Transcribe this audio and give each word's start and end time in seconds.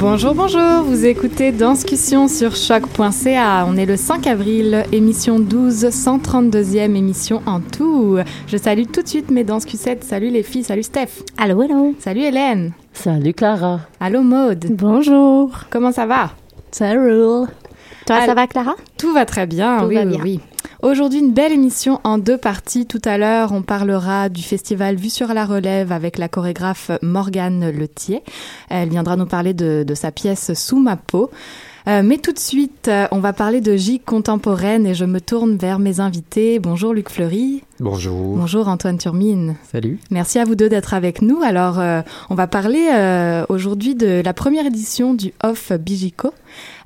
Bonjour, 0.00 0.34
bonjour, 0.34 0.82
vous 0.84 1.04
écoutez 1.04 1.52
Danscussion 1.52 2.26
sur 2.26 2.56
choc.ca. 2.56 3.66
On 3.68 3.76
est 3.76 3.84
le 3.84 3.96
5 3.96 4.26
avril, 4.26 4.84
émission 4.92 5.38
12, 5.38 5.84
132e 5.90 6.96
émission 6.96 7.42
en 7.44 7.60
tout. 7.60 8.16
Je 8.46 8.56
salue 8.56 8.84
tout 8.90 9.02
de 9.02 9.08
suite 9.08 9.30
mes 9.30 9.44
danscussettes. 9.44 10.02
Salut 10.04 10.30
les 10.30 10.42
filles, 10.42 10.64
salut 10.64 10.82
Steph. 10.82 11.22
Allô, 11.36 11.60
allô. 11.60 11.94
Salut 11.98 12.22
Hélène. 12.22 12.72
Salut 12.94 13.34
Clara. 13.34 13.80
Allô 14.00 14.22
Maude. 14.22 14.66
Bonjour. 14.70 15.50
Comment 15.68 15.92
ça 15.92 16.06
va? 16.06 16.30
Ça 16.70 16.90
roule. 16.92 17.48
Toi, 18.06 18.24
ça 18.24 18.34
va 18.34 18.46
Clara? 18.46 18.74
Tout 18.96 19.12
va 19.12 19.26
très 19.26 19.46
bien, 19.46 19.80
Tout 19.80 19.86
oui, 19.86 19.96
va 19.96 20.02
oui, 20.02 20.08
bien. 20.08 20.20
oui. 20.22 20.40
Aujourd'hui, 20.82 21.18
une 21.18 21.34
belle 21.34 21.52
émission 21.52 22.00
en 22.04 22.16
deux 22.16 22.38
parties. 22.38 22.86
Tout 22.86 23.02
à 23.04 23.18
l'heure, 23.18 23.52
on 23.52 23.60
parlera 23.60 24.30
du 24.30 24.42
festival 24.42 24.96
Vue 24.96 25.10
sur 25.10 25.34
la 25.34 25.44
relève 25.44 25.92
avec 25.92 26.16
la 26.16 26.28
chorégraphe 26.28 26.90
Morgane 27.02 27.68
Letier. 27.68 28.22
Elle 28.70 28.88
viendra 28.88 29.16
nous 29.16 29.26
parler 29.26 29.52
de, 29.52 29.84
de 29.86 29.94
sa 29.94 30.10
pièce 30.10 30.54
Sous 30.54 30.80
ma 30.80 30.96
peau. 30.96 31.30
Euh, 31.86 32.02
mais 32.02 32.16
tout 32.16 32.32
de 32.32 32.38
suite, 32.38 32.88
euh, 32.88 33.06
on 33.10 33.20
va 33.20 33.34
parler 33.34 33.60
de 33.60 33.76
gigue 33.76 34.04
contemporaine 34.04 34.86
et 34.86 34.94
je 34.94 35.04
me 35.04 35.20
tourne 35.20 35.56
vers 35.56 35.78
mes 35.78 36.00
invités. 36.00 36.58
Bonjour 36.58 36.94
Luc 36.94 37.10
Fleury. 37.10 37.62
Bonjour. 37.78 38.36
Bonjour 38.36 38.68
Antoine 38.68 38.96
Turmine. 38.96 39.56
Salut. 39.70 39.98
Merci 40.10 40.38
à 40.38 40.44
vous 40.44 40.54
deux 40.54 40.68
d'être 40.68 40.94
avec 40.94 41.20
nous. 41.20 41.42
Alors, 41.42 41.78
euh, 41.78 42.00
on 42.30 42.34
va 42.34 42.46
parler 42.46 42.88
euh, 42.92 43.44
aujourd'hui 43.48 43.94
de 43.94 44.22
la 44.24 44.32
première 44.32 44.66
édition 44.66 45.14
du 45.14 45.32
Off 45.42 45.72
Bigico. 45.72 46.32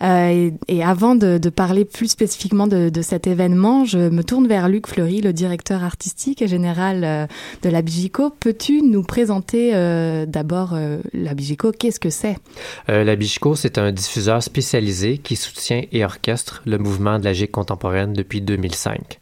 Euh, 0.03 0.51
et, 0.69 0.85
avant 0.85 1.15
de, 1.15 1.39
parler 1.49 1.85
plus 1.85 2.09
spécifiquement 2.09 2.67
de, 2.67 2.91
cet 3.03 3.27
événement, 3.27 3.85
je 3.85 3.99
me 3.99 4.25
tourne 4.25 4.47
vers 4.47 4.69
Luc 4.69 4.87
Fleury, 4.87 5.21
le 5.21 5.33
directeur 5.33 5.85
artistique 5.85 6.43
et 6.43 6.49
général 6.49 7.05
euh, 7.05 7.27
de 7.63 7.69
la 7.69 7.83
Bigico. 7.83 8.31
Peux-tu 8.31 8.83
nous 8.83 9.03
présenter 9.03 9.73
euh, 9.75 10.27
d'abord 10.27 10.77
la 11.13 11.35
Bigico? 11.35 11.73
Qu'est-ce 11.73 12.01
que 12.01 12.11
c'est? 12.11 12.37
La 12.89 13.17
Bichco, 13.17 13.55
c'est 13.55 13.79
un 13.79 13.93
diffuseur 13.93 14.43
spécialisé 14.43 15.19
qui 15.19 15.37
soutient 15.37 15.83
et 15.93 16.05
orchestre 16.05 16.63
le 16.67 16.79
mouvement 16.79 17.19
de 17.19 17.25
la 17.25 17.33
gigue 17.33 17.51
contemporaine 17.51 18.13
depuis 18.13 18.41
2005. 18.41 19.21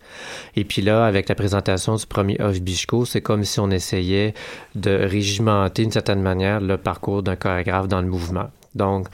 Et 0.56 0.64
puis 0.64 0.82
là, 0.82 1.04
avec 1.04 1.28
la 1.28 1.34
présentation 1.34 1.96
du 1.96 2.06
premier 2.06 2.40
Off 2.40 2.60
Bichco, 2.60 3.04
c'est 3.04 3.20
comme 3.20 3.44
si 3.44 3.60
on 3.60 3.70
essayait 3.70 4.34
de 4.74 4.90
régimenter 4.90 5.82
d'une 5.82 5.92
certaine 5.92 6.22
manière 6.22 6.60
le 6.60 6.76
parcours 6.76 7.22
d'un 7.22 7.36
chorégraphe 7.36 7.88
dans 7.88 8.00
le 8.00 8.08
mouvement. 8.08 8.50
Donc, 8.74 9.08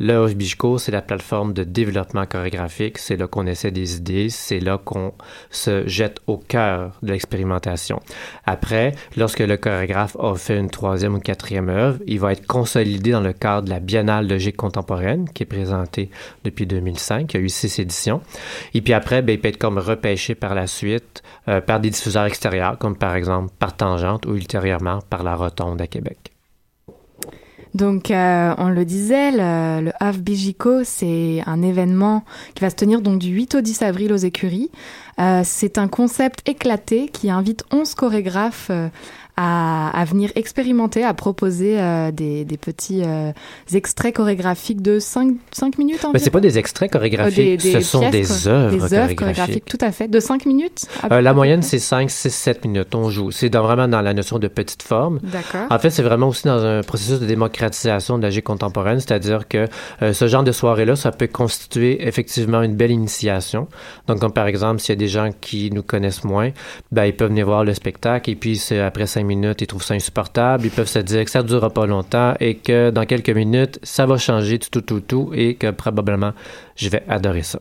le 0.00 0.32
Bichco, 0.32 0.78
c'est 0.78 0.92
la 0.92 1.02
plateforme 1.02 1.52
de 1.52 1.62
développement 1.62 2.24
chorégraphique. 2.24 2.96
C'est 2.96 3.16
là 3.16 3.26
qu'on 3.26 3.46
essaie 3.46 3.70
des 3.70 3.96
idées. 3.96 4.30
C'est 4.30 4.58
là 4.58 4.78
qu'on 4.82 5.12
se 5.50 5.86
jette 5.86 6.20
au 6.26 6.38
cœur 6.38 6.98
de 7.02 7.12
l'expérimentation. 7.12 8.00
Après, 8.46 8.94
lorsque 9.18 9.40
le 9.40 9.58
chorégraphe 9.58 10.16
a 10.18 10.34
fait 10.36 10.58
une 10.58 10.70
troisième 10.70 11.16
ou 11.16 11.20
quatrième 11.20 11.68
œuvre, 11.68 11.98
il 12.06 12.18
va 12.18 12.32
être 12.32 12.46
consolidé 12.46 13.10
dans 13.10 13.20
le 13.20 13.34
cadre 13.34 13.66
de 13.66 13.70
la 13.70 13.78
Biennale 13.78 14.26
de 14.26 14.38
gigue 14.38 14.56
contemporaine 14.56 15.28
qui 15.28 15.42
est 15.42 15.46
présentée 15.46 16.10
depuis 16.44 16.66
2005. 16.66 17.34
Il 17.34 17.36
y 17.36 17.40
a 17.40 17.44
eu 17.44 17.50
six 17.50 17.78
éditions. 17.78 18.22
Et 18.72 18.80
puis 18.80 18.94
après, 18.94 19.20
ben, 19.20 19.34
il 19.34 19.40
peut 19.40 19.48
être 19.48 19.58
comme 19.58 19.76
repêché 19.78 20.34
par 20.34 20.54
la 20.54 20.66
suite 20.66 21.22
euh, 21.48 21.60
par 21.60 21.78
des 21.78 21.90
diffuseurs 21.90 22.24
extérieurs, 22.24 22.78
comme 22.78 22.96
par 22.96 23.14
exemple 23.16 23.52
par 23.58 23.76
Tangente 23.76 24.24
ou 24.24 24.34
ultérieurement 24.34 25.00
par 25.10 25.22
la 25.22 25.34
Rotonde 25.34 25.82
à 25.82 25.86
Québec. 25.86 26.30
Donc, 27.74 28.10
euh, 28.10 28.54
on 28.58 28.68
le 28.68 28.84
disait, 28.84 29.30
le, 29.30 29.84
le 29.84 29.92
Havre 30.00 30.18
Bigico, 30.18 30.82
c'est 30.84 31.42
un 31.46 31.62
événement 31.62 32.24
qui 32.54 32.62
va 32.62 32.70
se 32.70 32.76
tenir 32.76 33.00
donc 33.00 33.18
du 33.18 33.28
8 33.28 33.56
au 33.56 33.60
10 33.60 33.82
avril 33.82 34.12
aux 34.12 34.16
écuries. 34.16 34.70
Euh, 35.20 35.42
c'est 35.44 35.78
un 35.78 35.86
concept 35.86 36.48
éclaté 36.48 37.08
qui 37.08 37.30
invite 37.30 37.64
11 37.72 37.94
chorégraphes 37.94 38.68
euh, 38.70 38.88
à, 39.36 39.90
à 39.98 40.04
venir 40.04 40.30
expérimenter, 40.34 41.04
à 41.04 41.14
proposer 41.14 41.80
euh, 41.80 42.10
des, 42.10 42.44
des 42.44 42.56
petits 42.56 43.02
euh, 43.04 43.32
extraits 43.72 44.14
chorégraphiques 44.16 44.82
de 44.82 44.98
5, 44.98 45.34
5 45.52 45.78
minutes 45.78 45.96
environ. 45.98 46.10
Mais 46.12 46.18
c'est 46.18 46.30
pas 46.30 46.40
des 46.40 46.58
extraits 46.58 46.90
Euh, 46.90 46.98
chorégraphiques, 46.98 47.36
des- 47.36 47.56
des 47.56 47.72
ce 47.72 47.80
sont 47.80 48.00
pièces, 48.00 48.12
des 48.12 48.48
œuvres 48.48 48.70
Des 48.70 48.76
œuvres 48.78 49.14
chorégraphiques. 49.14 49.18
chorégraphiques, 49.18 49.64
tout 49.66 49.78
à 49.80 49.92
fait. 49.92 50.08
De 50.08 50.20
5 50.20 50.46
minutes 50.46 50.86
Euh, 51.10 51.20
la 51.20 51.32
moyenne, 51.32 51.62
c'est 51.62 51.78
5, 51.78 52.10
6, 52.10 52.30
7 52.30 52.64
minutes. 52.64 52.94
On 52.94 53.08
joue. 53.10 53.30
C'est 53.30 53.54
vraiment 53.54 53.88
dans 53.88 54.00
la 54.00 54.14
notion 54.14 54.38
de 54.38 54.48
petite 54.48 54.82
forme. 54.82 55.20
D'accord. 55.22 55.66
En 55.70 55.78
fait, 55.78 55.90
c'est 55.90 56.02
vraiment 56.02 56.28
aussi 56.28 56.44
dans 56.46 56.64
un 56.64 56.82
processus 56.82 57.20
de 57.20 57.26
démocratisation 57.26 58.18
de 58.18 58.22
la 58.22 58.30
gigue 58.30 58.44
contemporaine, 58.44 59.00
c'est-à-dire 59.00 59.48
que 59.48 59.66
euh, 60.02 60.12
ce 60.12 60.26
genre 60.26 60.42
de 60.44 60.52
soirée-là, 60.52 60.96
ça 60.96 61.12
peut 61.12 61.26
constituer 61.26 62.06
effectivement 62.06 62.62
une 62.62 62.74
belle 62.74 62.90
initiation. 62.90 63.68
Donc, 64.06 64.20
comme 64.20 64.32
par 64.32 64.46
exemple, 64.46 64.80
s'il 64.80 64.90
y 64.94 64.96
a 64.96 64.96
des 64.98 65.08
gens 65.08 65.30
qui 65.40 65.70
nous 65.72 65.82
connaissent 65.82 66.24
moins, 66.24 66.50
ben, 66.92 67.04
ils 67.04 67.14
peuvent 67.16 67.28
venir 67.28 67.46
voir 67.46 67.64
le 67.64 67.74
spectacle 67.74 68.30
et 68.30 68.34
puis 68.34 68.56
c'est- 68.56 68.80
après 68.80 69.06
minutes, 69.24 69.60
ils 69.62 69.66
trouvent 69.66 69.82
ça 69.82 69.94
insupportable. 69.94 70.64
Ils 70.66 70.70
peuvent 70.70 70.88
se 70.88 70.98
dire 70.98 71.24
que 71.24 71.30
ça 71.30 71.42
ne 71.42 71.48
durera 71.48 71.70
pas 71.70 71.86
longtemps 71.86 72.34
et 72.40 72.56
que 72.56 72.90
dans 72.90 73.06
quelques 73.06 73.30
minutes, 73.30 73.78
ça 73.82 74.06
va 74.06 74.16
changer 74.18 74.58
du 74.58 74.68
tout, 74.68 74.80
tout, 74.80 75.00
tout 75.00 75.30
et 75.34 75.54
que 75.54 75.70
probablement, 75.70 76.32
je 76.76 76.88
vais 76.88 77.02
adorer 77.08 77.42
ça. 77.42 77.60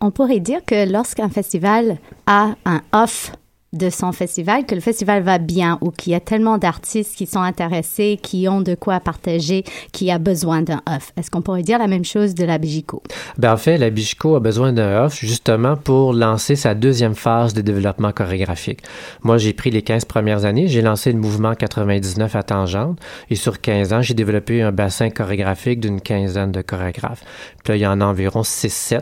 On 0.00 0.10
pourrait 0.10 0.40
dire 0.40 0.60
que 0.66 0.90
lorsqu'un 0.90 1.28
festival 1.28 1.98
a 2.26 2.54
un 2.64 2.80
off 2.92 3.32
de 3.72 3.88
son 3.88 4.12
festival, 4.12 4.66
que 4.66 4.74
le 4.74 4.80
festival 4.82 5.22
va 5.22 5.38
bien 5.38 5.78
ou 5.80 5.90
qu'il 5.90 6.12
y 6.12 6.14
a 6.14 6.20
tellement 6.20 6.58
d'artistes 6.58 7.16
qui 7.16 7.26
sont 7.26 7.40
intéressés, 7.40 8.18
qui 8.22 8.46
ont 8.48 8.60
de 8.60 8.74
quoi 8.74 9.00
partager, 9.00 9.64
qui 9.92 10.10
a 10.10 10.18
besoin 10.18 10.60
d'un 10.60 10.82
off. 10.86 11.12
Est-ce 11.16 11.30
qu'on 11.30 11.40
pourrait 11.40 11.62
dire 11.62 11.78
la 11.78 11.86
même 11.86 12.04
chose 12.04 12.34
de 12.34 12.44
la 12.44 12.58
Bigico? 12.58 13.02
Ben, 13.38 13.54
en 13.54 13.56
fait, 13.56 13.78
la 13.78 13.88
Bichco 13.88 14.36
a 14.36 14.40
besoin 14.40 14.72
d'un 14.72 15.04
off 15.04 15.18
justement 15.18 15.76
pour 15.76 16.12
lancer 16.12 16.54
sa 16.54 16.74
deuxième 16.74 17.14
phase 17.14 17.54
de 17.54 17.62
développement 17.62 18.12
chorégraphique. 18.12 18.80
Moi, 19.22 19.38
j'ai 19.38 19.54
pris 19.54 19.70
les 19.70 19.82
15 19.82 20.04
premières 20.04 20.44
années, 20.44 20.68
j'ai 20.68 20.82
lancé 20.82 21.10
le 21.12 21.18
mouvement 21.18 21.54
99 21.54 22.36
à 22.36 22.42
Tangente 22.42 22.98
et 23.30 23.36
sur 23.36 23.60
15 23.60 23.92
ans, 23.94 24.02
j'ai 24.02 24.14
développé 24.14 24.60
un 24.60 24.72
bassin 24.72 25.08
chorégraphique 25.08 25.80
d'une 25.80 26.00
quinzaine 26.00 26.52
de 26.52 26.60
chorégraphes. 26.60 27.24
Puis 27.64 27.72
là, 27.72 27.76
il 27.76 27.80
y 27.80 27.86
en 27.86 28.00
a 28.00 28.04
environ 28.04 28.42
6-7 28.42 29.00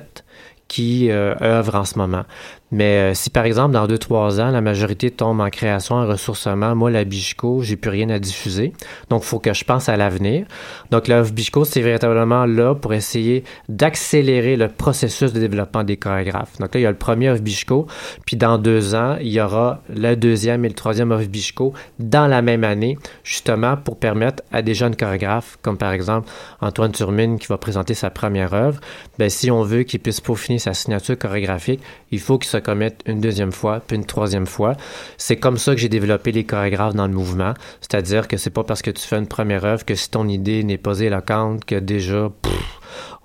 qui 0.71 1.11
euh, 1.11 1.35
œuvrent 1.43 1.75
en 1.75 1.85
ce 1.85 1.99
moment. 1.99 2.23
Mais 2.73 3.11
euh, 3.11 3.15
si 3.15 3.31
par 3.31 3.45
exemple 3.45 3.73
dans 3.73 3.87
2-3 3.87 4.41
ans, 4.41 4.51
la 4.51 4.61
majorité 4.61 5.11
tombe 5.11 5.41
en 5.41 5.51
création, 5.51 5.97
en 5.97 6.07
ressourcement, 6.07 6.75
moi 6.75 6.91
la 6.91 7.05
Bichco, 7.05 7.63
j'ai 7.63 7.77
plus 7.77 7.91
rien 7.91 8.11
à 8.11 8.19
diffuser. 8.19 8.73
Donc 9.09 9.23
il 9.25 9.27
faut 9.27 9.39
que 9.39 9.53
je 9.53 9.65
pense 9.65 9.89
à 9.89 9.97
l'avenir. 9.97 10.47
Donc 10.91 11.09
la 11.09 11.25
c'est 11.65 11.81
véritablement 11.81 12.47
là 12.47 12.75
pour 12.75 12.95
essayer 12.95 13.45
d'accélérer 13.69 14.57
le 14.57 14.69
processus 14.69 15.33
de 15.33 15.41
développement 15.41 15.85
des 15.85 15.97
chorégraphes. 15.97 16.59
Donc 16.59 16.75
là, 16.75 16.81
il 16.81 16.83
y 16.83 16.87
a 16.87 16.91
le 16.91 16.97
premier 16.97 17.31
Off 17.31 17.43
Bichco, 17.43 17.87
puis 18.27 18.37
dans 18.37 18.59
deux 18.59 18.95
ans, 18.95 19.17
il 19.21 19.29
y 19.29 19.41
aura 19.41 19.83
le 19.89 20.15
deuxième 20.15 20.65
et 20.65 20.69
le 20.69 20.75
troisième 20.75 21.11
Off 21.11 21.29
Bichco 21.29 21.73
dans 21.99 22.27
la 22.27 22.43
même 22.43 22.65
année, 22.65 22.99
justement 23.25 23.77
pour 23.77 23.99
permettre 23.99 24.43
à 24.53 24.63
des 24.63 24.75
jeunes 24.75 24.97
chorégraphes, 24.97 25.59
comme 25.63 25.79
par 25.79 25.93
exemple 25.93 26.31
Antoine 26.61 26.93
Turmine 26.93 27.39
qui 27.39 27.47
va 27.49 27.59
présenter 27.59 27.95
sa 27.95 28.11
première 28.11 28.55
œuvre, 28.55 28.81
ben, 29.19 29.29
si 29.29 29.51
on 29.51 29.63
veut 29.63 29.83
qu'il 29.83 30.01
puisse 30.01 30.21
peaufiner 30.21 30.59
sa 30.59 30.75
signature 30.75 31.19
chorégraphique, 31.19 31.81
il 32.11 32.21
faut 32.21 32.39
qu'il 32.39 32.49
commette 32.61 33.03
une 33.07 33.21
deuxième 33.21 33.53
fois, 33.53 33.81
puis 33.87 33.97
une 33.97 34.07
troisième 34.07 34.47
fois. 34.47 34.77
C'est 35.17 35.37
comme 35.37 35.59
ça 35.59 35.75
que 35.75 35.81
j'ai 35.81 35.89
développé 35.89 36.33
les 36.33 36.45
chorégraphes 36.45 36.95
dans 36.95 37.07
le 37.07 37.15
mouvement. 37.15 37.55
C'est-à-dire 37.81 38.29
que 38.29 38.37
c'est 38.37 38.51
pas 38.51 38.65
parce 38.65 38.83
que 38.83 38.91
tu 38.91 39.07
fais 39.07 39.19
une 39.19 39.27
première 39.27 39.65
œuvre 39.65 39.85
que 39.85 39.95
si 39.95 40.11
ton 40.11 40.29
idée 40.29 40.65
n'est 40.65 40.79
pas 40.79 41.01
éloquente 41.01 41.65
que 41.65 41.77
déjà, 41.77 42.31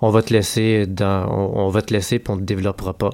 on 0.00 0.10
va 0.10 0.22
te 0.22 0.32
laisser 0.32 0.86
dans, 0.86 1.26
on, 1.28 1.68
va 1.68 1.82
te 1.82 1.92
laisser 1.92 2.18
puis 2.18 2.32
on 2.32 2.36
te 2.36 2.42
développera 2.42 2.94
pas. 2.94 3.10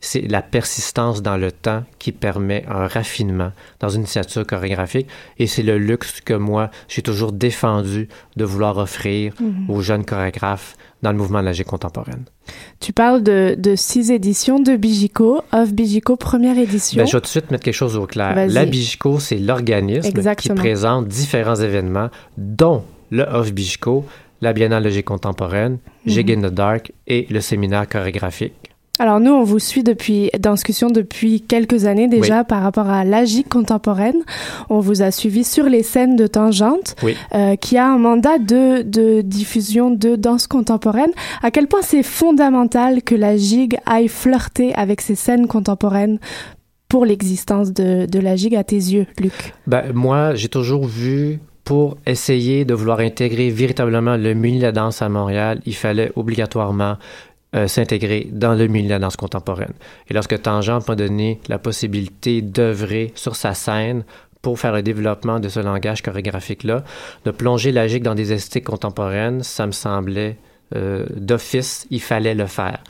C'est 0.00 0.22
la 0.22 0.42
persistance 0.42 1.22
dans 1.22 1.36
le 1.36 1.50
temps 1.50 1.84
qui 1.98 2.12
permet 2.12 2.64
un 2.68 2.86
raffinement 2.86 3.52
dans 3.80 3.88
une 3.88 4.04
signature 4.04 4.46
chorégraphique 4.46 5.08
et 5.38 5.46
c'est 5.46 5.62
le 5.62 5.78
luxe 5.78 6.20
que 6.20 6.34
moi 6.34 6.70
j'ai 6.88 7.02
toujours 7.02 7.32
défendu 7.32 8.08
de 8.36 8.44
vouloir 8.44 8.76
offrir 8.76 9.32
mhm. 9.40 9.70
aux 9.70 9.80
jeunes 9.80 10.04
chorégraphes 10.04 10.76
dans 11.04 11.12
le 11.12 11.18
mouvement 11.18 11.40
de 11.40 11.44
la 11.44 11.52
G 11.52 11.62
contemporaine. 11.62 12.24
Tu 12.80 12.92
parles 12.92 13.22
de, 13.22 13.54
de, 13.56 13.76
six 13.76 14.10
éditions 14.10 14.58
de 14.58 14.74
Bigico, 14.74 15.42
Of 15.52 15.72
Bigico 15.72 16.16
première 16.16 16.58
édition. 16.58 16.96
Ben, 16.96 17.06
je 17.06 17.12
vais 17.12 17.20
tout 17.20 17.26
de 17.26 17.28
suite 17.28 17.50
mettre 17.50 17.62
quelque 17.62 17.74
chose 17.74 17.96
au 17.96 18.06
clair. 18.06 18.34
La 18.48 18.64
Bigico, 18.64 19.20
c'est 19.20 19.38
l'organisme 19.38 20.34
qui 20.34 20.48
présente 20.48 21.06
différents 21.06 21.54
événements, 21.54 22.08
dont 22.38 22.82
le 23.10 23.22
Of 23.22 23.52
Bigico, 23.52 24.06
la 24.40 24.52
Biennale 24.52 24.82
de 24.82 24.90
G 24.90 25.02
contemporaine, 25.02 25.78
mm 26.06 26.18
in 26.18 26.48
the 26.48 26.52
Dark 26.52 26.92
et 27.06 27.26
le 27.30 27.40
séminaire 27.40 27.86
chorégraphique. 27.88 28.63
Alors 29.00 29.18
nous, 29.18 29.32
on 29.32 29.42
vous 29.42 29.58
suit 29.58 29.82
depuis 29.82 30.30
discussion 30.38 30.88
depuis 30.88 31.40
quelques 31.40 31.84
années 31.84 32.06
déjà 32.06 32.44
par 32.44 32.62
rapport 32.62 32.88
à 32.88 33.04
l'AGIC 33.04 33.48
contemporaine. 33.48 34.22
On 34.70 34.78
vous 34.78 35.02
a 35.02 35.10
suivi 35.10 35.42
sur 35.42 35.64
les 35.64 35.82
scènes 35.82 36.14
de 36.14 36.28
Tangente, 36.28 36.94
euh, 37.34 37.56
qui 37.56 37.76
a 37.76 37.88
un 37.88 37.98
mandat 37.98 38.38
de, 38.38 38.82
de 38.82 39.20
diffusion 39.20 39.90
de 39.90 40.14
danse 40.14 40.46
contemporaine. 40.46 41.10
À 41.42 41.50
quel 41.50 41.66
point 41.66 41.82
c'est 41.82 42.04
fondamental 42.04 43.02
que 43.02 43.16
la 43.16 43.36
GIG 43.36 43.78
aille 43.84 44.08
flirter 44.08 44.72
avec 44.74 45.00
ces 45.00 45.16
scènes 45.16 45.48
contemporaines 45.48 46.20
pour 46.88 47.04
l'existence 47.04 47.72
de, 47.72 48.06
de 48.06 48.18
la 48.20 48.36
GIG 48.36 48.54
à 48.54 48.62
tes 48.62 48.76
yeux, 48.76 49.06
Luc? 49.18 49.54
Ben, 49.66 49.92
moi, 49.92 50.36
j'ai 50.36 50.48
toujours 50.48 50.84
vu 50.84 51.40
pour 51.64 51.96
essayer 52.06 52.64
de 52.64 52.74
vouloir 52.74 53.00
intégrer 53.00 53.50
véritablement 53.50 54.16
le 54.16 54.34
milieu 54.34 54.58
de 54.58 54.64
la 54.64 54.72
danse 54.72 55.02
à 55.02 55.08
Montréal, 55.08 55.60
il 55.64 55.74
fallait 55.74 56.12
obligatoirement 56.14 56.96
euh, 57.54 57.68
s'intégrer 57.68 58.28
dans 58.32 58.54
le 58.54 58.66
milieu 58.66 58.86
de 58.86 58.90
la 58.90 58.98
danse 58.98 59.16
contemporaine. 59.16 59.72
Et 60.08 60.14
lorsque 60.14 60.40
Tangente 60.42 60.88
m'a 60.88 60.96
donné 60.96 61.40
la 61.48 61.58
possibilité 61.58 62.42
d'œuvrer 62.42 63.12
sur 63.14 63.36
sa 63.36 63.54
scène 63.54 64.04
pour 64.42 64.58
faire 64.58 64.72
le 64.72 64.82
développement 64.82 65.40
de 65.40 65.48
ce 65.48 65.60
langage 65.60 66.02
chorégraphique-là, 66.02 66.84
de 67.24 67.30
plonger 67.30 67.72
la 67.72 67.88
dans 68.00 68.14
des 68.14 68.32
esthétiques 68.32 68.64
contemporaines, 68.64 69.42
ça 69.42 69.66
me 69.66 69.72
semblait 69.72 70.36
euh, 70.74 71.06
d'office, 71.14 71.86
il 71.90 72.00
fallait 72.00 72.34
le 72.34 72.46
faire. 72.46 72.82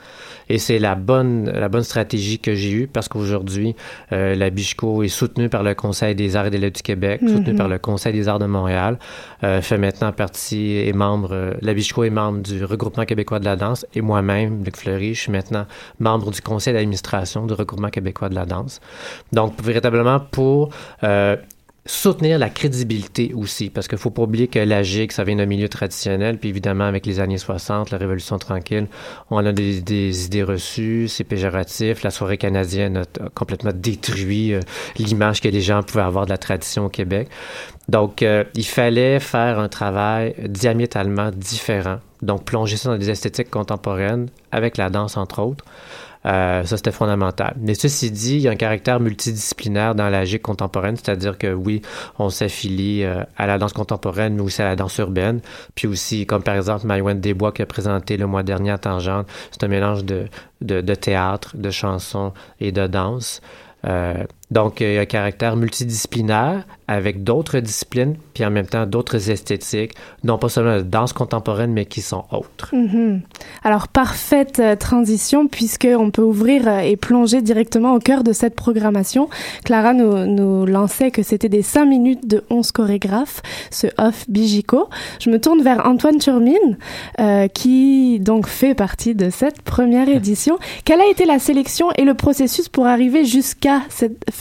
Et 0.49 0.59
c'est 0.59 0.79
la 0.79 0.95
bonne, 0.95 1.51
la 1.51 1.69
bonne 1.69 1.83
stratégie 1.83 2.39
que 2.39 2.55
j'ai 2.55 2.73
eue 2.73 2.87
parce 2.87 3.09
qu'aujourd'hui, 3.09 3.75
euh, 4.13 4.35
la 4.35 4.51
Bichco 4.51 5.03
est 5.03 5.09
soutenue 5.09 5.49
par 5.49 5.63
le 5.63 5.75
Conseil 5.75 6.15
des 6.15 6.37
arts 6.37 6.47
et 6.47 6.51
des 6.51 6.59
lettres 6.59 6.77
du 6.77 6.83
Québec, 6.83 7.23
mm-hmm. 7.23 7.37
soutenue 7.37 7.57
par 7.57 7.69
le 7.69 7.79
Conseil 7.79 8.13
des 8.13 8.29
arts 8.29 8.39
de 8.39 8.47
Montréal, 8.47 8.99
euh, 9.43 9.61
fait 9.63 9.79
maintenant 9.79 10.13
partie 10.13 10.77
et 10.77 10.93
membre, 10.93 11.31
euh, 11.33 11.55
la 11.61 11.75
Bichco 11.75 12.05
est 12.05 12.11
membre 12.11 12.43
du 12.43 12.65
regroupement 12.65 13.05
québécois 13.05 13.41
de 13.41 13.45
la 13.45 13.57
danse 13.57 13.87
et 13.95 14.01
moi-même, 14.01 14.65
Luc 14.65 14.77
Fleury, 14.77 15.15
je 15.15 15.21
suis 15.23 15.33
maintenant 15.33 15.67
membre 15.99 16.31
du 16.31 16.41
conseil 16.41 16.75
d'administration 16.75 17.47
du 17.47 17.55
regroupement 17.55 17.89
québécois 17.89 18.29
de 18.29 18.35
la 18.35 18.47
danse. 18.47 18.81
Donc, 19.33 19.63
véritablement 19.63 20.21
pour 20.21 20.71
euh, 21.03 21.37
soutenir 21.87 22.39
la 22.39 22.49
crédibilité 22.49 23.33
aussi, 23.35 23.69
parce 23.69 23.89
qu'il 23.89 23.99
faut 23.99 24.11
pas 24.11 24.23
oublier 24.23 24.49
que 24.49 24.59
la 24.59 24.83
GIG, 24.83 25.13
ça 25.13 25.23
vient 25.23 25.37
d'un 25.37 25.47
milieu 25.47 25.69
traditionnel, 25.69 26.39
puis 26.39 26.49
évidemment, 26.49 26.85
avec 26.85 27.05
les 27.05 27.21
années 27.21 27.37
60, 27.37 27.91
la 27.91 27.99
Révolution 27.99 28.39
tranquille, 28.39 28.87
on 29.31 29.45
a 29.45 29.53
des, 29.53 29.83
des 29.83 30.25
idées 30.25 30.43
reçues, 30.43 31.09
c'est 31.09 31.25
péjoratif, 31.25 32.03
la 32.03 32.11
soirée 32.11 32.39
canadienne 32.39 32.97
a, 32.99 33.29
complètement 33.35 33.73
détruit 33.75 34.55
euh, 34.55 34.61
l'image 34.97 35.43
que 35.43 35.49
les 35.49 35.61
gens 35.61 35.83
pouvaient 35.83 36.05
avoir 36.05 36.25
de 36.25 36.31
la 36.31 36.39
tradition 36.39 36.87
au 36.87 36.89
Québec. 36.89 37.29
Donc, 37.89 38.23
euh, 38.23 38.45
il 38.55 38.65
fallait 38.65 39.21
faire 39.21 39.59
un 39.59 39.69
travail 39.69 40.35
diamétralement 40.43 41.31
différent, 41.33 41.99
donc 42.23 42.47
plonger 42.47 42.79
ça 42.79 42.89
dans 42.89 42.99
des 42.99 43.11
esthétiques 43.11 43.51
contemporaines, 43.51 44.31
avec 44.53 44.79
la 44.79 44.89
danse, 44.89 45.19
entre 45.19 45.43
autres, 45.43 45.65
euh, 46.27 46.65
ça, 46.65 46.77
c'était 46.77 46.93
fondamental. 46.93 47.55
Mais 47.61 47.75
ceci 47.75 48.11
dit, 48.11 48.37
il 48.37 48.41
y 48.41 48.49
a 48.49 48.51
un 48.51 48.57
caractère 48.57 49.01
multidisciplinaire 49.01 49.95
dans 49.95 50.09
la 50.09 50.25
GIC 50.25 50.43
contemporaine, 50.43 50.97
c'est-à-dire 50.97 51.37
que 51.37 51.53
oui, 51.53 51.83
on 52.19 52.31
s'affilie 52.31 53.05
euh, 53.05 53.23
à 53.37 53.47
la 53.47 53.59
danse 53.59 53.73
contemporaine, 53.73 54.35
mais 54.35 54.43
aussi 54.43 54.63
à 54.63 54.67
la 54.67 54.77
danse 54.77 54.97
urbaine. 54.99 55.41
Puis 55.75 55.87
aussi, 55.87 56.27
comme 56.27 56.43
par 56.43 56.57
exemple 56.57 56.87
Maïwen 56.87 57.21
Desbois 57.21 57.53
qui 57.53 57.63
a 57.63 57.67
présenté 57.67 58.17
le 58.17 58.27
mois 58.27 58.43
dernier 58.43 58.71
à 58.71 58.79
Tangente, 58.79 59.27
c'est 59.51 59.65
un 59.65 59.69
mélange 59.69 60.05
de, 60.05 60.27
de, 60.63 60.81
de 60.81 60.95
théâtre, 60.95 61.57
de 61.57 61.71
chansons 61.71 62.33
et 62.61 62.73
de 62.73 62.87
danse. 62.87 63.43
Euh, 63.87 64.25
donc, 64.55 64.81
il 64.81 64.93
y 64.93 64.99
a 64.99 65.01
un 65.01 65.05
caractère 65.05 65.57
multidisciplinaire 65.57 66.65
avec 66.87 67.25
d'autres 67.25 67.59
disciplines, 67.59 68.15
puis 68.35 68.45
en 68.45 68.51
même 68.51 68.67
temps 68.67 68.87
d'autres 68.87 69.31
esthétiques, 69.31 69.95
non 70.23 70.39
pas 70.39 70.49
seulement 70.49 70.77
de 70.77 70.83
danse 70.83 71.13
contemporaine, 71.13 71.73
mais 71.73 71.87
qui 71.87 72.03
sont 72.03 72.25
autres. 72.31 72.73
Mm-hmm. 72.73 73.21
Alors, 73.65 73.89
parfaite 73.89 74.61
euh, 74.61 74.77
transition, 74.77 75.49
puisqu'on 75.49 76.13
peut 76.13 76.23
ouvrir 76.23 76.69
euh, 76.69 76.79
et 76.79 76.97
plonger 76.97 77.43
directement 77.43 77.95
au 77.95 77.99
cœur 77.99 78.23
de 78.23 78.33
cette 78.33 78.55
programmation. 78.55 79.29
Clara 79.65 79.93
nous, 79.93 80.67
lançait 80.67 81.11
que 81.11 81.25
c'était 81.25 81.49
des 81.49 81.63
cinq 81.63 81.87
minutes 81.87 82.29
de 82.29 82.45
11 82.51 82.71
chorégraphes, 82.71 83.43
ce 83.73 83.89
off 83.99 84.25
Bigico. 84.29 84.89
Je 85.21 85.31
me 85.31 85.41
tourne 85.41 85.63
vers 85.63 85.85
Antoine 85.85 86.19
Turmine, 86.19 86.79
euh, 87.19 87.49
qui 87.49 88.21
donc 88.21 88.47
fait 88.47 88.75
partie 88.75 89.17
de 89.17 89.31
cette 89.31 89.63
première 89.63 90.09
édition. 90.09 90.59
Quelle 90.85 91.01
a 91.01 91.09
été 91.11 91.25
la 91.25 91.41
sélection 91.41 91.89
et 91.97 92.05
le 92.05 92.15
processus 92.15 92.69
pour 92.69 92.87
arriver 92.87 93.25
jusqu'à 93.25 93.81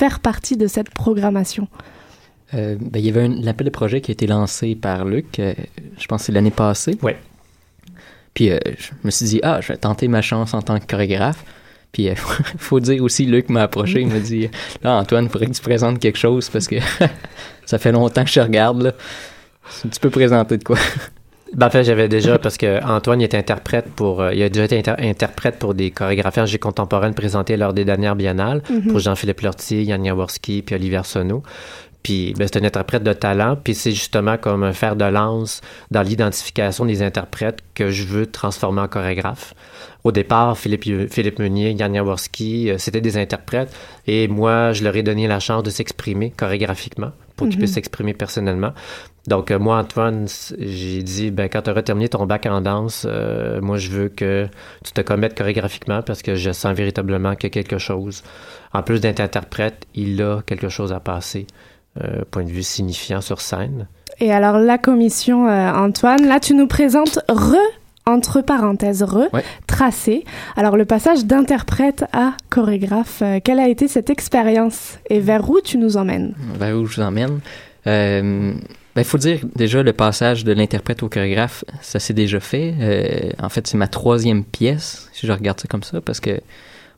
faire 0.03 0.19
partie 0.19 0.57
de 0.57 0.67
cette 0.67 0.89
programmation? 0.89 1.69
Euh, 2.53 2.75
ben, 2.77 2.99
il 2.99 3.05
y 3.05 3.09
avait 3.09 3.23
un 3.23 3.47
appel 3.47 3.63
de 3.63 3.71
projet 3.71 4.01
qui 4.01 4.11
a 4.11 4.13
été 4.13 4.27
lancé 4.27 4.75
par 4.75 5.05
Luc, 5.05 5.39
euh, 5.39 5.53
je 5.97 6.05
pense 6.07 6.21
que 6.21 6.25
c'est 6.25 6.31
l'année 6.33 6.51
passée. 6.51 6.97
Oui. 7.01 7.13
Puis 8.33 8.49
euh, 8.49 8.59
je 8.77 8.89
me 9.05 9.11
suis 9.11 9.27
dit, 9.27 9.39
ah, 9.43 9.61
je 9.61 9.69
vais 9.69 9.77
tenter 9.77 10.09
ma 10.09 10.21
chance 10.21 10.53
en 10.53 10.61
tant 10.61 10.77
que 10.77 10.85
chorégraphe. 10.85 11.45
Puis 11.93 12.03
il 12.03 12.15
faut 12.57 12.81
dire 12.81 13.01
aussi, 13.01 13.25
Luc 13.25 13.47
m'a 13.47 13.61
approché, 13.61 14.01
il 14.01 14.07
m'a 14.07 14.19
dit, 14.19 14.49
là, 14.83 14.97
Antoine, 14.97 15.23
il 15.25 15.29
faudrait 15.29 15.47
que 15.47 15.53
tu 15.53 15.61
présentes 15.61 15.99
quelque 15.99 16.19
chose 16.19 16.49
parce 16.49 16.67
que 16.67 16.75
ça 17.65 17.77
fait 17.77 17.93
longtemps 17.93 18.25
que 18.25 18.31
je 18.31 18.41
regarde, 18.41 18.81
là. 18.81 18.91
Tu 19.83 19.99
peux 20.01 20.09
présenter 20.09 20.57
de 20.57 20.65
quoi? 20.65 20.77
Ben, 21.53 21.67
en 21.67 21.69
fait, 21.69 21.83
j'avais 21.83 22.07
déjà, 22.07 22.39
parce 22.39 22.57
que 22.57 22.83
Antoine 22.83 23.21
il 23.21 23.25
est 23.25 23.35
interprète 23.35 23.85
pour, 23.95 24.25
il 24.31 24.41
a 24.41 24.49
déjà 24.49 24.65
été 24.65 24.91
interprète 24.99 25.59
pour 25.59 25.73
des 25.73 25.91
chorégraphies 25.91 26.59
contemporaines 26.59 27.13
présentées 27.13 27.57
lors 27.57 27.73
des 27.73 27.85
dernières 27.85 28.15
biennales, 28.15 28.61
mm-hmm. 28.69 28.87
pour 28.87 28.99
Jean-Philippe 28.99 29.41
Lortie, 29.41 29.83
Yann 29.83 30.03
Jaworski, 30.03 30.61
puis 30.61 30.75
Olivier 30.75 31.03
Sonneau. 31.03 31.43
Puis 32.03 32.33
ben, 32.37 32.47
c'est 32.51 32.59
un 32.61 32.65
interprète 32.65 33.03
de 33.03 33.13
talent, 33.13 33.57
puis 33.61 33.73
c'est 33.73 33.91
justement 33.91 34.37
comme 34.37 34.63
un 34.63 34.73
fer 34.73 34.97
de 34.97 35.05
lance 35.05 35.61
dans 35.89 36.01
l'identification 36.01 36.85
des 36.85 37.01
interprètes 37.01 37.59
que 37.73 37.89
je 37.89 38.03
veux 38.03 38.25
transformer 38.25 38.81
en 38.81 38.87
chorégraphe. 38.89 39.53
Au 40.03 40.11
départ, 40.11 40.57
Philippe, 40.57 41.09
Philippe 41.09 41.39
Meunier, 41.39 41.71
Yann 41.71 41.95
Jaworski, 41.95 42.69
euh, 42.69 42.77
c'était 42.77 42.99
des 42.99 43.15
interprètes, 43.17 43.73
et 44.05 44.27
moi, 44.27 44.73
je 44.73 44.83
leur 44.83 44.95
ai 44.97 45.03
donné 45.03 45.27
la 45.27 45.39
chance 45.39 45.63
de 45.63 45.69
s'exprimer 45.69 46.31
chorégraphiquement 46.35 47.11
pour 47.37 47.47
qu'ils 47.47 47.55
mhm. 47.55 47.63
puissent 47.63 47.75
s'exprimer 47.75 48.13
personnellement. 48.13 48.73
Donc, 49.27 49.51
euh, 49.51 49.59
moi, 49.59 49.77
Antoine, 49.77 50.27
j'ai 50.57 51.01
dit, 51.01 51.31
ben, 51.31 51.47
quand 51.47 51.61
tu 51.61 51.69
auras 51.69 51.81
terminé 51.81 52.09
ton 52.09 52.25
bac 52.25 52.45
en 52.45 52.61
danse, 52.61 53.07
euh, 53.09 53.61
moi, 53.61 53.77
je 53.77 53.89
veux 53.89 54.09
que 54.09 54.47
tu 54.83 54.91
te 54.91 55.01
commettes 55.01 55.37
chorégraphiquement 55.37 56.01
parce 56.01 56.21
que 56.21 56.35
je 56.35 56.51
sens 56.51 56.75
véritablement 56.75 57.35
qu'il 57.35 57.47
y 57.47 57.51
a 57.51 57.53
quelque 57.63 57.77
chose. 57.77 58.23
En 58.73 58.83
plus 58.83 58.99
d'être 58.99 59.21
interprète, 59.21 59.85
il 59.95 60.21
a 60.21 60.41
quelque 60.45 60.67
chose 60.69 60.91
à 60.91 60.99
passer. 60.99 61.47
Euh, 62.01 62.23
point 62.31 62.43
de 62.43 62.49
vue 62.49 62.63
signifiant 62.63 63.21
sur 63.21 63.39
scène. 63.39 63.87
Et 64.19 64.31
alors 64.31 64.57
la 64.57 64.79
commission, 64.79 65.47
euh, 65.47 65.71
Antoine, 65.71 66.25
là 66.25 66.39
tu 66.39 66.55
nous 66.55 66.65
présentes 66.65 67.19
re 67.29 67.55
entre 68.07 68.41
parenthèses 68.41 69.03
re 69.03 69.27
tracé. 69.67 70.25
Alors 70.55 70.75
le 70.75 70.85
passage 70.85 71.23
d'interprète 71.25 72.05
à 72.11 72.33
chorégraphe, 72.49 73.21
euh, 73.21 73.39
quelle 73.43 73.59
a 73.59 73.67
été 73.67 73.87
cette 73.87 74.09
expérience 74.09 74.97
et 75.11 75.19
vers 75.19 75.47
où 75.47 75.61
tu 75.61 75.77
nous 75.77 75.95
emmènes? 75.95 76.33
Vers 76.57 76.75
où 76.75 76.87
je 76.87 76.95
vous 76.95 77.01
emmène? 77.03 77.41
Il 78.95 78.97
ben, 78.97 79.03
faut 79.03 79.17
dire 79.17 79.39
déjà 79.55 79.81
le 79.81 79.93
passage 79.93 80.43
de 80.43 80.51
l'interprète 80.51 81.01
au 81.03 81.09
chorégraphe, 81.09 81.63
ça 81.81 81.99
s'est 81.99 82.13
déjà 82.13 82.39
fait. 82.39 83.33
en 83.39 83.49
fait, 83.49 83.65
c'est 83.67 83.77
ma 83.77 83.87
troisième 83.87 84.43
pièce, 84.43 85.09
si 85.13 85.25
je 85.25 85.31
regarde 85.31 85.59
ça 85.59 85.67
comme 85.67 85.83
ça, 85.83 85.99
parce 86.01 86.19
que 86.19 86.39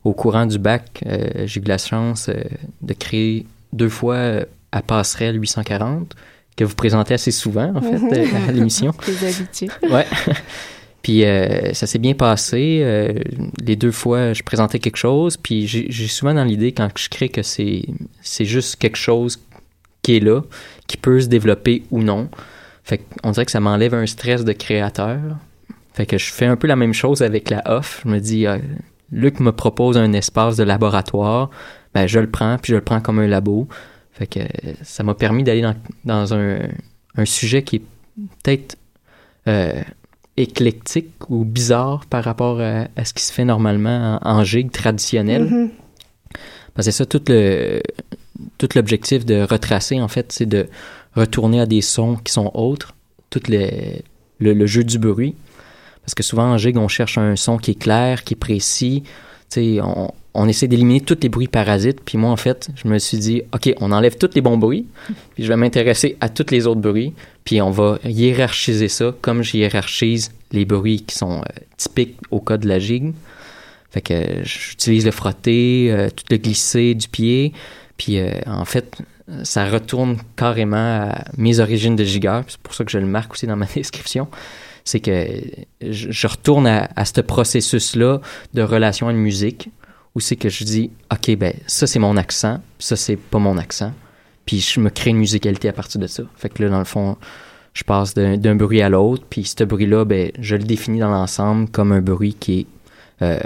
au 0.04 0.12
courant 0.12 0.46
du 0.46 0.58
bac, 0.58 1.02
j'ai 1.46 1.60
eu 1.60 1.64
la 1.64 1.78
chance 1.78 2.30
de 2.82 2.92
créer 2.92 3.46
deux 3.72 3.88
fois 3.88 4.44
à 4.72 4.82
Passerelle 4.82 5.40
840, 5.40 6.14
que 6.56 6.64
vous 6.64 6.74
présentez 6.74 7.14
assez 7.14 7.30
souvent, 7.30 7.72
en 7.74 7.82
fait, 7.82 8.00
euh, 8.12 8.48
à 8.48 8.52
l'émission. 8.52 8.92
Les 9.06 9.24
habitués. 9.28 9.68
Ouais. 9.90 10.06
Puis 11.02 11.24
euh, 11.24 11.72
ça 11.72 11.86
s'est 11.86 11.98
bien 11.98 12.14
passé. 12.14 12.80
Euh, 12.82 13.12
les 13.64 13.76
deux 13.76 13.92
fois, 13.92 14.32
je 14.32 14.42
présentais 14.42 14.80
quelque 14.80 14.96
chose. 14.96 15.36
Puis 15.36 15.68
j'ai 15.68 16.08
souvent 16.08 16.34
dans 16.34 16.42
l'idée, 16.42 16.72
quand 16.72 16.88
je 16.96 17.08
crée, 17.08 17.28
que 17.28 17.42
c'est 17.42 17.84
juste 18.40 18.76
quelque 18.76 18.96
chose 18.96 19.38
qui 20.06 20.18
est 20.18 20.20
là, 20.20 20.42
qui 20.86 20.96
peut 20.96 21.20
se 21.20 21.26
développer 21.26 21.82
ou 21.90 22.00
non. 22.00 22.28
Fait 22.84 22.98
qu'on 22.98 23.32
dirait 23.32 23.44
que 23.44 23.50
ça 23.50 23.58
m'enlève 23.58 23.92
un 23.92 24.06
stress 24.06 24.44
de 24.44 24.52
créateur. 24.52 25.18
Fait 25.94 26.06
que 26.06 26.16
je 26.16 26.32
fais 26.32 26.46
un 26.46 26.54
peu 26.54 26.68
la 26.68 26.76
même 26.76 26.92
chose 26.92 27.22
avec 27.22 27.50
la 27.50 27.60
off. 27.66 28.02
Je 28.04 28.10
me 28.10 28.20
dis, 28.20 28.46
Luc 29.10 29.40
me 29.40 29.50
propose 29.50 29.96
un 29.96 30.12
espace 30.12 30.56
de 30.56 30.62
laboratoire, 30.62 31.50
ben 31.92 32.06
je 32.06 32.20
le 32.20 32.30
prends, 32.30 32.56
puis 32.56 32.70
je 32.70 32.76
le 32.76 32.82
prends 32.82 33.00
comme 33.00 33.18
un 33.18 33.26
labo. 33.26 33.66
Fait 34.12 34.28
que 34.28 34.38
ça 34.82 35.02
m'a 35.02 35.14
permis 35.14 35.42
d'aller 35.42 35.62
dans, 35.62 35.74
dans 36.04 36.34
un, 36.34 36.60
un, 37.16 37.24
sujet 37.24 37.64
qui 37.64 37.76
est 37.76 37.82
peut-être 38.44 38.78
euh, 39.48 39.82
éclectique 40.36 41.28
ou 41.28 41.44
bizarre 41.44 42.06
par 42.06 42.22
rapport 42.22 42.60
à, 42.60 42.86
à, 42.94 43.04
ce 43.04 43.12
qui 43.12 43.24
se 43.24 43.32
fait 43.32 43.44
normalement 43.44 44.20
en, 44.22 44.38
en 44.38 44.44
gigue 44.44 44.70
traditionnel. 44.70 45.70
Parce 46.74 46.86
que 46.86 46.92
c'est 46.92 46.92
ça, 46.92 47.06
tout 47.06 47.22
le 47.26 47.80
tout 48.58 48.68
l'objectif 48.74 49.24
de 49.24 49.42
retracer, 49.42 50.00
en 50.00 50.08
fait, 50.08 50.32
c'est 50.32 50.46
de 50.46 50.66
retourner 51.14 51.60
à 51.60 51.66
des 51.66 51.80
sons 51.80 52.16
qui 52.16 52.32
sont 52.32 52.50
autres, 52.54 52.94
tout 53.30 53.42
le, 53.48 53.68
le, 54.40 54.66
jeu 54.66 54.84
du 54.84 54.98
bruit. 54.98 55.34
Parce 56.02 56.14
que 56.14 56.22
souvent 56.22 56.52
en 56.52 56.58
gigue, 56.58 56.76
on 56.76 56.88
cherche 56.88 57.18
un 57.18 57.36
son 57.36 57.58
qui 57.58 57.72
est 57.72 57.78
clair, 57.78 58.24
qui 58.24 58.34
est 58.34 58.36
précis. 58.36 59.02
On, 59.56 60.10
on 60.38 60.48
essaie 60.48 60.68
d'éliminer 60.68 61.00
tous 61.00 61.18
les 61.22 61.28
bruits 61.28 61.48
parasites. 61.48 62.00
Puis 62.04 62.18
moi, 62.18 62.30
en 62.30 62.36
fait, 62.36 62.68
je 62.76 62.86
me 62.88 62.98
suis 62.98 63.18
dit, 63.18 63.42
OK, 63.54 63.72
on 63.80 63.90
enlève 63.90 64.16
tous 64.18 64.30
les 64.34 64.42
bons 64.42 64.58
bruits, 64.58 64.86
puis 65.34 65.44
je 65.44 65.48
vais 65.48 65.56
m'intéresser 65.56 66.16
à 66.20 66.28
tous 66.28 66.50
les 66.50 66.66
autres 66.66 66.80
bruits, 66.80 67.14
puis 67.44 67.62
on 67.62 67.70
va 67.70 67.98
hiérarchiser 68.04 68.88
ça 68.88 69.14
comme 69.22 69.42
je 69.42 69.56
hiérarchise 69.56 70.30
les 70.52 70.66
bruits 70.66 71.02
qui 71.02 71.16
sont 71.16 71.38
euh, 71.38 71.60
typiques 71.78 72.16
au 72.30 72.40
cas 72.40 72.58
de 72.58 72.68
la 72.68 72.78
gigue. 72.78 73.14
Fait 73.90 74.02
que 74.02 74.42
j'utilise 74.42 75.06
le 75.06 75.10
frotté, 75.10 75.88
euh, 75.90 76.10
tout 76.14 76.24
le 76.30 76.36
glisser 76.36 76.94
du 76.94 77.08
pied, 77.08 77.54
puis 77.96 78.18
euh, 78.18 78.32
en 78.46 78.64
fait, 78.64 78.98
ça 79.42 79.68
retourne 79.68 80.18
carrément 80.36 80.76
à 80.76 81.24
mes 81.36 81.58
origines 81.60 81.96
de 81.96 82.04
gigueur. 82.04 82.44
C'est 82.48 82.60
pour 82.60 82.74
ça 82.74 82.84
que 82.84 82.90
je 82.90 82.98
le 82.98 83.06
marque 83.06 83.32
aussi 83.32 83.46
dans 83.46 83.56
ma 83.56 83.66
description. 83.74 84.28
C'est 84.84 85.00
que 85.00 85.26
je, 85.80 86.26
retourne 86.28 86.66
à, 86.66 86.88
à 86.94 87.04
ce 87.04 87.20
processus-là 87.20 88.20
de 88.54 88.62
relation 88.62 89.08
à 89.08 89.10
une 89.10 89.18
musique 89.18 89.70
où 90.14 90.20
c'est 90.20 90.36
que 90.36 90.48
je 90.48 90.64
dis, 90.64 90.90
OK, 91.12 91.36
ben 91.36 91.52
ça 91.66 91.86
c'est 91.86 91.98
mon 91.98 92.16
accent, 92.16 92.60
ça 92.78 92.96
c'est 92.96 93.16
pas 93.16 93.38
mon 93.38 93.58
accent. 93.58 93.92
Puis 94.46 94.60
je 94.60 94.80
me 94.80 94.90
crée 94.90 95.10
une 95.10 95.18
musicalité 95.18 95.68
à 95.68 95.72
partir 95.72 96.00
de 96.00 96.06
ça. 96.06 96.22
Fait 96.36 96.48
que 96.48 96.62
là, 96.62 96.70
dans 96.70 96.78
le 96.78 96.84
fond, 96.84 97.16
je 97.74 97.84
passe 97.84 98.14
d'un 98.14 98.54
bruit 98.54 98.80
à 98.80 98.88
l'autre. 98.88 99.24
Puis 99.28 99.44
ce 99.44 99.64
bruit-là, 99.64 100.06
ben, 100.06 100.30
je 100.40 100.56
le 100.56 100.64
définis 100.64 101.00
dans 101.00 101.10
l'ensemble 101.10 101.68
comme 101.68 101.92
un 101.92 102.00
bruit 102.00 102.34
qui 102.34 102.60
est 102.60 102.66
euh, 103.22 103.38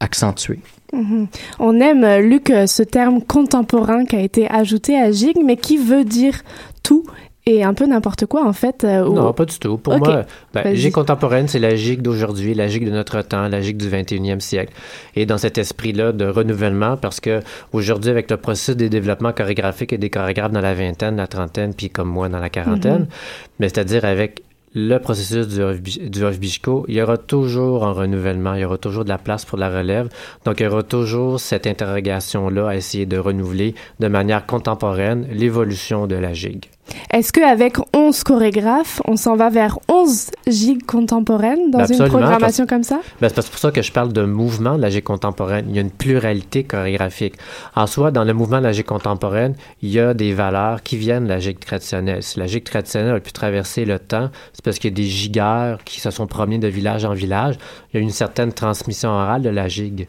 accentué. 0.00 0.58
Mm 0.92 1.02
-hmm. 1.02 1.26
On 1.58 1.80
aime, 1.80 2.04
Luc, 2.30 2.46
ce 2.66 2.82
terme 2.82 3.22
contemporain 3.22 4.04
qui 4.04 4.16
a 4.16 4.22
été 4.30 4.50
ajouté 4.50 4.92
à 5.00 5.10
Gig, 5.12 5.36
mais 5.44 5.56
qui 5.56 5.76
veut 5.76 6.04
dire 6.04 6.36
tout 6.82 7.04
et 7.46 7.64
un 7.64 7.74
peu 7.74 7.86
n'importe 7.86 8.26
quoi, 8.26 8.46
en 8.46 8.52
fait. 8.52 8.84
Euh, 8.84 9.06
ou... 9.06 9.14
Non, 9.14 9.32
pas 9.32 9.44
du 9.44 9.58
tout. 9.58 9.78
Pour 9.78 9.94
okay. 9.94 10.10
moi, 10.10 10.24
ben, 10.52 10.74
gigue 10.74 10.92
contemporaine, 10.92 11.48
c'est 11.48 11.58
la 11.58 11.74
gigue 11.74 12.02
d'aujourd'hui, 12.02 12.54
la 12.54 12.68
gigue 12.68 12.84
de 12.84 12.90
notre 12.90 13.22
temps, 13.22 13.48
la 13.48 13.60
gigue 13.60 13.78
du 13.78 13.88
21e 13.88 14.40
siècle. 14.40 14.72
Et 15.16 15.26
dans 15.26 15.38
cet 15.38 15.56
esprit-là 15.56 16.12
de 16.12 16.26
renouvellement, 16.26 16.96
parce 16.96 17.18
que 17.18 17.40
aujourd'hui, 17.72 18.10
avec 18.10 18.30
le 18.30 18.36
processus 18.36 18.76
des 18.76 18.90
développements 18.90 19.32
chorégraphiques 19.32 19.92
et 19.92 19.98
des 19.98 20.10
chorégraphes 20.10 20.52
dans 20.52 20.60
la 20.60 20.74
vingtaine, 20.74 21.16
la 21.16 21.26
trentaine, 21.26 21.72
puis 21.74 21.88
comme 21.88 22.08
moi 22.08 22.28
dans 22.28 22.40
la 22.40 22.50
quarantaine, 22.50 23.02
mm 23.02 23.04
-hmm. 23.04 23.56
mais 23.58 23.68
c'est-à-dire 23.68 24.04
avec 24.04 24.42
le 24.74 24.98
processus 24.98 25.48
du 25.48 26.24
Hofbichko, 26.24 26.84
il 26.88 26.94
y 26.94 27.02
aura 27.02 27.16
toujours 27.16 27.84
un 27.84 27.92
renouvellement, 27.92 28.54
il 28.54 28.60
y 28.60 28.64
aura 28.64 28.78
toujours 28.78 29.04
de 29.04 29.08
la 29.08 29.18
place 29.18 29.44
pour 29.44 29.58
la 29.58 29.68
relève. 29.68 30.08
Donc, 30.44 30.60
il 30.60 30.64
y 30.64 30.66
aura 30.66 30.82
toujours 30.82 31.40
cette 31.40 31.66
interrogation-là 31.66 32.68
à 32.68 32.76
essayer 32.76 33.06
de 33.06 33.18
renouveler 33.18 33.74
de 33.98 34.08
manière 34.08 34.46
contemporaine 34.46 35.26
l'évolution 35.32 36.06
de 36.06 36.14
la 36.14 36.32
gigue. 36.34 36.66
Est-ce 37.12 37.32
qu'avec 37.32 37.76
11 37.94 38.24
chorégraphes, 38.24 39.00
on 39.04 39.16
s'en 39.16 39.36
va 39.36 39.48
vers 39.48 39.78
11 39.88 40.30
gigues 40.46 40.84
contemporaines 40.84 41.70
dans 41.70 41.78
ben 41.78 41.92
une 41.92 42.08
programmation 42.08 42.66
parce, 42.66 42.68
comme 42.68 42.82
ça? 42.82 43.00
Ben 43.20 43.28
c'est 43.28 43.48
pour 43.48 43.58
ça 43.58 43.70
que 43.70 43.82
je 43.82 43.92
parle 43.92 44.12
de 44.12 44.24
mouvement 44.24 44.76
de 44.76 44.82
la 44.82 44.90
gigue 44.90 45.04
contemporaine. 45.04 45.66
Il 45.68 45.76
y 45.76 45.78
a 45.78 45.82
une 45.82 45.90
pluralité 45.90 46.64
chorégraphique. 46.64 47.34
En 47.76 47.86
soi, 47.86 48.10
dans 48.10 48.24
le 48.24 48.32
mouvement 48.32 48.58
de 48.58 48.64
la 48.64 48.72
gigue 48.72 48.86
contemporaine, 48.86 49.54
il 49.82 49.90
y 49.90 50.00
a 50.00 50.14
des 50.14 50.32
valeurs 50.32 50.82
qui 50.82 50.96
viennent 50.96 51.24
de 51.24 51.28
la 51.28 51.38
gigue 51.38 51.60
traditionnelle. 51.60 52.22
Si 52.22 52.38
la 52.38 52.46
gigue 52.46 52.64
traditionnelle 52.64 53.14
a 53.14 53.20
pu 53.20 53.32
traverser 53.32 53.84
le 53.84 53.98
temps, 53.98 54.30
c'est 54.60 54.64
parce 54.66 54.78
qu'il 54.78 54.90
y 54.90 54.92
a 54.92 54.96
des 54.96 55.08
gigueurs 55.08 55.82
qui 55.84 56.00
se 56.00 56.10
sont 56.10 56.26
promenés 56.26 56.58
de 56.58 56.68
village 56.68 57.06
en 57.06 57.14
village. 57.14 57.54
Il 57.90 57.96
y 57.96 57.98
a 57.98 58.02
une 58.02 58.10
certaine 58.10 58.52
transmission 58.52 59.08
orale 59.08 59.40
de 59.40 59.48
la 59.48 59.68
gigue. 59.68 60.06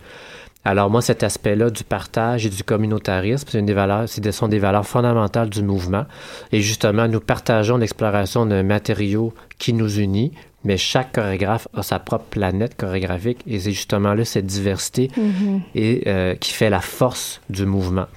Alors 0.66 0.90
moi, 0.90 1.02
cet 1.02 1.24
aspect-là 1.24 1.70
du 1.70 1.86
partage 1.86 2.46
et 2.46 2.50
du 2.50 2.62
communautarisme, 2.62 3.48
c'est 3.50 3.60
une 3.60 3.66
des 3.66 3.74
valeurs, 3.74 4.10
ce 4.10 4.32
sont 4.32 4.50
des 4.50 4.60
valeurs 4.60 4.86
fondamentales 4.86 5.50
du 5.50 5.64
mouvement. 5.64 6.04
Et 6.52 6.60
justement, 6.60 7.08
nous 7.08 7.22
partageons 7.22 7.78
l'exploration 7.78 8.46
d'un 8.46 8.64
matériau 8.64 9.34
qui 9.58 9.72
nous 9.72 10.00
unit, 10.02 10.34
mais 10.66 10.76
chaque 10.76 11.14
chorégraphe 11.14 11.70
a 11.74 11.82
sa 11.82 12.00
propre 12.00 12.26
planète 12.26 12.76
chorégraphique 12.76 13.40
et 13.48 13.58
c'est 13.58 13.72
justement 13.72 14.14
là 14.14 14.26
cette 14.26 14.48
diversité 14.48 15.10
mm 15.16 15.22
-hmm. 15.22 15.62
et 15.76 16.04
euh, 16.08 16.36
qui 16.36 16.52
fait 16.52 16.70
la 16.70 16.82
force 16.82 17.40
du 17.50 17.66
mouvement. 17.66 18.08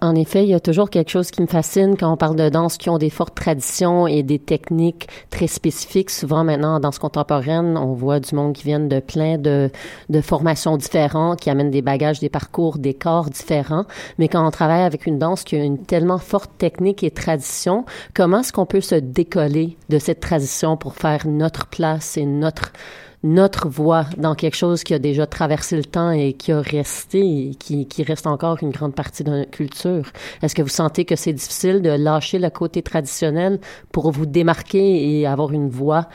En, 0.00 0.16
effet, 0.16 0.42
il 0.42 0.48
y 0.48 0.54
a 0.54 0.60
toujours 0.60 0.90
quelque 0.90 1.10
chose 1.10 1.30
qui 1.30 1.40
me 1.40 1.46
fascine 1.46 1.96
quand 1.96 2.12
on 2.12 2.16
parle 2.16 2.34
de 2.34 2.48
danses 2.48 2.78
qui 2.78 2.90
ont 2.90 2.98
des 2.98 3.10
fortes 3.10 3.36
traditions 3.36 4.08
et 4.08 4.24
des 4.24 4.40
techniques 4.40 5.06
très 5.30 5.46
spécifiques. 5.46 6.10
Souvent 6.10 6.42
maintenant, 6.42 6.74
en 6.74 6.80
danse 6.80 6.98
contemporaine, 6.98 7.76
on 7.76 7.92
voit 7.92 8.18
du 8.18 8.34
monde 8.34 8.54
qui 8.54 8.64
viennent 8.64 8.88
de 8.88 8.98
plein 8.98 9.38
de, 9.38 9.70
de 10.08 10.20
formations 10.20 10.76
différentes, 10.76 11.40
qui 11.40 11.48
amènent 11.48 11.70
des 11.70 11.82
bagages, 11.82 12.18
des 12.18 12.28
parcours, 12.28 12.78
des 12.78 12.94
corps 12.94 13.30
différents. 13.30 13.84
Mais 14.18 14.26
quand 14.26 14.44
on 14.44 14.50
travaille 14.50 14.82
avec 14.82 15.06
une 15.06 15.20
danse 15.20 15.44
qui 15.44 15.54
a 15.54 15.62
une 15.62 15.78
tellement 15.78 16.18
forte 16.18 16.50
technique 16.58 17.04
et 17.04 17.12
tradition, 17.12 17.84
comment 18.14 18.40
est-ce 18.40 18.52
qu'on 18.52 18.66
peut 18.66 18.80
se 18.80 18.96
décoller 18.96 19.76
de 19.90 20.00
cette 20.00 20.18
tradition 20.18 20.76
pour 20.76 20.96
faire 20.96 21.28
notre 21.28 21.66
place 21.66 22.16
et 22.16 22.26
notre 22.26 22.72
notre 23.22 23.68
voix 23.68 24.06
dans 24.16 24.34
quelque 24.34 24.56
chose 24.56 24.84
qui 24.84 24.94
a 24.94 24.98
déjà 24.98 25.26
traversé 25.26 25.76
le 25.76 25.84
temps 25.84 26.10
et 26.10 26.34
qui 26.34 26.52
a 26.52 26.60
resté 26.60 27.52
qui, 27.58 27.86
qui 27.86 28.02
reste 28.02 28.26
encore 28.26 28.58
une 28.62 28.70
grande 28.70 28.94
partie 28.94 29.24
de 29.24 29.30
notre 29.30 29.50
culture. 29.50 30.12
Est-ce 30.42 30.54
que 30.54 30.62
vous 30.62 30.68
sentez 30.68 31.04
que 31.04 31.16
c'est 31.16 31.32
difficile 31.32 31.82
de 31.82 31.90
lâcher 31.90 32.38
le 32.38 32.50
côté 32.50 32.82
traditionnel 32.82 33.58
pour 33.90 34.10
vous 34.12 34.26
démarquer 34.26 35.18
et 35.18 35.26
avoir 35.26 35.52
une 35.52 35.68
voix 35.68 36.08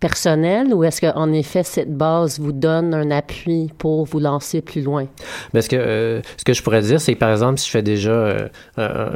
personnel 0.00 0.74
ou 0.74 0.84
est-ce 0.84 1.00
qu'en 1.00 1.32
effet 1.32 1.62
cette 1.62 1.94
base 1.94 2.40
vous 2.40 2.52
donne 2.52 2.94
un 2.94 3.10
appui 3.10 3.70
pour 3.78 4.04
vous 4.04 4.18
lancer 4.18 4.62
plus 4.62 4.82
loin? 4.82 5.06
Parce 5.52 5.68
que 5.68 5.76
euh, 5.76 6.20
ce 6.36 6.44
que 6.44 6.52
je 6.52 6.62
pourrais 6.62 6.82
dire, 6.82 7.00
c'est 7.00 7.14
que 7.14 7.18
par 7.18 7.30
exemple, 7.30 7.58
si 7.58 7.66
je 7.66 7.70
fais 7.70 7.82
déjà 7.82 8.10
euh, 8.10 8.48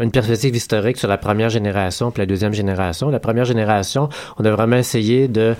une 0.00 0.11
perspective 0.11 0.55
historique 0.55 0.99
sur 0.99 1.09
la 1.09 1.19
première 1.19 1.50
génération 1.50 2.11
puis 2.11 2.21
la 2.21 2.26
deuxième 2.26 2.53
génération, 2.53 3.09
la 3.11 3.21
première 3.21 3.45
génération, 3.45 4.09
on 4.38 4.45
a 4.45 4.50
vraiment 4.50 4.76
essayé 4.76 5.29
de, 5.29 5.55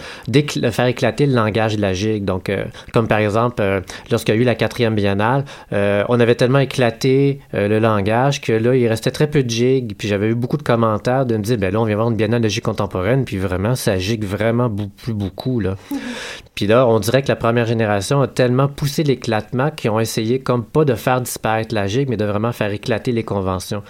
faire 0.71 0.87
éclater 0.87 1.27
le 1.27 1.35
langage 1.35 1.77
de 1.77 1.81
la 1.81 1.93
gigue. 1.93 2.25
Donc, 2.25 2.49
euh, 2.49 2.65
comme 2.93 3.09
par 3.09 3.19
exemple, 3.19 3.57
euh, 3.61 3.81
lorsqu'il 4.11 4.35
y 4.35 4.39
a 4.39 4.41
eu 4.41 4.45
la 4.45 4.55
quatrième 4.55 4.95
biennale, 4.95 5.45
euh, 5.73 6.05
on 6.09 6.21
avait 6.21 6.35
tellement 6.35 6.59
éclaté 6.59 7.41
le 7.53 7.79
langage 7.79 8.41
que 8.41 8.53
là, 8.53 8.75
il 8.75 8.87
restait 8.89 9.11
très 9.11 9.29
peu 9.29 9.43
de 9.43 9.51
gigue. 9.51 9.95
Puis 9.97 10.09
j'avais 10.09 10.29
eu 10.29 10.35
beaucoup 10.35 10.57
de 10.57 10.63
commentaires 10.63 11.27
de 11.27 11.37
me 11.37 11.43
dire, 11.43 11.59
ben 11.59 11.73
là, 11.73 11.81
on 11.81 11.85
vient 11.85 11.97
voir 11.97 12.11
une 12.11 12.17
biennale 12.17 12.43
de 12.43 12.49
gigue 12.49 12.63
contemporaine, 12.63 13.25
puis 13.25 13.39
vraiment, 13.39 13.75
ça 13.75 13.99
gigue 13.99 14.25
vraiment 14.25 14.69
beaucoup 14.69 15.14
beaucoup. 15.15 15.61
Là. 15.61 15.77
Puis 16.55 16.67
là, 16.67 16.87
on 16.87 17.01
dirait 17.01 17.23
que 17.23 17.29
la 17.29 17.37
première 17.37 17.67
génération 17.67 18.21
a 18.21 18.29
tellement 18.29 18.69
poussé 18.69 19.03
l'éclatement 19.03 19.71
qu'ils 19.71 19.91
ont 19.91 20.01
essayé 20.01 20.41
comme 20.41 20.65
pas 20.65 20.85
de 20.85 20.95
faire 20.95 21.21
disparaître 21.21 21.75
la 21.75 21.87
gigue, 21.87 22.09
mais 22.09 22.17
de 22.17 22.25
vraiment 22.25 22.53
faire 22.53 22.71
éclater 22.71 23.13
les 23.13 23.25
conventions. 23.25 23.83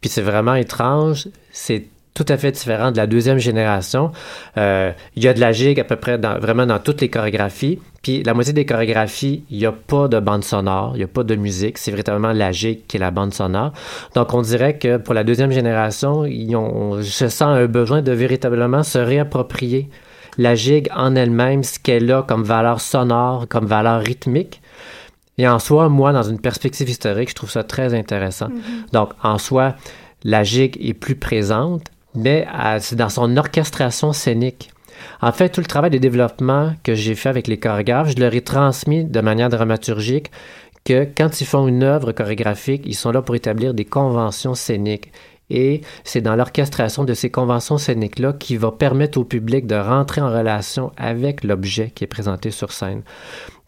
Puis 0.00 0.10
c'est 0.10 0.22
vraiment 0.22 0.54
étrange. 0.54 1.28
C'est 1.50 1.86
tout 2.14 2.26
à 2.28 2.36
fait 2.36 2.52
différent 2.52 2.92
de 2.92 2.96
la 2.96 3.06
deuxième 3.06 3.38
génération. 3.38 4.12
Euh, 4.58 4.92
il 5.16 5.24
y 5.24 5.28
a 5.28 5.34
de 5.34 5.40
la 5.40 5.52
gigue 5.52 5.80
à 5.80 5.84
peu 5.84 5.96
près 5.96 6.18
dans, 6.18 6.38
vraiment 6.38 6.66
dans 6.66 6.78
toutes 6.78 7.00
les 7.00 7.08
chorégraphies. 7.08 7.78
Puis 8.02 8.22
la 8.22 8.34
moitié 8.34 8.52
des 8.52 8.66
chorégraphies, 8.66 9.44
il 9.50 9.58
n'y 9.58 9.66
a 9.66 9.72
pas 9.72 10.08
de 10.08 10.18
bande 10.20 10.44
sonore, 10.44 10.92
il 10.94 10.98
n'y 10.98 11.04
a 11.04 11.08
pas 11.08 11.22
de 11.22 11.36
musique. 11.36 11.78
C'est 11.78 11.90
véritablement 11.90 12.32
la 12.32 12.52
gigue 12.52 12.80
qui 12.86 12.96
est 12.98 13.00
la 13.00 13.10
bande 13.10 13.32
sonore. 13.32 13.72
Donc 14.14 14.34
on 14.34 14.42
dirait 14.42 14.76
que 14.76 14.98
pour 14.98 15.14
la 15.14 15.24
deuxième 15.24 15.52
génération, 15.52 16.24
ils 16.24 16.54
ont, 16.54 17.00
je 17.00 17.26
sens 17.28 17.42
un 17.42 17.66
besoin 17.66 18.02
de 18.02 18.12
véritablement 18.12 18.82
se 18.82 18.98
réapproprier 18.98 19.88
la 20.38 20.54
gigue 20.54 20.88
en 20.94 21.14
elle-même, 21.14 21.62
ce 21.62 21.78
qu'elle 21.78 22.10
a 22.10 22.22
comme 22.22 22.42
valeur 22.44 22.80
sonore, 22.80 23.46
comme 23.48 23.66
valeur 23.66 24.00
rythmique. 24.00 24.60
Et 25.38 25.48
en 25.48 25.58
soi, 25.58 25.88
moi, 25.88 26.12
dans 26.12 26.22
une 26.22 26.40
perspective 26.40 26.88
historique, 26.88 27.30
je 27.30 27.34
trouve 27.34 27.50
ça 27.50 27.64
très 27.64 27.94
intéressant. 27.94 28.48
Mm 28.48 28.54
-hmm. 28.54 28.92
Donc, 28.92 29.10
en 29.22 29.38
soi, 29.38 29.74
la 30.24 30.44
gigue 30.44 30.76
est 30.80 30.94
plus 30.94 31.16
présente, 31.16 31.84
mais 32.14 32.46
c'est 32.80 32.96
dans 32.96 33.08
son 33.08 33.36
orchestration 33.36 34.12
scénique. 34.12 34.70
En 35.20 35.32
fait, 35.32 35.48
tout 35.48 35.60
le 35.60 35.66
travail 35.66 35.90
de 35.90 35.98
développement 35.98 36.74
que 36.84 36.94
j'ai 36.94 37.14
fait 37.14 37.28
avec 37.28 37.48
les 37.48 37.58
chorégraphes, 37.58 38.10
je 38.14 38.20
leur 38.20 38.34
ai 38.34 38.40
transmis 38.40 39.04
de 39.04 39.20
manière 39.20 39.48
dramaturgique 39.48 40.30
que 40.84 41.08
quand 41.16 41.40
ils 41.40 41.46
font 41.46 41.68
une 41.68 41.82
œuvre 41.82 42.12
chorégraphique, 42.12 42.82
ils 42.86 42.94
sont 42.94 43.12
là 43.12 43.22
pour 43.22 43.34
établir 43.36 43.72
des 43.74 43.84
conventions 43.84 44.54
scéniques. 44.54 45.12
Et 45.50 45.82
c'est 46.04 46.20
dans 46.20 46.36
l'orchestration 46.36 47.04
de 47.04 47.14
ces 47.14 47.30
conventions 47.30 47.76
scéniques-là 47.76 48.32
qui 48.32 48.56
va 48.56 48.72
permettre 48.72 49.18
au 49.18 49.24
public 49.24 49.66
de 49.66 49.74
rentrer 49.74 50.20
en 50.20 50.30
relation 50.30 50.92
avec 50.96 51.44
l'objet 51.44 51.90
qui 51.94 52.04
est 52.04 52.06
présenté 52.06 52.50
sur 52.50 52.72
scène. 52.72 53.02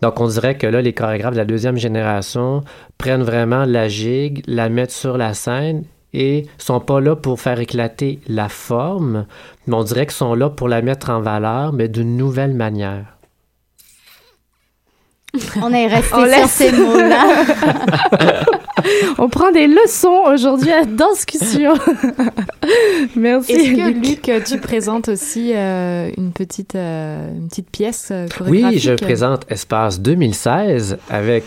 Donc, 0.00 0.20
on 0.20 0.26
dirait 0.26 0.56
que 0.56 0.66
là, 0.66 0.80
les 0.82 0.92
chorégraphes 0.92 1.34
de 1.34 1.38
la 1.38 1.44
deuxième 1.44 1.76
génération 1.76 2.62
prennent 2.98 3.22
vraiment 3.22 3.64
la 3.64 3.88
gigue, 3.88 4.42
la 4.46 4.68
mettent 4.68 4.92
sur 4.92 5.18
la 5.18 5.34
scène 5.34 5.84
et 6.14 6.46
sont 6.58 6.80
pas 6.80 7.00
là 7.00 7.16
pour 7.16 7.40
faire 7.40 7.58
éclater 7.58 8.20
la 8.28 8.48
forme, 8.48 9.26
mais 9.66 9.74
on 9.74 9.82
dirait 9.82 10.06
qu'ils 10.06 10.14
sont 10.14 10.34
là 10.34 10.48
pour 10.48 10.68
la 10.68 10.80
mettre 10.80 11.10
en 11.10 11.20
valeur, 11.20 11.72
mais 11.72 11.88
d'une 11.88 12.16
nouvelle 12.16 12.54
manière. 12.54 13.18
On 15.60 15.72
est 15.72 15.88
resté 15.88 16.14
On 16.14 16.32
sur 16.32 16.48
ces 16.48 16.72
mots-là. 16.72 17.44
On 19.18 19.28
prend 19.28 19.50
des 19.52 19.66
leçons 19.66 20.22
aujourd'hui 20.32 20.70
à 20.72 20.84
Danscussion. 20.84 21.74
Merci. 23.16 23.52
Est-ce 23.52 23.70
que 23.76 24.30
Luc. 24.38 24.44
Tu 24.44 24.58
présentes 24.58 25.08
aussi 25.08 25.52
euh, 25.54 26.10
une 26.16 26.32
petite 26.32 26.74
euh, 26.74 27.30
une 27.34 27.48
petite 27.48 27.70
pièce 27.70 28.08
euh, 28.10 28.26
Oui, 28.40 28.60
chorégraphique? 28.60 28.80
je 28.82 28.92
présente 28.94 29.42
Espace 29.50 30.00
2016 30.00 30.98
avec 31.10 31.44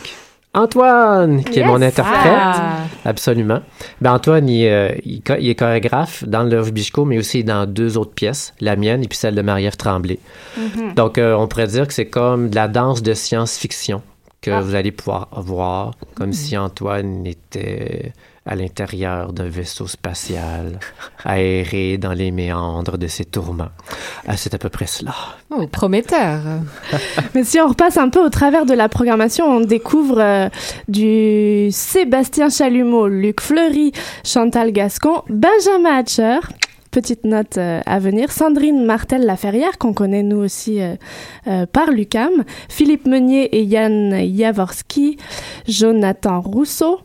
Antoine, 0.53 1.43
qui 1.43 1.59
est 1.59 1.65
mon 1.65 1.81
interprète. 1.81 2.31
Ah. 2.35 2.77
Absolument. 3.05 3.59
Ben 4.01 4.13
Antoine, 4.13 4.49
il, 4.49 4.65
euh, 4.67 4.89
il 5.05 5.21
co- 5.21 5.35
il 5.39 5.49
est 5.49 5.55
chorégraphe 5.55 6.23
dans 6.25 6.43
le 6.43 6.61
Bichco, 6.71 7.05
mais 7.05 7.19
aussi 7.19 7.43
dans 7.43 7.67
deux 7.67 7.97
autres 7.97 8.13
pièces, 8.13 8.53
la 8.59 8.75
mienne 8.75 9.03
et 9.03 9.07
puis 9.07 9.17
celle 9.17 9.35
de 9.35 9.41
Marie-Ève 9.43 9.77
Tremblay. 9.77 10.17
Mhm. 10.57 10.93
Donc, 10.95 11.17
euh, 11.19 11.35
on 11.35 11.47
pourrait 11.47 11.67
dire 11.67 11.85
que 11.87 11.93
c'est 11.93 12.07
comme 12.07 12.49
de 12.49 12.55
la 12.55 12.67
danse 12.67 13.03
de 13.03 13.13
science-fiction 13.13 14.01
que 14.41 14.51
Ah. 14.51 14.61
vous 14.61 14.75
allez 14.75 14.91
pouvoir 14.91 15.27
voir, 15.37 15.93
comme 16.15 16.33
si 16.33 16.55
Antoine 16.57 17.25
était 17.25 18.13
à 18.45 18.55
l'intérieur 18.55 19.33
d'un 19.33 19.49
vaisseau 19.49 19.87
spatial, 19.87 20.79
aéré 21.25 21.97
dans 21.97 22.13
les 22.13 22.31
méandres 22.31 22.97
de 22.97 23.07
ses 23.07 23.25
tourments. 23.25 23.71
Ah, 24.25 24.37
c'est 24.37 24.53
à 24.53 24.57
peu 24.57 24.69
près 24.69 24.87
cela. 24.87 25.13
Oh, 25.49 25.67
prometteur. 25.67 26.39
Mais 27.35 27.43
si 27.43 27.59
on 27.59 27.67
repasse 27.67 27.97
un 27.97 28.07
peu 28.07 28.23
au 28.23 28.29
travers 28.29 28.65
de 28.65 28.73
la 28.73 28.87
programmation, 28.87 29.45
on 29.47 29.59
découvre 29.59 30.19
euh, 30.21 30.47
du 30.87 31.67
Sébastien 31.71 32.49
Chalumeau, 32.49 33.07
Luc 33.09 33.41
Fleury, 33.41 33.91
Chantal 34.23 34.71
Gascon, 34.71 35.23
Benjamin 35.29 35.97
Hatcher. 35.97 36.39
Petite 36.97 37.25
note 37.25 37.59
euh, 37.59 37.79
à 37.85 37.99
venir. 37.99 38.31
Sandrine 38.31 38.83
Martel-Laferrière, 38.83 39.77
qu'on 39.77 39.93
connaît 39.93 40.23
nous 40.23 40.37
aussi 40.37 40.81
euh, 40.81 40.95
euh, 41.45 41.67
par 41.67 41.91
l'UCAM. 41.91 42.43
Philippe 42.69 43.05
Meunier 43.05 43.55
et 43.55 43.61
Yann 43.61 44.15
Jaworski. 44.35 45.17
Jonathan 45.67 46.41
Rousseau. 46.41 47.01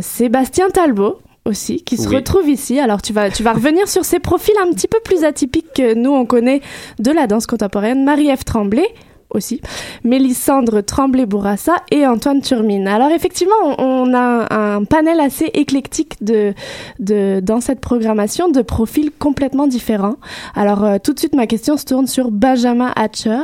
Sébastien 0.00 0.68
Talbot 0.70 1.20
aussi, 1.44 1.84
qui 1.84 1.96
se 1.96 2.08
Oui. 2.08 2.16
retrouve 2.16 2.48
ici. 2.48 2.80
Alors, 2.80 3.00
tu 3.02 3.12
vas, 3.12 3.30
tu 3.30 3.44
vas 3.44 3.52
revenir 3.52 3.86
sur 3.86 4.04
ces 4.04 4.18
profils 4.18 4.52
un 4.60 4.72
petit 4.72 4.88
peu 4.88 4.98
plus 5.04 5.22
atypiques 5.22 5.72
que 5.76 5.94
nous, 5.94 6.10
on 6.10 6.26
connaît 6.26 6.60
de 6.98 7.12
la 7.12 7.28
danse 7.28 7.46
contemporaine. 7.46 8.02
Marie-Ève 8.02 8.42
Tremblay 8.42 8.88
aussi, 9.34 9.60
Mélissandre 10.04 10.80
Tremblay-Bourassa 10.82 11.76
et 11.90 12.06
Antoine 12.06 12.40
Turmine. 12.40 12.88
Alors 12.88 13.10
effectivement, 13.10 13.54
on, 13.78 14.12
a 14.14 14.54
un 14.54 14.84
panel 14.84 15.20
assez 15.20 15.50
éclectique 15.54 16.22
de, 16.22 16.54
de, 16.98 17.40
dans 17.42 17.60
cette 17.60 17.80
programmation 17.80 18.48
de 18.48 18.62
profils 18.62 19.10
complètement 19.18 19.66
différents. 19.66 20.16
Alors 20.54 20.84
euh, 20.84 20.96
tout 21.02 21.12
de 21.12 21.18
suite, 21.18 21.34
ma 21.34 21.46
question 21.46 21.76
se 21.76 21.84
tourne 21.84 22.06
sur 22.06 22.30
Benjamin 22.30 22.92
Hatcher. 22.96 23.42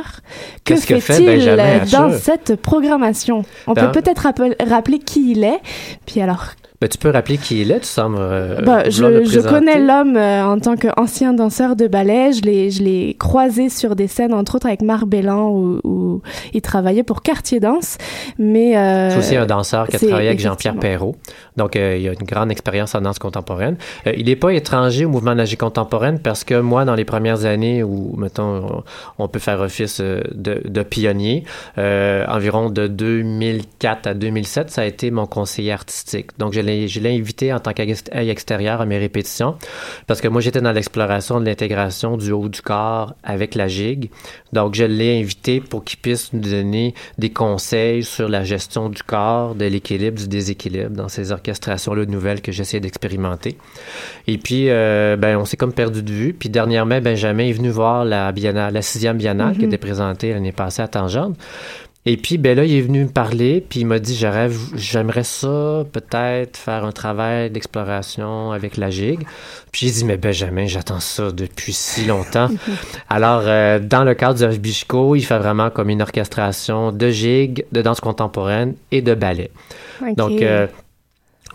Que 0.63 0.75
fait 0.75 0.99
fait-il 0.99 1.55
dans 1.91 2.11
cette 2.11 2.55
programmation? 2.55 3.43
On 3.67 3.73
Ben- 3.73 3.87
peut 3.87 4.01
peut-être 4.01 4.19
rappel- 4.19 4.55
rappeler 4.65 4.99
qui 4.99 5.31
il 5.31 5.43
est? 5.43 5.59
Puis 6.05 6.21
alors, 6.21 6.45
Ben, 6.81 6.87
tu 6.87 6.97
peux 6.97 7.09
rappeler 7.09 7.37
qui 7.37 7.59
il 7.59 7.71
est, 7.71 7.81
tu 7.81 7.87
sembles. 7.87 8.15
euh, 8.17 8.61
bah, 8.61 8.89
je, 8.89 9.41
connais 9.41 9.79
l'homme 9.79 10.15
euh, 10.15 10.45
en 10.45 10.59
tant 10.59 10.77
qu'ancien 10.77 11.33
danseur 11.33 11.75
de 11.75 11.87
ballet. 11.87 12.31
Je 12.31 12.41
l'ai, 12.43 12.71
je 12.71 12.81
l'ai 12.81 13.17
croisé 13.19 13.67
sur 13.67 13.97
des 13.97 14.07
scènes, 14.07 14.33
entre 14.33 14.55
autres 14.55 14.67
avec 14.67 14.81
Marc 14.81 15.05
Bellan, 15.05 15.49
où, 15.49 15.81
où 15.83 16.21
il 16.53 16.61
travaillait 16.61 17.03
pour 17.03 17.21
Quartier 17.21 17.59
Danse. 17.59 17.97
Mais 18.37 18.77
euh, 18.77 19.09
C'est 19.09 19.17
aussi 19.17 19.35
un 19.35 19.45
danseur 19.45 19.89
qui 19.89 19.97
a 19.97 19.99
travaillé 19.99 20.29
avec 20.29 20.39
Jean-Pierre. 20.39 20.77
Perrault. 20.79 21.17
Donc, 21.57 21.75
il 21.75 22.07
a 22.07 22.13
une 22.13 22.25
grande 22.25 22.49
expérience 22.51 22.95
en 22.95 23.01
danse 23.01 23.19
contemporaine. 23.19 23.75
Il 24.15 24.27
n'est 24.27 24.37
pas 24.37 24.53
étranger 24.53 25.03
au 25.03 25.09
mouvement 25.09 25.33
de 25.33 25.39
la 25.39 25.55
contemporaine 25.57 26.19
parce 26.19 26.45
que 26.45 26.61
moi, 26.61 26.85
dans 26.85 26.95
les 26.95 27.03
premières 27.03 27.43
années 27.43 27.83
où, 27.83 28.15
mettons, 28.15 28.83
on, 29.17 29.23
on 29.23 29.27
peut 29.27 29.39
faire 29.39 29.59
office 29.59 29.99
de, 29.99 30.61
de 30.63 30.83
pionnier, 30.83 31.43
environ 31.75 32.69
de 32.69 32.87
2004 32.87 34.07
à 34.07 34.13
2007, 34.13 34.69
ça 34.69 34.83
a 34.83 34.85
été 34.85 35.11
mon 35.11 35.25
conseiller 35.25 35.73
artistique. 35.73 36.37
Donc, 36.37 36.53
je 36.53 36.68
l'ai, 36.69 36.87
je 36.87 36.99
l'ai 36.99 37.17
invité 37.17 37.53
en 37.53 37.59
tant 37.59 37.73
qu'œil 37.73 38.29
extérieur 38.29 38.81
à 38.81 38.85
mes 38.85 38.97
répétitions 38.97 39.55
parce 40.07 40.21
que 40.21 40.27
moi, 40.27 40.41
j'étais 40.41 40.61
dans 40.61 40.71
l'exploration 40.71 41.39
de 41.39 41.45
l'intégration 41.45 42.17
du 42.17 42.31
haut 42.31 42.49
du 42.49 42.61
corps 42.61 43.13
avec 43.23 43.55
la 43.55 43.67
gigue. 43.67 44.09
Donc, 44.53 44.75
je 44.75 44.83
l'ai 44.83 45.19
invité 45.19 45.59
pour 45.61 45.83
qu'il 45.83 45.99
puisse 45.99 46.33
nous 46.33 46.41
donner 46.41 46.93
des 47.17 47.29
conseils 47.29 48.03
sur 48.03 48.29
la 48.29 48.43
gestion 48.43 48.89
du 48.89 49.03
corps, 49.03 49.55
de 49.55 49.65
l'équilibre, 49.65 50.17
du 50.19 50.27
déséquilibre 50.27 50.91
dans 50.95 51.09
ces 51.09 51.31
orchestrations-là 51.31 52.05
nouvelles 52.05 52.41
que 52.41 52.51
j'essaie 52.51 52.79
d'expérimenter. 52.79 53.57
Et 54.27 54.37
puis, 54.37 54.69
euh, 54.69 55.15
ben, 55.17 55.37
on 55.37 55.45
s'est 55.45 55.57
comme 55.57 55.73
perdu 55.73 56.03
de 56.03 56.11
vue. 56.11 56.33
Puis, 56.33 56.49
dernièrement, 56.49 56.99
Benjamin 57.01 57.45
est 57.45 57.53
venu 57.53 57.69
voir 57.69 58.05
la, 58.05 58.31
biennale, 58.31 58.73
la 58.73 58.81
sixième 58.81 59.17
biennale 59.17 59.53
qui 59.53 59.59
Mhm. 59.61 59.67
était 59.67 59.77
présentée 59.77 60.33
l'année 60.33 60.51
passée 60.51 60.81
à 60.81 60.87
Tangente. 60.87 61.35
Et 62.05 62.15
puis, 62.15 62.37
ben 62.37 62.55
là, 62.55 62.63
il 62.63 62.73
est 62.73 62.81
venu 62.81 63.03
me 63.03 63.09
parler, 63.09 63.63
puis 63.67 63.81
il 63.81 63.85
m'a 63.85 63.99
dit, 63.99 64.15
j'aimerais 64.15 65.23
ça, 65.23 65.83
peut-être, 65.91 66.57
faire 66.57 66.85
un 66.85 66.93
travail 66.93 67.49
d'exploration 67.49 68.51
avec 68.51 68.77
la 68.77 68.89
gigue. 68.89 69.27
Puis 69.71 69.87
j'ai 69.87 69.93
dit, 69.93 70.05
mais 70.05 70.17
Benjamin, 70.17 70.65
j'attends 70.65 71.01
ça 71.01 71.31
depuis 71.31 71.73
si 71.73 72.05
longtemps. 72.05 72.47
Alors, 73.09 73.43
euh, 73.45 73.79
dans 73.79 74.05
le 74.05 74.13
cadre 74.13 74.39
du 74.39 74.55
FBICO, 74.55 75.15
il 75.17 75.23
fait 75.23 75.37
vraiment 75.37 75.69
comme 75.69 75.89
une 75.89 76.01
orchestration 76.01 76.93
de 76.93 77.09
gigue, 77.09 77.65
de 77.73 77.81
danse 77.81 77.99
contemporaine 77.99 78.75
et 78.91 79.01
de 79.01 79.13
ballet. 79.13 79.51
Donc, 80.15 80.41
euh, 80.41 80.67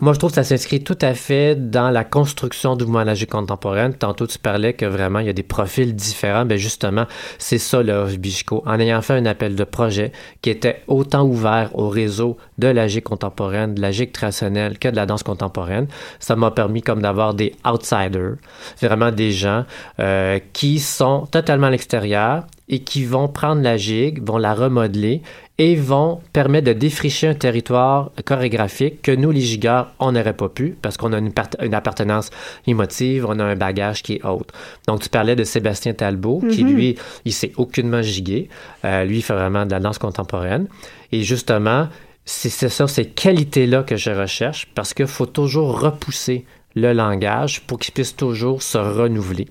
moi, 0.01 0.11
je 0.13 0.19
trouve 0.19 0.31
que 0.31 0.35
ça 0.35 0.43
s'inscrit 0.43 0.83
tout 0.83 0.97
à 1.01 1.13
fait 1.13 1.55
dans 1.55 1.89
la 1.89 2.03
construction 2.03 2.75
du 2.75 2.83
mouvement 2.83 3.05
de 3.05 3.11
la 3.11 3.25
contemporaine. 3.25 3.93
Tantôt, 3.93 4.27
tu 4.27 4.37
parlais 4.37 4.73
que 4.73 4.85
vraiment, 4.85 5.19
il 5.19 5.27
y 5.27 5.29
a 5.29 5.33
des 5.33 5.43
profils 5.43 5.95
différents. 5.95 6.45
Ben 6.45 6.57
justement, 6.57 7.05
c'est 7.37 7.57
ça 7.57 7.81
le 7.81 8.05
FBICO. 8.05 8.63
En 8.65 8.79
ayant 8.79 9.01
fait 9.01 9.13
un 9.13 9.25
appel 9.25 9.55
de 9.55 9.63
projet 9.63 10.11
qui 10.41 10.49
était 10.49 10.81
autant 10.87 11.23
ouvert 11.23 11.69
au 11.73 11.87
réseau 11.87 12.37
de 12.57 12.67
la 12.67 12.87
gigue 12.87 13.03
contemporaine, 13.03 13.73
de 13.73 13.81
la 13.81 13.91
gigue 13.91 14.11
traditionnelle 14.11 14.77
que 14.79 14.89
de 14.89 14.95
la 14.95 15.05
danse 15.05 15.23
contemporaine, 15.23 15.87
ça 16.19 16.35
m'a 16.35 16.51
permis 16.51 16.81
comme 16.81 17.01
d'avoir 17.01 17.33
des 17.33 17.55
outsiders, 17.65 18.35
vraiment 18.81 19.11
des 19.11 19.31
gens 19.31 19.63
euh, 19.99 20.39
qui 20.51 20.79
sont 20.79 21.25
totalement 21.31 21.67
à 21.67 21.71
l'extérieur 21.71 22.43
et 22.67 22.79
qui 22.79 23.05
vont 23.05 23.27
prendre 23.27 23.61
la 23.61 23.77
gigue, 23.77 24.23
vont 24.25 24.37
la 24.37 24.53
remodeler 24.55 25.21
et 25.57 25.75
vont 25.75 26.19
permettre 26.33 26.65
de 26.67 26.73
défricher 26.73 27.27
un 27.27 27.33
territoire 27.35 28.09
chorégraphique 28.25 29.01
que 29.03 29.11
nous, 29.11 29.29
les 29.31 29.39
gigueurs, 29.41 29.91
on 29.99 30.11
n'aurait 30.13 30.33
pas 30.33 30.49
pu 30.49 30.75
parce 30.81 30.97
qu'on 30.97 31.13
a 31.13 31.19
une, 31.19 31.31
part- 31.31 31.47
une 31.61 31.73
appartenance 31.75 32.29
émotive, 32.67 33.25
on 33.29 33.39
a 33.39 33.43
un 33.43 33.55
bagage 33.55 34.01
qui 34.03 34.13
est 34.15 34.25
autre. 34.25 34.53
Donc, 34.87 35.01
tu 35.01 35.09
parlais 35.09 35.35
de 35.35 35.43
Sébastien 35.43 35.93
Talbot, 35.93 36.41
qui 36.51 36.63
Mhm. 36.63 36.73
lui, 36.75 36.95
il 37.23 37.33
s'est 37.33 37.51
aucunement 37.57 38.01
gigué. 38.01 38.49
Euh, 38.83 39.03
lui, 39.05 39.17
il 39.17 39.21
fait 39.21 39.33
vraiment 39.35 39.65
de 39.65 39.71
la 39.71 39.79
danse 39.79 39.97
contemporaine. 39.99 40.67
Et 41.11 41.21
justement, 41.23 41.87
c'est 42.25 42.49
c'est 42.49 42.69
ça, 42.69 42.87
ces 42.87 43.05
qualités-là 43.05 43.83
que 43.83 43.95
je 43.95 44.09
recherche 44.09 44.67
parce 44.73 44.93
qu'il 44.95 45.05
faut 45.07 45.27
toujours 45.27 45.79
repousser 45.79 46.45
le 46.73 46.91
langage 46.91 47.61
pour 47.61 47.79
qu'il 47.79 47.93
puisse 47.93 48.15
toujours 48.15 48.61
se 48.61 48.77
renouveler. 48.77 49.47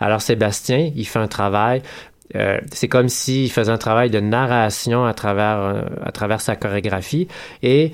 Alors, 0.00 0.20
Sébastien, 0.20 0.90
il 0.94 1.06
fait 1.06 1.18
un 1.18 1.26
travail 1.26 1.82
euh, 2.36 2.58
c'est 2.72 2.88
comme 2.88 3.08
s'il 3.08 3.50
faisait 3.50 3.72
un 3.72 3.78
travail 3.78 4.10
de 4.10 4.20
narration 4.20 5.04
à 5.04 5.14
travers, 5.14 5.58
euh, 5.60 5.82
à 6.02 6.12
travers 6.12 6.40
sa 6.40 6.56
chorégraphie 6.56 7.28
et 7.62 7.92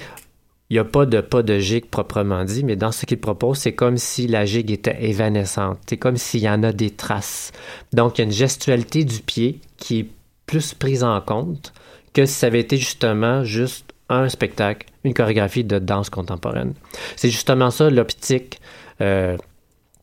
il 0.70 0.75
n'y 0.75 0.79
a 0.79 0.85
pas 0.85 1.07
de 1.07 1.20
pas 1.20 1.42
de 1.42 1.59
gigue 1.59 1.87
proprement 1.87 2.42
dit, 2.44 2.64
mais 2.64 2.75
dans 2.75 2.90
ce 2.90 3.07
qu'il 3.07 3.20
propose, 3.20 3.59
c'est 3.59 3.75
comme 3.75 3.97
si 3.99 4.27
la 4.27 4.44
gigue 4.47 4.70
était 4.70 4.97
évanescente. 5.05 5.79
C'est 5.87 5.99
comme 5.99 6.16
s'il 6.16 6.40
y 6.40 6.49
en 6.49 6.62
a 6.62 6.73
des 6.73 6.90
traces. 6.90 7.53
Donc, 7.92 8.16
il 8.16 8.23
y 8.23 8.25
a 8.25 8.25
une 8.25 8.33
gestualité 8.33 9.05
du 9.05 9.20
pied 9.20 9.61
qui 9.77 10.01
est 10.01 10.07
plus 10.47 10.75
prise 10.75 11.05
en 11.05 11.20
compte 11.20 11.73
que 12.14 12.25
si 12.25 12.35
ça 12.35 12.47
avait 12.47 12.61
été 12.61 12.77
justement 12.77 13.44
juste 13.44 13.92
un 14.09 14.29
spectacle, 14.29 14.87
une 15.05 15.14
chorégraphie 15.14 15.64
de 15.64 15.79
danse 15.79 16.11
contemporaine. 16.11 16.75
C'est 17.16 17.31
justement 17.31 17.70
ça 17.70 17.90
l'optique 17.90 18.61
euh, 19.01 19.37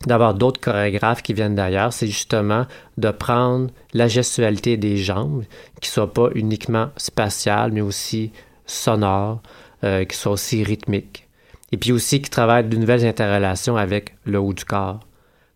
d'avoir 0.07 0.33
d'autres 0.33 0.59
chorégraphes 0.59 1.21
qui 1.21 1.33
viennent 1.33 1.55
d'ailleurs, 1.55 1.93
c'est 1.93 2.07
justement 2.07 2.65
de 2.97 3.11
prendre 3.11 3.69
la 3.93 4.07
gestualité 4.07 4.77
des 4.77 4.97
jambes, 4.97 5.43
qui 5.81 5.89
soit 5.89 6.13
pas 6.13 6.29
uniquement 6.35 6.89
spatiale, 6.97 7.71
mais 7.71 7.81
aussi 7.81 8.31
sonore, 8.65 9.41
euh, 9.83 10.05
qui 10.05 10.15
soit 10.15 10.31
aussi 10.31 10.63
rythmique. 10.63 11.27
Et 11.71 11.77
puis 11.77 11.91
aussi 11.91 12.21
qui 12.21 12.29
travaille 12.29 12.67
de 12.67 12.77
nouvelles 12.77 13.05
interrelations 13.05 13.77
avec 13.77 14.15
le 14.25 14.39
haut 14.39 14.53
du 14.53 14.65
corps. 14.65 14.99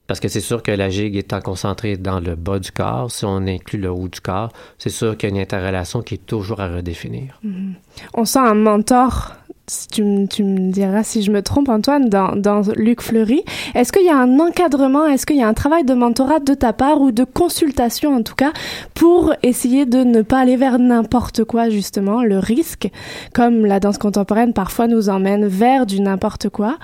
Parce 0.08 0.20
que 0.20 0.28
c'est 0.28 0.42
sûr 0.42 0.62
que 0.62 0.72
la 0.72 0.90
gigue 0.90 1.16
étant 1.16 1.42
concentrée 1.42 1.98
dans 1.98 2.20
le 2.20 2.36
bas 2.36 2.60
du 2.60 2.72
corps, 2.72 3.12
si 3.12 3.26
on 3.26 3.38
inclut 3.48 3.80
le 3.80 3.90
haut 3.90 4.08
du 4.08 4.22
corps, 4.22 4.52
c'est 4.78 4.92
sûr 4.92 5.18
qu'il 5.18 5.30
y 5.30 5.32
a 5.32 5.36
une 5.36 5.42
interrelation 5.42 6.04
qui 6.04 6.16
est 6.16 6.26
toujours 6.26 6.62
à 6.62 6.68
redéfinir. 6.68 7.40
Mhm. 7.44 7.76
On 8.14 8.26
sent 8.26 8.40
un 8.40 8.54
mentor 8.54 9.34
si 9.68 9.88
tu, 9.88 10.28
tu 10.30 10.44
me 10.44 10.72
diras 10.72 11.04
si 11.04 11.24
je 11.24 11.32
me 11.32 11.42
trompe, 11.42 11.70
Antoine, 11.70 12.10
dans, 12.10 12.36
dans 12.36 12.62
Luc 12.76 13.02
Fleury, 13.02 13.44
est-ce 13.74 13.92
qu'il 13.92 14.06
y 14.06 14.10
a 14.10 14.18
un 14.18 14.40
encadrement, 14.40 15.08
est-ce 15.08 15.26
qu'il 15.26 15.38
y 15.38 15.44
a 15.44 15.48
un 15.48 15.54
travail 15.54 15.84
de 15.84 15.94
mentorat 15.94 16.40
de 16.40 16.54
ta 16.54 16.74
part 16.74 17.02
ou 17.02 17.12
de 17.12 17.24
consultation 17.24 18.16
en 18.16 18.22
tout 18.22 18.36
cas 18.36 18.54
pour 18.94 19.34
essayer 19.42 19.86
de 19.86 20.00
ne 20.04 20.22
pas 20.22 20.40
aller 20.40 20.56
vers 20.56 20.78
n'importe 20.78 21.44
quoi 21.44 21.70
justement, 21.70 22.24
le 22.24 22.38
risque, 22.38 22.90
comme 23.34 23.66
la 23.66 23.80
danse 23.80 23.98
contemporaine 23.98 24.54
parfois 24.54 24.88
nous 24.88 25.10
emmène 25.10 25.48
vers 25.48 25.86
du 25.86 26.00
n'importe 26.00 26.50
quoi? 26.50 26.78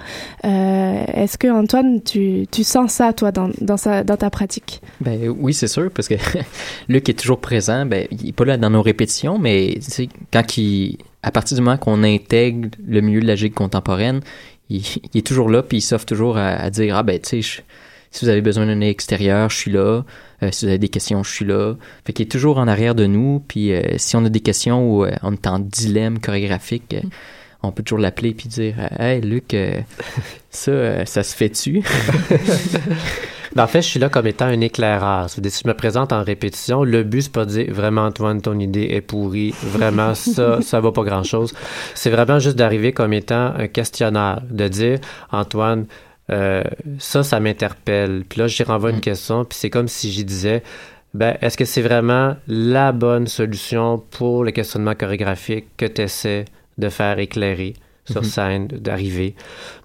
Euh, 0.46 1.04
est-ce 1.14 1.38
que 1.38 1.48
Antoine, 1.48 2.02
tu, 2.02 2.48
tu 2.52 2.64
sens 2.64 2.94
ça 2.94 3.14
toi 3.14 3.32
dans, 3.32 3.50
dans, 3.62 3.78
sa, 3.78 4.04
dans 4.04 4.18
ta 4.18 4.30
pratique? 4.30 4.82
Ben 5.02 5.30
oui, 5.30 5.54
c'est 5.54 5.68
sûr, 5.68 5.92
parce 5.92 6.08
que 6.08 6.16
Luc 6.90 7.10
est 7.10 7.20
toujours 7.20 7.40
présent. 7.40 7.86
Ben, 7.86 8.08
il 8.12 8.30
est 8.30 8.34
pas 8.34 8.46
là 8.46 8.58
dans 8.58 8.70
nos 8.70 8.82
répétitions, 8.82 9.38
mais 9.38 9.80
quand 10.32 10.58
il, 10.58 10.98
à 11.24 11.32
partir 11.32 11.56
du 11.56 11.64
moment 11.64 11.78
qu'on 11.78 12.04
intègre 12.04 12.70
le 12.86 13.02
milieu 13.02 13.22
de 13.22 13.28
la 13.28 13.36
gigue 13.36 13.54
contemporaine, 13.54 14.22
il, 14.70 14.84
est 15.14 15.26
toujours 15.26 15.50
là, 15.50 15.64
puis 15.64 15.78
il 15.78 15.82
s'offre 15.82 16.06
toujours 16.06 16.38
à, 16.38 16.70
dire 16.70 16.96
ah 16.96 17.04
ben 17.04 17.20
tu 17.20 17.42
sais, 17.42 17.64
si 18.12 18.26
vous 18.26 18.30
avez 18.30 18.42
besoin 18.42 18.66
d'un 18.66 18.82
extérieur, 18.82 19.50
je 19.50 19.58
suis 19.58 19.72
là. 19.72 20.04
Euh, 20.44 20.50
si 20.52 20.66
vous 20.66 20.70
avez 20.70 20.80
des 20.80 20.90
questions, 20.90 21.24
je 21.24 21.32
suis 21.32 21.46
là. 21.46 21.76
Fait 22.06 22.14
qu'il 22.14 22.26
est 22.26 22.30
toujours 22.30 22.58
en 22.58 22.68
arrière 22.68 22.96
de 22.96 23.06
nous. 23.06 23.42
Puis 23.48 23.74
euh, 23.74 23.82
si 23.98 24.16
on 24.16 24.26
a 24.26 24.30
des 24.30 24.42
questions 24.42 24.90
où 24.92 25.06
euh, 25.06 25.12
on 25.24 25.34
est 25.34 25.48
en 25.48 25.60
dilemme 25.60 26.20
chorégraphique, 26.20 26.96
on 27.64 27.72
peut 27.72 27.84
toujours 27.84 28.00
l'appeler 28.00 28.34
puis 28.34 28.50
dire 28.50 28.76
Hey 29.00 29.22
Luc, 29.22 29.56
ça, 30.50 31.06
ça 31.06 31.24
se 31.24 31.36
fait-tu? 31.36 31.84
Ben, 33.56 33.64
en 33.64 33.68
fait, 33.68 33.82
je 33.82 33.88
suis 33.88 34.00
là 34.00 34.08
comme 34.08 34.28
étant 34.28 34.46
un 34.46 34.62
éclaireur. 34.62 35.30
Si 35.30 35.42
je 35.42 35.68
me 35.68 35.74
présente 35.74 36.14
en 36.14 36.24
répétition, 36.24 36.84
le 36.84 37.04
but, 37.04 37.24
c'est 37.24 37.32
pas 37.34 37.46
de 37.46 37.50
dire 37.52 37.74
vraiment, 37.74 38.06
Antoine, 38.06 38.42
ton 38.42 38.58
idée 38.60 38.88
est 38.92 39.02
pourrie. 39.02 39.54
Vraiment, 39.64 40.16
ça, 40.16 40.62
ça 40.62 40.80
va 40.80 40.92
pas 40.92 41.04
grand 41.04 41.24
chose. 41.24 41.54
C'est 41.94 42.10
vraiment 42.10 42.40
juste 42.40 42.56
d'arriver 42.56 42.94
comme 42.94 43.12
étant 43.14 43.54
un 43.58 43.68
questionnaire. 43.68 44.42
De 44.50 44.68
dire, 44.70 45.00
Antoine, 45.32 45.86
euh, 46.32 46.64
ça, 46.98 47.24
ça 47.24 47.40
m'interpelle. 47.42 48.24
Puis 48.28 48.40
là, 48.40 48.48
j'y 48.48 48.64
renvoie 48.64 48.92
une 48.92 49.02
question. 49.02 49.44
Puis 49.44 49.58
c'est 49.60 49.70
comme 49.70 49.90
si 49.90 50.12
j'y 50.12 50.24
disais, 50.24 50.64
ben, 51.14 51.36
est-ce 51.42 51.58
que 51.58 51.66
c'est 51.66 51.82
vraiment 51.82 52.38
la 52.48 52.94
bonne 52.94 53.28
solution 53.28 54.02
pour 54.12 54.46
le 54.46 54.52
questionnement 54.52 54.96
chorégraphique 54.96 55.66
que 55.76 55.86
tu 55.86 56.04
essaies 56.04 56.46
de 56.78 56.88
faire 56.88 57.20
éclairer 57.20 57.74
sur 58.06 58.22
Mhm. 58.22 58.28
scène, 58.30 58.68
d'arriver? 58.68 59.36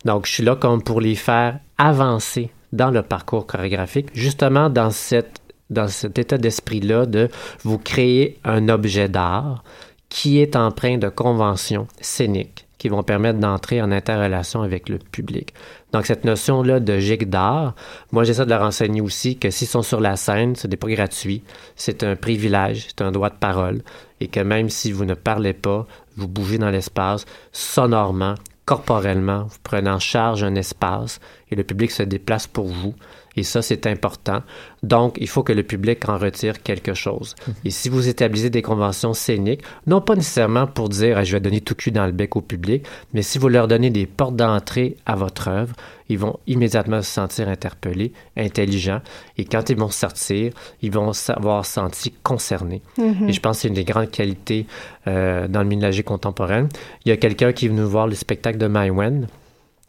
Donc, 0.05 0.26
je 0.26 0.33
suis 0.35 0.44
là 0.44 0.55
comme 0.55 0.83
pour 0.85 1.00
les 1.00 1.16
faire 1.16 1.59
avancer 1.79 2.50
dans 2.76 2.90
le 2.90 3.02
parcours 3.02 3.46
chorégraphique, 3.46 4.10
justement 4.14 4.70
dans 4.70 4.90
cette 4.90 5.40
dans 5.68 5.88
cet 5.88 6.16
état 6.18 6.38
d'esprit-là 6.38 7.06
de 7.06 7.28
vous 7.64 7.78
créer 7.78 8.38
un 8.44 8.68
objet 8.68 9.08
d'art 9.08 9.64
qui 10.08 10.38
est 10.38 10.54
empreint 10.54 10.96
de 10.96 11.08
conventions 11.08 11.88
scéniques 12.00 12.66
qui 12.78 12.88
vont 12.88 13.02
permettre 13.02 13.38
d'entrer 13.38 13.80
en 13.80 13.90
interrelation 13.90 14.62
avec 14.62 14.88
le 14.88 14.98
public. 14.98 15.54
Donc, 15.92 16.06
cette 16.06 16.24
notion-là 16.24 16.78
de 16.78 16.98
gigue 16.98 17.28
d'art, 17.28 17.74
moi, 18.12 18.24
j'essaie 18.24 18.44
de 18.44 18.50
leur 18.50 18.62
enseigner 18.62 19.00
aussi 19.00 19.38
que 19.38 19.50
s'ils 19.50 19.66
sont 19.66 19.82
sur 19.82 20.00
la 20.00 20.16
scène, 20.16 20.56
ce 20.56 20.66
n'est 20.66 20.76
pas 20.76 20.88
gratuit, 20.88 21.42
c'est 21.74 22.02
un 22.02 22.16
privilège, 22.16 22.86
c'est 22.88 23.02
un 23.02 23.12
droit 23.12 23.30
de 23.30 23.36
parole, 23.36 23.82
et 24.20 24.28
que 24.28 24.40
même 24.40 24.68
si 24.68 24.92
vous 24.92 25.04
ne 25.04 25.14
parlez 25.14 25.54
pas, 25.54 25.86
vous 26.16 26.28
bougez 26.28 26.58
dans 26.58 26.70
l'espace 26.70 27.24
sonorement, 27.50 28.34
corporellement, 28.66 29.44
vous 29.44 29.59
prenez 29.62 29.88
en 29.88 30.00
charge 30.00 30.44
un 30.44 30.57
espace, 30.57 31.20
et 31.50 31.57
le 31.57 31.64
public 31.64 31.90
se 31.90 32.02
déplace 32.02 32.46
pour 32.46 32.66
vous. 32.66 32.94
Et 33.37 33.42
ça, 33.42 33.62
c'est 33.62 33.87
important. 33.87 34.42
Donc, 34.83 35.18
il 35.20 35.29
faut 35.29 35.42
que 35.42 35.53
le 35.53 35.62
public 35.62 36.09
en 36.09 36.18
retire 36.18 36.62
quelque 36.62 36.94
chose. 36.94 37.35
Et 37.64 37.70
si 37.70 37.88
vous 37.88 38.09
établissez 38.09 38.51
des 38.51 38.62
conventions 38.62 39.12
scéniques, 39.12 39.62
non 39.87 40.01
pas 40.01 40.14
nécessairement 40.14 40.66
pour 40.66 40.88
dire 40.88 41.18
Ah, 41.18 41.25
je 41.25 41.33
vais 41.33 41.40
donner 41.40 41.61
tout 41.61 41.75
cul 41.75 41.90
dans 41.90 42.07
le 42.07 42.12
bec 42.12 42.37
au 42.37 42.40
public, 42.40 42.87
mais 43.12 43.22
si 43.22 43.38
vous 43.38 43.49
leur 43.49 43.68
donnez 43.68 43.90
des 43.90 44.07
portes 44.07 44.37
d'entrée 44.37 44.96
à 45.07 45.16
votre 45.16 45.49
œuvre, 45.49 45.75
ils 46.09 46.18
vont 46.18 46.38
immédiatement 46.46 47.03
se 47.03 47.11
sentir 47.11 47.49
interpellés, 47.49 48.12
intelligents. 48.37 49.01
Et 49.38 49.44
quand 49.44 49.70
ils 49.70 49.77
vont 49.77 49.90
sortir, 49.90 50.53
ils 50.83 50.92
vont 50.92 51.12
s'avoir 51.12 51.66
senti 51.66 52.12
concernés. 52.22 52.83
Mhm. 52.99 53.29
Et 53.29 53.33
je 53.33 53.40
pense 53.40 53.57
que 53.57 53.62
c'est 53.62 53.68
une 53.68 53.75
des 53.75 53.85
grandes 53.85 54.11
qualités 54.11 54.66
euh, 55.09 55.49
dans 55.49 55.62
le 55.62 55.90
gigue 55.90 56.05
contemporaine. 56.05 56.68
Il 57.05 57.09
y 57.09 57.12
a 57.12 57.16
quelqu'un 57.16 57.53
qui 57.53 57.66
est 57.66 57.68
venu 57.68 57.83
voir 57.83 58.07
le 58.07 58.14
spectacle 58.14 58.59
de 58.59 58.66
Maïwen. 58.66 59.27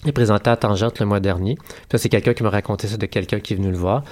Il 0.04 0.10
est 0.10 0.14
présenté 0.14 0.50
à 0.50 0.56
Tangente 0.56 1.00
le 1.00 1.08
mois 1.08 1.20
dernier. 1.20 1.56
Puis 1.56 1.86
Ça, 1.92 1.98
c'est 1.98 2.10
quelqu'un 2.10 2.34
qui 2.34 2.44
m'a 2.44 2.52
raconté 2.52 2.88
ça 2.88 2.98
de 2.98 3.06
quelqu'un 3.08 3.40
qui 3.40 3.54
est 3.54 3.56
venu 3.56 3.72
le 3.72 3.78
voir. 3.78 4.04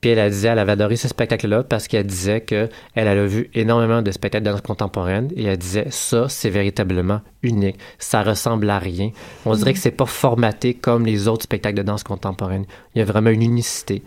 Puis 0.00 0.10
elle 0.10 0.18
a 0.18 0.30
dit 0.30 0.46
elle 0.46 0.58
avait 0.58 0.72
adoré 0.72 0.96
ce 0.96 1.06
spectacle-là 1.06 1.62
parce 1.64 1.86
qu'elle 1.86 2.06
disait 2.06 2.40
que 2.40 2.68
elle 2.94 3.08
a 3.08 3.26
vu 3.26 3.50
énormément 3.52 4.00
de 4.00 4.10
spectacles 4.10 4.44
de 4.44 4.50
danse 4.50 4.62
contemporaine 4.62 5.30
et 5.36 5.44
elle 5.44 5.58
disait 5.58 5.88
ça, 5.90 6.28
c'est 6.30 6.48
véritablement 6.48 7.20
unique. 7.42 7.78
Ça 7.98 8.22
ressemble 8.22 8.70
à 8.70 8.78
rien. 8.78 9.10
On 9.44 9.54
dirait 9.54 9.74
que 9.74 9.78
c'est 9.78 9.90
pas 9.90 10.06
formaté 10.06 10.72
comme 10.72 11.04
les 11.04 11.28
autres 11.28 11.42
spectacles 11.42 11.76
de 11.76 11.82
danse 11.82 12.04
contemporaine. 12.04 12.64
Il 12.94 13.00
y 13.00 13.02
a 13.02 13.04
vraiment 13.04 13.30
une 13.30 13.42
unicité. 13.42 14.02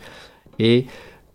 Et 0.58 0.88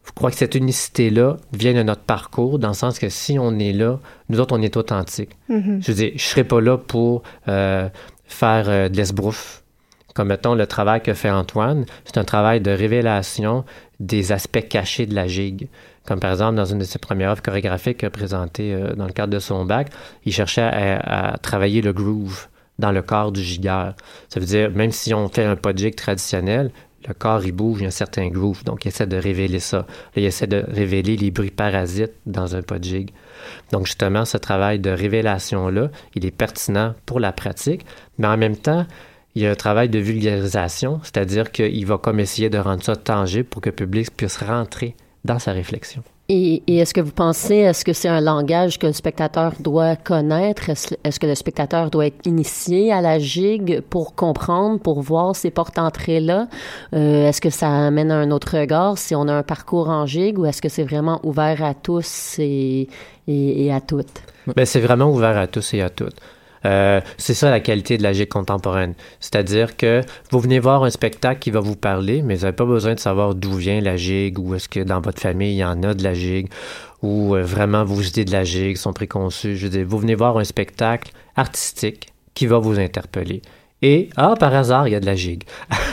je 0.05 0.11
crois 0.11 0.31
que 0.31 0.37
cette 0.37 0.57
unicité-là 0.57 1.37
vient 1.53 1.75
de 1.75 1.83
notre 1.83 2.03
parcours, 2.03 2.59
dans 2.59 2.69
le 2.69 2.75
sens 2.75 2.99
que 2.99 3.09
si 3.09 3.39
on 3.39 3.59
est 3.59 3.73
là, 3.73 4.01
nous 4.29 4.41
autres, 4.41 4.57
on 4.57 4.63
est 4.63 4.77
authentiques. 4.77 5.37
Mhm. 5.49 5.81
Je 5.81 5.93
veux 5.93 5.97
dire, 5.97 6.13
je 6.17 6.23
serais 6.23 6.45
pas 6.45 6.61
là 6.61 6.77
pour 6.77 7.23
euh, 7.49 7.89
faire 8.25 8.69
euh, 8.69 8.89
de 8.89 8.97
l'esbrouf. 8.97 9.62
Comme, 10.15 10.29
mettons, 10.29 10.55
le 10.55 10.67
travail 10.67 11.01
que 11.03 11.15
fait 11.15 11.31
Antoine, 11.31 11.87
c'est 12.05 12.19
un 12.19 12.25
travail 12.25 12.61
de 12.61 12.71
révélation 12.71 13.65
des 14.01 14.33
aspects 14.33 14.67
cachés 14.69 15.07
de 15.07 15.15
la 15.15 15.27
gigue. 15.27 15.69
Comme 16.07 16.21
par 16.21 16.33
exemple, 16.33 16.57
dans 16.57 16.65
une 16.65 16.79
de 16.79 16.85
ses 16.85 16.99
premières 16.99 17.31
œuvres 17.31 17.43
chorégraphiques 17.43 18.09
présentées 18.09 18.75
euh, 18.75 18.95
dans 18.95 19.07
le 19.07 19.13
cadre 19.13 19.33
de 19.33 19.39
son 19.39 19.65
bac, 19.65 19.89
il 20.25 20.33
cherchait 20.33 20.63
à, 20.63 21.37
travailler 21.41 21.81
le 21.81 21.93
groove 21.93 22.49
dans 22.79 22.91
le 22.91 23.03
corps 23.03 23.31
du 23.31 23.43
gigueur. 23.43 23.95
Ça 24.29 24.41
veut 24.41 24.47
dire, 24.47 24.71
même 24.71 24.91
si 24.91 25.15
on 25.15 25.29
fait 25.29 25.45
un 25.45 25.57
pas 25.57 25.73
de 25.73 25.79
gigue 25.79 25.95
traditionnel, 25.95 26.73
le 27.07 27.15
corps, 27.15 27.45
il 27.45 27.53
bouge, 27.53 27.81
il 27.81 27.83
y 27.83 27.85
a 27.85 27.89
un 27.89 27.91
certain 27.91 28.29
groove. 28.29 28.65
Donc, 28.65 28.85
il 28.85 28.89
essaie 28.89 29.07
de 29.07 29.17
révéler 29.17 29.59
ça. 29.59 29.87
Il 30.15 30.25
essaie 30.25 30.47
de 30.47 30.65
révéler 30.69 31.17
les 31.17 31.31
bruits 31.31 31.51
parasites 31.51 32.13
dans 32.27 32.55
un 32.55 32.63
pas 32.63 32.79
de 32.79 32.85
gigue. 32.85 33.11
Donc, 33.73 33.87
justement, 33.87 34.25
ce 34.25 34.37
travail 34.37 34.79
de 34.79 34.91
révélation-là, 34.91 35.91
il 36.15 36.25
est 36.25 36.31
pertinent 36.31 36.95
pour 37.07 37.19
la 37.19 37.33
pratique, 37.33 37.85
mais 38.19 38.29
en 38.29 38.37
même 38.37 38.57
temps, 38.57 38.87
il 39.35 39.43
y 39.43 39.47
a 39.47 39.51
un 39.51 39.55
travail 39.55 39.89
de 39.89 39.99
vulgarisation, 39.99 41.01
c'est-à-dire 41.03 41.51
qu'il 41.53 41.87
va 41.87 41.99
comme 41.99 42.21
essayer 42.21 42.51
de 42.51 42.59
rendre 42.59 42.83
ça 42.83 42.97
tangible 42.97 43.45
pour 43.45 43.63
que 43.63 43.71
le 43.71 43.75
public 43.75 44.17
puisse 44.17 44.39
rentrer 44.39 44.95
dans 45.25 45.39
sa 45.39 45.53
réflexion. 45.53 46.03
Et, 46.29 46.63
et 46.67 46.79
est-ce 46.79 46.95
que 46.95 47.01
vous 47.01 47.13
pensez, 47.13 47.57
est-ce 47.57 47.85
que 47.85 47.93
c'est 47.93 48.09
un 48.09 48.21
langage 48.21 48.79
que 48.79 48.87
le 48.87 48.93
spectateur 48.93 49.53
doit 49.61 49.97
connaître? 49.97 50.71
Est-ce, 50.71 50.95
est-ce 51.05 51.21
que 51.21 51.27
le 51.27 51.35
spectateur 51.35 51.91
doit 51.91 52.07
être 52.07 52.27
initié 52.27 52.93
à 52.93 53.01
la 53.01 53.19
gigue 53.19 53.81
pour 53.81 54.15
comprendre, 54.15 54.81
pour 54.81 55.03
voir 55.03 55.35
ces 55.37 55.51
portes-entrées-là? 55.51 56.49
Euh, 56.95 57.29
est-ce 57.29 57.41
que 57.41 57.51
ça 57.51 57.69
amène 57.69 58.11
un 58.11 58.31
autre 58.31 58.57
regard 58.57 58.99
si 58.99 59.15
on 59.15 59.29
a 59.29 59.35
un 59.35 59.43
parcours 59.43 59.91
en 59.91 60.07
gigue 60.07 60.39
ou 60.39 60.47
est-ce 60.47 60.63
que 60.63 60.69
c'est 60.69 60.85
vraiment 60.85 61.21
ouvert 61.23 61.63
à 61.63 61.75
tous 61.75 62.37
et, 62.39 62.89
et, 63.27 63.67
et 63.67 63.73
à 63.73 63.81
toutes? 63.81 64.23
Ben, 64.57 64.65
c'est 64.65 64.81
vraiment 64.81 65.11
ouvert 65.11 65.37
à 65.37 65.49
tous 65.49 65.75
et 65.75 65.83
à 65.83 65.91
toutes. 65.91 66.17
Euh, 66.65 67.01
c'est 67.17 67.35
ça 67.35 67.51
la 67.51 67.61
qualité 67.61 67.99
de 67.99 68.03
la 68.03 68.13
gigue 68.13 68.29
contemporaine. 68.29 68.95
C'est-à-dire 69.21 69.77
que 69.77 70.03
vous 70.31 70.41
venez 70.41 70.59
voir 70.59 70.85
un 70.85 70.91
spectacle 70.91 71.41
qui 71.41 71.51
va 71.51 71.61
vous 71.61 71.77
parler, 71.77 72.23
mais 72.23 72.37
vous 72.37 72.43
n'avez 72.43 72.57
pas 72.57 72.65
besoin 72.65 72.95
de 72.95 73.01
savoir 73.01 73.35
d'où 73.35 73.55
vient 73.55 73.81
la 73.81 73.97
gigue 73.97 74.39
ou 74.39 74.55
est-ce 74.55 74.69
que 74.69 74.81
dans 74.81 75.01
votre 75.01 75.21
famille 75.21 75.55
il 75.55 75.59
y 75.59 75.65
en 75.65 75.83
a 75.83 75.95
de 75.95 76.03
la 76.03 76.15
gigue 76.15 76.49
ou 77.03 77.35
euh, 77.35 77.43
vraiment 77.43 77.85
vos 77.85 78.01
idées 78.01 78.25
de 78.25 78.33
la 78.33 78.45
gigue 78.45 78.77
sont 78.77 78.93
préconçues. 78.93 79.57
Je 79.57 79.65
veux 79.65 79.71
dire, 79.71 79.87
vous 79.87 79.99
venez 79.99 80.15
voir 80.15 80.39
un 80.39 80.45
spectacle 80.45 81.13
artistique 81.37 82.13
qui 82.35 82.47
va 82.47 82.59
vous 82.59 82.79
interpeller. 82.79 83.43
Et, 83.83 84.11
ah, 84.17 84.35
par 84.39 84.55
hasard, 84.55 84.87
il 84.87 84.93
y 84.93 84.95
a 84.95 85.01
de 85.01 85.07
la 85.07 85.17
gigue. 85.17 85.43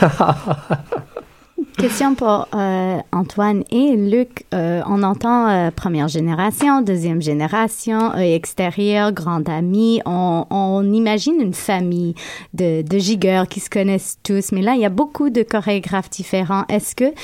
Question 1.80 2.14
pour 2.14 2.46
euh, 2.54 2.98
Antoine 3.10 3.64
et 3.70 3.96
Luc. 3.96 4.44
Euh, 4.52 4.82
on 4.86 5.02
entend 5.02 5.48
euh, 5.48 5.70
première 5.70 6.08
génération, 6.08 6.82
deuxième 6.82 7.22
génération, 7.22 8.14
extérieur, 8.16 9.12
grande 9.12 9.48
amie. 9.48 10.02
On, 10.04 10.84
imagine 10.92 11.40
une 11.40 11.54
famille 11.54 12.14
de, 12.52 12.82
de 12.82 12.98
gigueurs 12.98 13.48
qui 13.48 13.60
se 13.60 13.70
connaissent 13.70 14.18
tous. 14.22 14.52
Mais 14.52 14.60
là, 14.60 14.74
il 14.74 14.82
y 14.82 14.84
a 14.84 14.90
beaucoup 14.90 15.30
de 15.30 15.42
chorégraphes 15.42 16.10
différents. 16.10 16.64
Est-ce 16.68 16.94
que, 16.94 17.14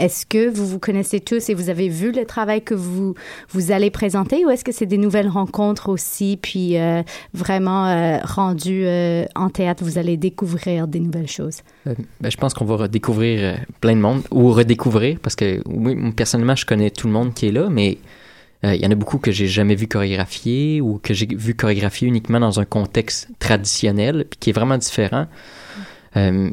est-ce 0.00 0.24
que 0.24 0.48
vous 0.48 0.66
vous 0.66 0.78
connaissez 0.78 1.18
tous 1.18 1.48
et 1.48 1.54
vous 1.54 1.68
avez 1.68 1.88
vu 1.88 2.12
le 2.12 2.24
travail 2.26 2.62
que 2.62 2.74
vous, 2.74 3.14
vous 3.50 3.72
allez 3.72 3.90
présenter 3.90 4.44
ou 4.44 4.50
est-ce 4.50 4.64
que 4.64 4.72
c'est 4.72 4.86
des 4.86 4.98
nouvelles 4.98 5.28
rencontres 5.28 5.88
aussi, 5.88 6.38
puis 6.40 6.76
vraiment 7.32 8.20
rendu 8.22 8.86
en 9.34 9.50
théâtre, 9.50 9.82
vous 9.82 9.98
allez 9.98 10.16
découvrir 10.16 10.86
des 10.86 11.00
nouvelles 11.00 11.28
choses? 11.28 11.62
Ben, 11.84 12.30
je 12.30 12.36
pense 12.36 12.54
qu'on 12.54 12.64
va 12.64 12.76
redécouvrir 12.76 13.63
plein 13.80 13.94
de 13.94 14.00
monde, 14.00 14.22
ou 14.30 14.52
redécouvrir, 14.52 15.18
parce 15.20 15.36
que 15.36 15.62
oui, 15.66 15.96
personnellement, 16.12 16.56
je 16.56 16.66
connais 16.66 16.90
tout 16.90 17.06
le 17.06 17.12
monde 17.12 17.34
qui 17.34 17.48
est 17.48 17.52
là, 17.52 17.68
mais 17.70 17.98
euh, 18.64 18.74
il 18.74 18.80
y 18.80 18.86
en 18.86 18.90
a 18.90 18.94
beaucoup 18.94 19.18
que 19.18 19.30
j'ai 19.30 19.46
jamais 19.46 19.74
vu 19.74 19.86
chorégraphier 19.86 20.80
ou 20.80 20.98
que 21.02 21.14
j'ai 21.14 21.26
vu 21.26 21.54
chorégraphier 21.54 22.08
uniquement 22.08 22.40
dans 22.40 22.60
un 22.60 22.64
contexte 22.64 23.28
traditionnel, 23.38 24.26
puis 24.28 24.38
qui 24.38 24.50
est 24.50 24.54
vraiment 24.54 24.78
différent. 24.78 25.26
Euh, 26.16 26.50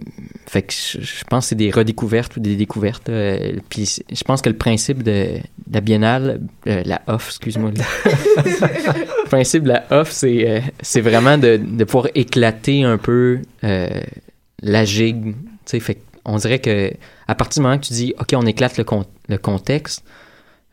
fait 0.47 0.63
que 0.63 0.73
je, 0.73 1.23
pense 1.29 1.45
que 1.45 1.49
c'est 1.49 1.55
des 1.55 1.69
redécouvertes 1.69 2.35
ou 2.35 2.39
des 2.39 2.55
découvertes. 2.55 3.09
euh, 3.09 3.53
puis 3.69 3.99
je 4.11 4.23
pense 4.23 4.41
que 4.41 4.49
le 4.49 4.57
principe 4.57 5.03
de, 5.03 5.37
de 5.67 5.73
la 5.73 5.81
biennale, 5.81 6.41
euh, 6.67 6.81
la 6.85 7.01
off, 7.07 7.27
excuse-moi, 7.27 7.71
le 8.37 9.25
principe 9.25 9.63
de 9.63 9.69
la 9.69 9.85
off, 9.91 10.11
c'est 10.11 10.63
c'est 10.81 11.01
vraiment 11.01 11.37
de, 11.37 11.57
de 11.57 11.83
pouvoir 11.83 12.07
éclater 12.15 12.83
un 12.83 12.97
peu 12.97 13.39
la 13.61 14.85
gigue. 14.85 15.33
Tu 15.33 15.33
sais, 15.65 15.79
fait 15.79 15.95
que 15.95 16.01
on 16.25 16.37
dirait 16.37 16.59
que 16.59 16.91
à 17.27 17.35
partir 17.35 17.61
du 17.61 17.63
moment 17.67 17.77
que 17.79 17.85
tu 17.85 17.93
dis, 17.93 18.13
ok, 18.19 18.29
on 18.35 18.45
éclate 18.45 18.77
le, 18.77 18.83
con- 18.83 19.05
le 19.29 19.37
contexte, 19.37 20.03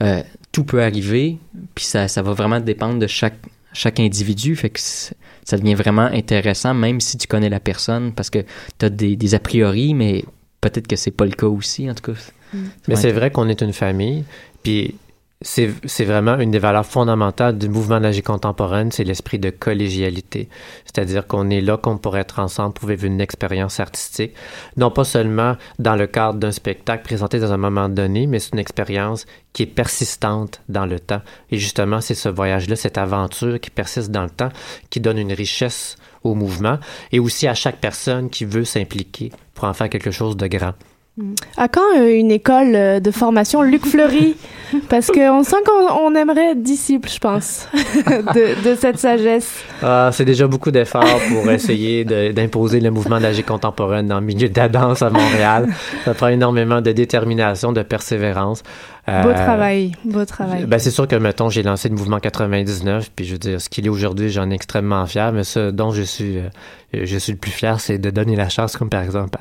euh, 0.02 0.22
tout 0.52 0.64
peut 0.64 0.82
arriver, 0.82 1.38
puis 1.74 1.84
ça, 1.84 2.08
ça 2.08 2.22
va 2.22 2.32
vraiment 2.32 2.60
dépendre 2.60 2.98
de 2.98 3.06
chaque 3.06 3.36
chaque 3.74 4.00
individu. 4.00 4.56
Fait 4.56 4.70
que 4.70 4.80
c'est- 4.80 5.14
ça 5.44 5.56
devient 5.58 5.74
vraiment 5.74 6.06
intéressant, 6.06 6.72
même 6.74 7.00
si 7.00 7.18
tu 7.18 7.26
connais 7.26 7.48
la 7.50 7.60
personne, 7.60 8.12
parce 8.12 8.30
que 8.30 8.40
tu 8.78 8.86
as 8.86 8.90
des, 8.90 9.14
des 9.16 9.34
a 9.34 9.38
priori, 9.38 9.94
mais 9.94 10.24
peut-être 10.60 10.86
que 10.86 10.96
c'est 10.96 11.10
pas 11.10 11.24
le 11.26 11.32
cas 11.32 11.46
aussi, 11.46 11.88
en 11.90 11.94
tout 11.94 12.12
cas. 12.12 12.18
Mais 12.88 12.94
c'est 12.96 13.12
vrai 13.12 13.30
qu'on 13.30 13.48
est 13.48 13.60
une 13.60 13.72
famille, 13.74 14.24
puis 14.62 14.94
c'est 15.40 16.04
vraiment 16.04 16.36
une 16.40 16.50
des 16.50 16.58
valeurs 16.58 16.84
fondamentales 16.84 17.58
du 17.58 17.68
mouvement 17.68 17.98
de 17.98 18.02
la 18.02 18.10
vie 18.10 18.22
contemporaine, 18.22 18.90
c'est 18.90 19.04
l'esprit 19.04 19.38
de 19.38 19.50
collégialité. 19.50 20.48
C'est-à-dire 20.84 21.28
qu'on 21.28 21.48
est 21.48 21.60
là, 21.60 21.76
qu'on 21.76 21.96
pourrait 21.96 22.22
être 22.22 22.40
ensemble 22.40 22.74
pour 22.74 22.88
vivre 22.88 23.04
une 23.04 23.20
expérience 23.20 23.78
artistique, 23.78 24.34
non 24.76 24.90
pas 24.90 25.04
seulement 25.04 25.56
dans 25.78 25.94
le 25.94 26.08
cadre 26.08 26.40
d'un 26.40 26.50
spectacle 26.50 27.04
présenté 27.04 27.38
dans 27.38 27.52
un 27.52 27.56
moment 27.56 27.88
donné, 27.88 28.26
mais 28.26 28.40
c'est 28.40 28.52
une 28.52 28.58
expérience 28.58 29.26
qui 29.52 29.62
est 29.62 29.66
persistante 29.66 30.60
dans 30.68 30.86
le 30.86 30.98
temps. 30.98 31.22
Et 31.52 31.58
justement, 31.58 32.00
c'est 32.00 32.14
ce 32.16 32.28
voyage-là, 32.28 32.74
cette 32.74 32.98
aventure 32.98 33.60
qui 33.60 33.70
persiste 33.70 34.10
dans 34.10 34.24
le 34.24 34.30
temps, 34.30 34.50
qui 34.90 34.98
donne 34.98 35.18
une 35.18 35.32
richesse 35.32 35.96
au 36.24 36.34
mouvement 36.34 36.78
et 37.12 37.20
aussi 37.20 37.46
à 37.46 37.54
chaque 37.54 37.78
personne 37.78 38.28
qui 38.28 38.44
veut 38.44 38.64
s'impliquer 38.64 39.30
pour 39.54 39.64
en 39.64 39.72
faire 39.72 39.88
quelque 39.88 40.10
chose 40.10 40.36
de 40.36 40.48
grand. 40.48 40.74
À 41.56 41.68
quand 41.68 41.96
euh, 41.96 42.14
une 42.14 42.30
école 42.30 42.74
euh, 42.74 43.00
de 43.00 43.10
formation 43.10 43.62
Luc 43.62 43.84
Fleury? 43.84 44.36
Parce 44.88 45.06
qu'on 45.06 45.42
sent 45.44 45.56
qu'on 45.64 45.94
on 46.02 46.14
aimerait 46.14 46.52
être 46.52 46.62
disciple, 46.62 47.08
je 47.08 47.18
pense, 47.18 47.68
de, 47.74 48.68
de 48.68 48.76
cette 48.76 48.98
sagesse. 48.98 49.62
Ah, 49.82 50.10
c'est 50.12 50.26
déjà 50.26 50.46
beaucoup 50.46 50.70
d'efforts 50.70 51.20
pour 51.30 51.50
essayer 51.50 52.04
d'imposer 52.04 52.80
le 52.80 52.90
mouvement 52.90 53.18
d'agir 53.18 53.46
contemporaine 53.46 54.08
dans 54.08 54.20
le 54.20 54.26
milieu 54.26 54.48
de 54.48 54.58
la 54.58 54.68
danse 54.68 55.00
à 55.00 55.08
Montréal. 55.08 55.68
Ça 56.04 56.12
prend 56.12 56.28
énormément 56.28 56.82
de 56.82 56.92
détermination, 56.92 57.72
de 57.72 57.82
persévérance. 57.82 58.62
Euh, 59.08 59.22
Beau 59.22 59.32
travail, 59.32 59.92
beau 60.04 60.24
travail. 60.26 60.66
Ben, 60.66 60.78
c'est 60.78 60.90
sûr 60.90 61.08
que, 61.08 61.16
mettons, 61.16 61.48
j'ai 61.48 61.62
lancé 61.62 61.88
le 61.88 61.94
mouvement 61.94 62.20
99, 62.20 63.10
puis 63.16 63.24
je 63.24 63.32
veux 63.32 63.38
dire, 63.38 63.58
ce 63.60 63.68
qu'il 63.70 63.86
est 63.86 63.88
aujourd'hui, 63.88 64.28
j'en 64.28 64.50
ai 64.50 64.54
extrêmement 64.54 65.06
fier, 65.06 65.32
mais 65.32 65.44
ce 65.44 65.70
dont 65.70 65.92
je 65.92 66.02
suis, 66.02 66.36
euh, 66.38 66.48
je 66.92 67.16
suis 67.16 67.32
le 67.32 67.38
plus 67.38 67.50
fier, 67.50 67.80
c'est 67.80 67.96
de 67.98 68.10
donner 68.10 68.36
la 68.36 68.48
chance, 68.50 68.76
comme 68.76 68.90
par 68.90 69.02
exemple 69.02 69.38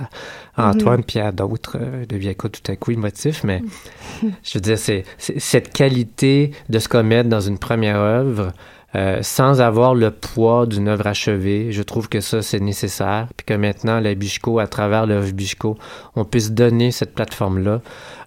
à 0.56 0.70
Antoine, 0.70 1.00
Mhm. 1.00 1.04
puis 1.04 1.20
à 1.20 1.32
d'autres, 1.34 1.78
euh, 1.82 2.06
de 2.06 2.16
Viaco 2.16 2.48
tout 2.48 2.72
à 2.72 2.76
coup 2.78 2.92
émotif, 2.92 3.44
mais 3.44 3.62
je 4.44 4.54
veux 4.56 4.62
dire, 4.62 4.78
c'est 4.78 5.04
c'est- 5.18 5.40
cette 5.40 5.74
qualité 5.74 6.52
de 6.70 6.80
se 6.80 6.88
commettre 6.88 7.28
dans 7.28 7.42
une 7.42 7.58
première 7.58 7.98
œuvre, 8.00 8.54
euh, 8.96 9.20
sans 9.22 9.60
avoir 9.60 9.96
le 9.96 10.12
poids 10.12 10.66
d'une 10.66 10.88
œuvre 10.88 11.08
achevée, 11.08 11.72
je 11.72 11.84
trouve 11.84 12.08
que 12.08 12.22
ça, 12.22 12.42
c'est 12.42 12.60
nécessaire. 12.60 13.28
Puis 13.36 13.46
que 13.46 13.54
maintenant, 13.54 14.00
la 14.00 14.16
Bichco, 14.16 14.60
à 14.60 14.68
travers 14.68 15.06
l'œuvre 15.06 15.32
Bichco, 15.32 15.78
on 16.16 16.24
puisse 16.24 16.52
donner 16.52 16.92
cette 16.92 17.14
plateforme-là 17.14 17.82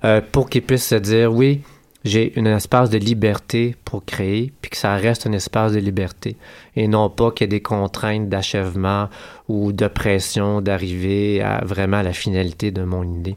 euh, 0.04 0.20
pour 0.32 0.50
qu'ils 0.50 0.62
puissent 0.62 0.88
se 0.88 0.96
dire, 0.96 1.32
oui, 1.32 1.62
j'ai 2.04 2.32
un 2.36 2.44
espace 2.44 2.90
de 2.90 2.98
liberté 2.98 3.76
pour 3.84 4.04
créer, 4.04 4.52
puis 4.60 4.70
que 4.70 4.76
ça 4.76 4.94
reste 4.96 5.26
un 5.26 5.32
espace 5.32 5.72
de 5.72 5.78
liberté. 5.78 6.36
Et 6.76 6.88
non 6.88 7.10
pas 7.10 7.30
qu'il 7.30 7.44
y 7.44 7.46
ait 7.46 7.48
des 7.48 7.62
contraintes 7.62 8.28
d'achèvement 8.28 9.08
ou 9.48 9.72
de 9.72 9.86
pression 9.86 10.60
d'arriver 10.60 11.42
à 11.42 11.62
vraiment 11.64 12.02
la 12.02 12.12
finalité 12.12 12.70
de 12.70 12.82
mon 12.82 13.04
idée. 13.04 13.36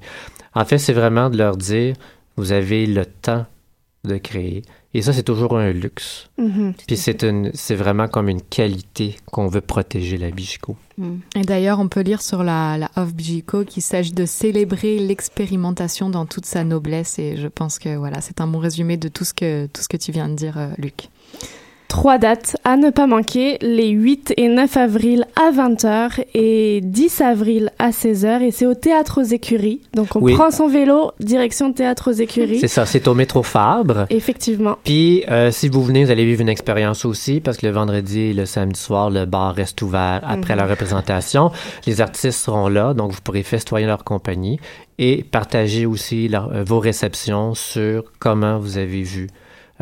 En 0.55 0.65
fait, 0.65 0.77
c'est 0.77 0.93
vraiment 0.93 1.29
de 1.29 1.37
leur 1.37 1.57
dire, 1.57 1.95
vous 2.37 2.51
avez 2.51 2.85
le 2.85 3.05
temps 3.05 3.45
de 4.03 4.17
créer. 4.17 4.63
Et 4.95 5.01
ça, 5.01 5.11
c'est 5.11 5.23
toujours 5.23 5.57
un 5.57 5.71
luxe. 5.71 6.29
Mhm. 6.37 6.73
Puis 6.87 6.97
c'est 6.97 7.23
une, 7.23 7.49
c'est 7.53 7.75
vraiment 7.75 8.07
comme 8.07 8.29
une 8.29 8.41
qualité 8.41 9.15
qu'on 9.25 9.47
veut 9.47 9.61
protéger 9.61 10.17
la 10.17 10.29
Bichico. 10.29 10.75
Et 11.35 11.41
d'ailleurs, 11.41 11.79
on 11.79 11.87
peut 11.87 12.01
lire 12.01 12.21
sur 12.21 12.43
la, 12.43 12.77
la 12.77 12.91
Off 12.95 13.13
Bijico 13.13 13.65
qu'il 13.65 13.81
s'agit 13.81 14.11
de 14.11 14.25
célébrer 14.25 14.99
l'expérimentation 14.99 16.09
dans 16.09 16.27
toute 16.27 16.45
sa 16.45 16.63
noblesse. 16.63 17.17
Et 17.17 17.37
je 17.37 17.47
pense 17.47 17.79
que 17.79 17.95
voilà, 17.95 18.21
c'est 18.21 18.41
un 18.41 18.47
bon 18.47 18.59
résumé 18.59 18.97
de 18.97 19.07
tout 19.07 19.23
ce 19.23 19.33
que, 19.33 19.65
tout 19.65 19.81
ce 19.81 19.87
que 19.87 19.97
tu 19.97 20.11
viens 20.11 20.29
de 20.29 20.35
dire, 20.35 20.57
euh, 20.57 20.69
Luc. 20.77 21.09
Trois 21.93 22.17
dates 22.17 22.57
à 22.63 22.75
ne 22.75 22.89
pas 22.89 23.05
manquer, 23.05 23.59
les 23.61 23.89
8 23.89 24.33
et 24.37 24.47
9 24.47 24.77
avril 24.77 25.27
à 25.35 25.51
20h 25.51 26.23
et 26.33 26.81
10 26.83 27.21
avril 27.21 27.69
à 27.77 27.91
16h 27.91 28.41
et 28.41 28.49
c'est 28.49 28.65
au 28.65 28.73
Théâtre 28.73 29.21
aux 29.21 29.23
Écuries. 29.25 29.79
Donc 29.93 30.15
on 30.15 30.19
Oui. 30.19 30.33
prend 30.33 30.49
son 30.49 30.67
vélo, 30.67 31.11
direction 31.19 31.71
Théâtre 31.71 32.09
aux 32.09 32.15
Écuries. 32.15 32.57
C'est 32.59 32.67
ça, 32.67 32.87
c'est 32.87 33.07
au 33.07 33.13
métro 33.13 33.43
Fabre. 33.43 34.07
Effectivement. 34.09 34.79
Puis, 34.83 35.23
euh, 35.29 35.51
si 35.51 35.69
vous 35.69 35.83
venez, 35.83 36.03
vous 36.03 36.09
allez 36.09 36.25
vivre 36.25 36.41
une 36.41 36.49
expérience 36.49 37.05
aussi, 37.05 37.41
parce 37.41 37.57
que 37.57 37.67
le 37.67 37.71
vendredi 37.71 38.21
et 38.21 38.33
le 38.33 38.47
samedi 38.47 38.79
soir, 38.79 39.11
le 39.11 39.25
bar 39.25 39.53
reste 39.53 39.79
ouvert 39.83 40.21
après 40.27 40.55
Mhm. 40.55 40.61
la 40.61 40.65
représentation. 40.65 41.51
Les 41.85 42.01
artistes 42.01 42.31
seront 42.39 42.69
là, 42.69 42.95
donc 42.95 43.11
vous 43.11 43.21
pourrez 43.23 43.43
festoyer 43.43 43.85
leur 43.85 44.03
compagnie 44.03 44.59
et 44.97 45.23
partager 45.23 45.85
aussi 45.85 46.27
leur- 46.27 46.51
euh, 46.53 46.63
vos 46.63 46.79
réceptions 46.79 47.53
sur 47.53 48.05
comment 48.17 48.57
vous 48.57 48.79
avez 48.79 49.03
vu 49.03 49.27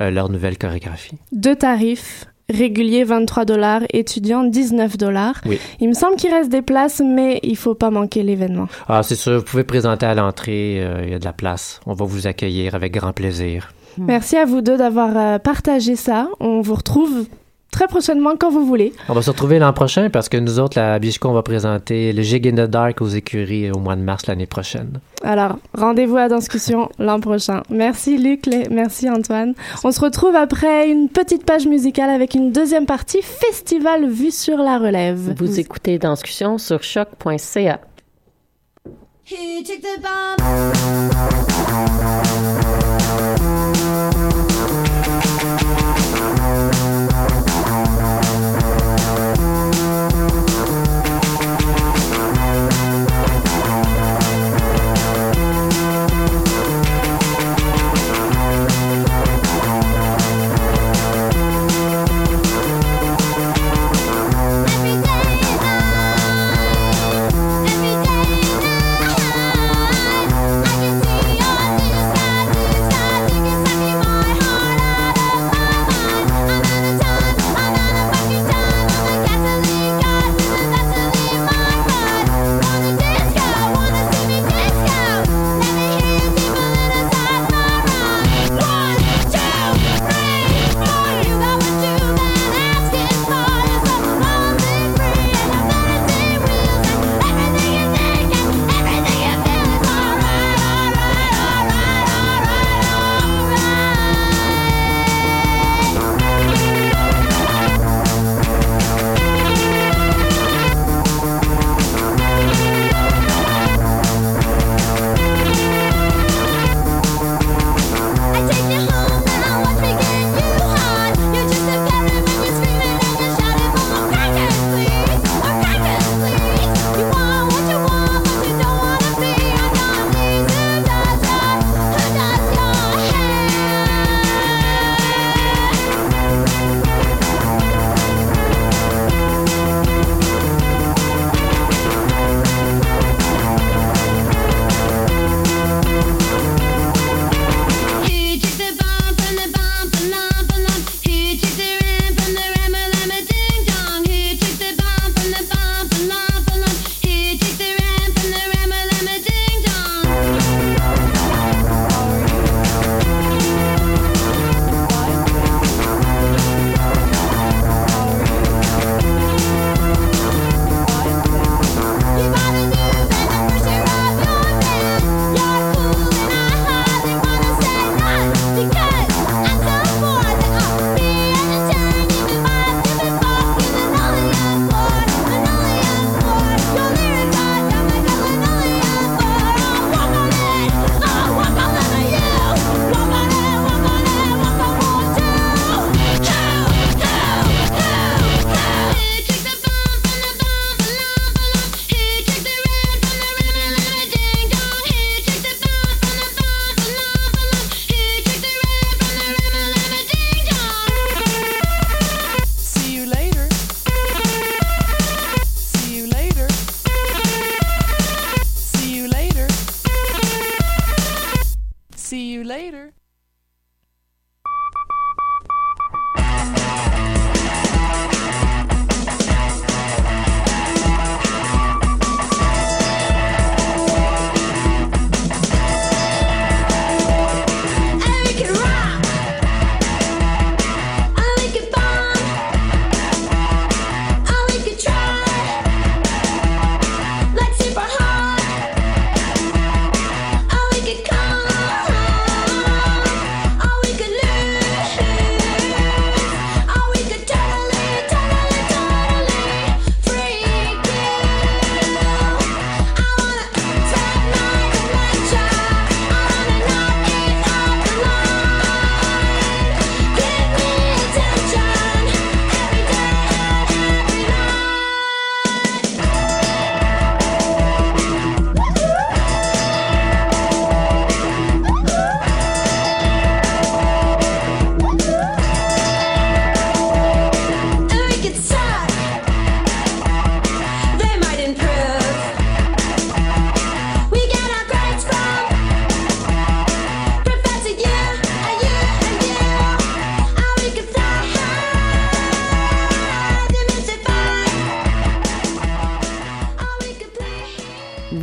leur 0.10 0.30
nouvelle 0.30 0.58
chorégraphie. 0.58 1.18
Deux 1.32 1.56
tarifs. 1.56 2.26
Régulier 2.50 3.06
23 3.06 3.46
dollars, 3.46 3.82
étudiant 3.94 4.44
19 4.44 4.98
dollars. 4.98 5.40
Oui. 5.46 5.58
Il 5.80 5.88
me 5.88 5.94
semble 5.94 6.18
qu'il 6.18 6.34
reste 6.34 6.50
des 6.50 6.62
places, 6.62 7.02
mais 7.06 7.40
il 7.44 7.56
faut 7.56 7.76
pas 7.76 7.92
manquer 7.92 8.24
l'événement. 8.24 8.68
Ah, 8.90 9.04
c'est 9.04 9.16
sûr, 9.16 9.38
vous 9.38 9.46
pouvez 9.46 9.64
présenter 9.64 10.06
à 10.06 10.14
l'entrée, 10.16 10.84
euh, 10.84 11.02
il 11.04 11.12
y 11.12 11.14
a 11.14 11.20
de 11.20 11.24
la 11.24 11.32
place. 11.32 11.80
On 11.86 11.94
va 11.94 12.04
vous 12.04 12.28
accueillir 12.28 12.76
avec 12.76 12.94
grand 12.94 13.14
plaisir. 13.14 13.72
Merci 13.98 14.36
à 14.36 14.46
vous 14.46 14.62
deux 14.62 14.78
d'avoir 14.78 15.16
euh, 15.16 15.40
partagé 15.40 15.96
ça. 15.96 16.28
On 16.42 16.60
vous 16.60 16.76
retrouve 16.76 17.26
très 17.72 17.88
prochainement 17.88 18.36
quand 18.38 18.52
vous 18.52 18.66
voulez. 18.66 18.94
On 19.10 19.14
va 19.14 19.22
se 19.22 19.30
retrouver 19.30 19.60
l'an 19.60 19.74
prochain 19.74 20.10
parce 20.10 20.30
que 20.30 20.38
nous 20.38 20.60
autres, 20.60 20.78
la 20.80 21.00
Bichco, 21.00 21.28
on 21.30 21.34
va 21.34 21.42
présenter 21.42 22.14
le 22.14 22.22
Gig 22.22 22.48
in 22.48 22.52
the 22.52 22.70
Dark 22.70 23.02
aux 23.02 23.08
écuries 23.08 23.72
au 23.72 23.80
mois 23.80 23.96
de 23.96 24.02
mars 24.02 24.28
l'année 24.28 24.46
prochaine. 24.46 25.00
Alors, 25.24 25.58
rendez-vous 25.74 26.18
à 26.18 26.28
Danscussion 26.28 26.90
l'an 27.00 27.20
prochain. 27.20 27.64
Merci 27.70 28.18
Luc, 28.18 28.48
merci 28.70 29.10
Antoine. 29.10 29.54
On 29.84 29.92
se 29.92 30.02
retrouve 30.02 30.36
après 30.36 30.90
une 30.90 31.10
petite 31.10 31.46
page 31.46 31.66
musicale 31.66 32.10
avec 32.10 32.36
une 32.36 32.52
deuxième 32.52 32.86
partie, 32.86 33.22
Festival 33.22 34.08
vu 34.10 34.32
sur 34.32 34.58
la 34.58 34.78
relève. 34.78 35.34
Vous 35.38 35.60
écoutez 35.60 35.98
Danscussion 35.98 36.58
sur 36.58 36.84
choc.ca. 36.84 37.80
He 39.24 39.64
took 39.64 39.82
the 39.82 40.02
bomb. 40.02 40.42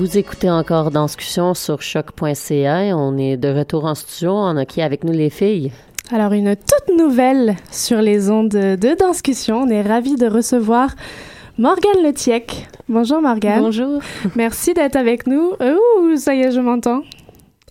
Vous 0.09 0.17
écoutez 0.17 0.51
encore 0.51 0.91
Danscussion 0.91 1.53
sur 1.53 1.83
choc.ca. 1.83 2.97
On 2.97 3.19
est 3.19 3.37
de 3.37 3.49
retour 3.51 3.85
en 3.85 3.95
studio. 3.95 4.33
On 4.33 4.57
a 4.57 4.65
qui 4.65 4.81
avec 4.81 5.05
nous 5.05 5.13
les 5.13 5.29
filles? 5.29 5.71
Alors, 6.11 6.33
une 6.33 6.57
toute 6.57 6.97
nouvelle 6.97 7.57
sur 7.71 8.01
les 8.01 8.31
ondes 8.31 8.49
de 8.49 8.99
Danscussion. 8.99 9.65
On 9.65 9.69
est 9.69 9.83
ravis 9.83 10.17
de 10.17 10.27
recevoir 10.27 10.95
Morgane 11.59 12.03
Letiec. 12.03 12.69
Bonjour 12.89 13.21
Morgane. 13.21 13.61
Bonjour. 13.61 14.01
Merci 14.35 14.73
d'être 14.73 14.97
avec 14.97 15.27
nous. 15.27 15.53
Ouh, 15.61 16.17
ça 16.17 16.35
y 16.35 16.41
est, 16.41 16.53
je 16.53 16.61
m'entends. 16.61 17.03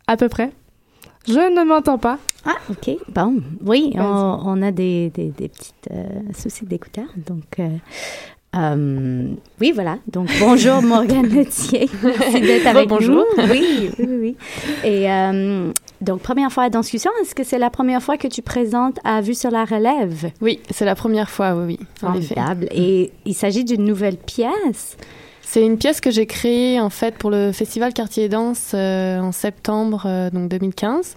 À 0.06 0.16
peu 0.16 0.30
près. 0.30 0.52
Je 1.28 1.34
ne 1.34 1.68
m'entends 1.68 1.98
pas. 1.98 2.20
Ah, 2.46 2.58
OK. 2.70 2.98
Bon, 3.10 3.38
oui, 3.66 3.94
on, 3.96 4.40
on 4.46 4.62
a 4.62 4.70
des, 4.70 5.10
des, 5.10 5.30
des 5.30 5.50
petits 5.50 5.74
soucis 6.38 6.68
d'écouteurs. 6.68 7.10
Donc, 7.18 7.58
euh, 7.58 7.68
euh, 8.58 9.28
oui, 9.62 9.72
voilà. 9.74 9.98
Donc, 10.08 10.30
bonjour 10.40 10.82
Morgane 10.82 11.28
Letier. 11.28 11.90
Merci 12.04 12.42
d'être 12.42 12.68
avec 12.68 12.88
Bonjour. 12.90 13.26
nous. 13.38 13.44
Oui, 13.50 13.92
oui, 14.00 14.06
oui. 14.08 14.18
oui. 14.22 14.36
Et 14.84 15.12
euh, 15.12 15.72
donc, 16.02 16.22
première 16.22 16.52
fois 16.52 16.64
à 16.64 16.70
Danscussion, 16.70 17.12
est-ce 17.22 17.36
que 17.36 17.44
c'est 17.44 17.58
la 17.60 17.70
première 17.70 18.02
fois 18.02 18.18
que 18.18 18.28
tu 18.28 18.42
présentes 18.42 19.00
à 19.04 19.22
Vue 19.22 19.34
sur 19.36 19.52
la 19.52 19.66
relève? 19.66 20.32
Oui, 20.42 20.60
c'est 20.70 20.86
la 20.86 20.96
première 20.96 21.30
fois, 21.30 21.56
oui, 21.56 21.78
oui. 21.80 21.86
Formidable. 22.00 22.68
Et 22.72 23.12
il 23.26 23.34
s'agit 23.34 23.64
d'une 23.64 23.84
nouvelle 23.84 24.18
pièce? 24.18 24.98
C'est 25.42 25.66
une 25.66 25.78
pièce 25.78 26.02
que 26.02 26.12
j'ai 26.12 26.26
créée 26.26 26.82
en 26.82 26.90
fait 26.90 27.16
pour 27.16 27.32
le 27.32 27.54
festival 27.54 27.94
Quartier 27.94 28.28
Danse 28.28 28.72
euh, 28.74 29.20
en 29.20 29.32
septembre 29.32 30.30
donc 30.34 30.50
2015 30.50 31.16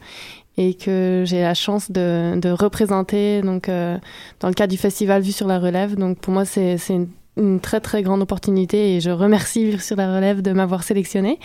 et 0.57 0.75
que 0.75 1.25
j'ai 1.27 1.41
la 1.41 1.55
chance 1.55 1.91
de, 1.91 2.39
de 2.39 2.51
représenter 2.51 3.41
donc 3.41 3.69
euh, 3.69 3.99
dans 4.41 4.49
le 4.49 4.55
cadre 4.55 4.71
du 4.71 4.77
festival 4.79 5.23
Vue 5.23 5.33
sur 5.33 5.47
la 5.47 5.59
relève. 5.59 5.97
Donc 5.97 6.19
pour 6.19 6.33
moi 6.33 6.45
c'est 6.45 6.77
une, 6.91 7.09
une 7.37 7.61
très 7.61 7.81
très 7.81 8.03
grande 8.03 8.23
opportunité 8.23 8.97
et 8.97 9.01
je 9.01 9.11
remercie 9.11 9.71
Vue 9.71 9.79
sur 9.79 9.97
la 9.97 10.15
relève 10.15 10.43
de 10.43 10.53
m'avoir 10.53 10.83
sélectionnée. 10.83 11.39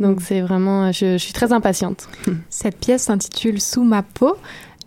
Donc 0.00 0.20
c'est 0.20 0.40
vraiment 0.40 0.92
je, 0.92 1.12
je 1.12 1.18
suis 1.18 1.32
très 1.32 1.52
impatiente. 1.52 2.08
Cette 2.50 2.78
pièce 2.78 3.04
s'intitule 3.04 3.60
Sous 3.60 3.84
ma 3.84 4.02
peau. 4.02 4.36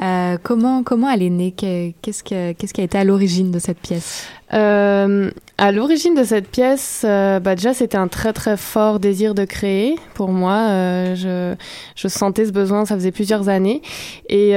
Euh, 0.02 0.38
comment, 0.44 0.84
comment 0.84 1.10
elle 1.10 1.24
est 1.24 1.30
née? 1.30 1.52
Que- 1.52 1.92
Qu'est-ce 2.02 2.24
que- 2.24 2.52
qu'est-ce 2.54 2.74
qui 2.74 2.82
a 2.82 2.84
été 2.84 2.98
à 2.98 3.04
l'origine 3.04 3.50
de 3.52 3.58
cette 3.60 3.80
pièce? 3.80 4.26
Euh, 4.54 5.32
à 5.58 5.72
l'origine 5.72 6.14
de 6.16 6.24
cette 6.24 6.48
pièce, 6.48 7.02
euh, 7.04 7.40
bah 7.40 7.56
déjà 7.56 7.74
c'était 7.74 7.98
un 7.98 8.08
très 8.08 8.32
très 8.32 8.56
fort 8.58 9.00
désir 9.00 9.34
de 9.34 9.44
créer. 9.44 9.96
Pour 10.14 10.30
moi. 10.30 10.68
Euh, 10.70 11.16
je, 11.16 11.56
je 11.96 12.08
sentais 12.08 12.46
ce 12.46 12.52
besoin, 12.52 12.86
ça 12.86 12.96
faisait 12.96 13.12
plusieurs 13.12 13.50
années. 13.50 13.82
Et 14.30 14.52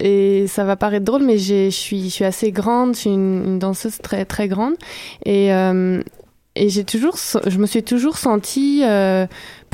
et 0.00 0.46
ça 0.46 0.64
va 0.64 0.76
paraître 0.76 1.04
drôle, 1.04 1.22
mais 1.24 1.38
je 1.38 1.70
suis 1.70 2.04
je 2.04 2.08
suis 2.10 2.24
assez 2.24 2.52
grande, 2.52 2.94
je 2.94 3.00
suis 3.00 3.10
une, 3.10 3.42
une 3.46 3.58
danseuse 3.58 3.98
très 4.02 4.24
très 4.26 4.46
grande. 4.48 4.74
Et 5.24 5.48
et 6.56 6.68
j'ai 6.68 6.84
toujours 6.84 7.16
je 7.46 7.58
me 7.58 7.66
suis 7.66 7.82
toujours 7.82 8.16
sentie 8.18 8.82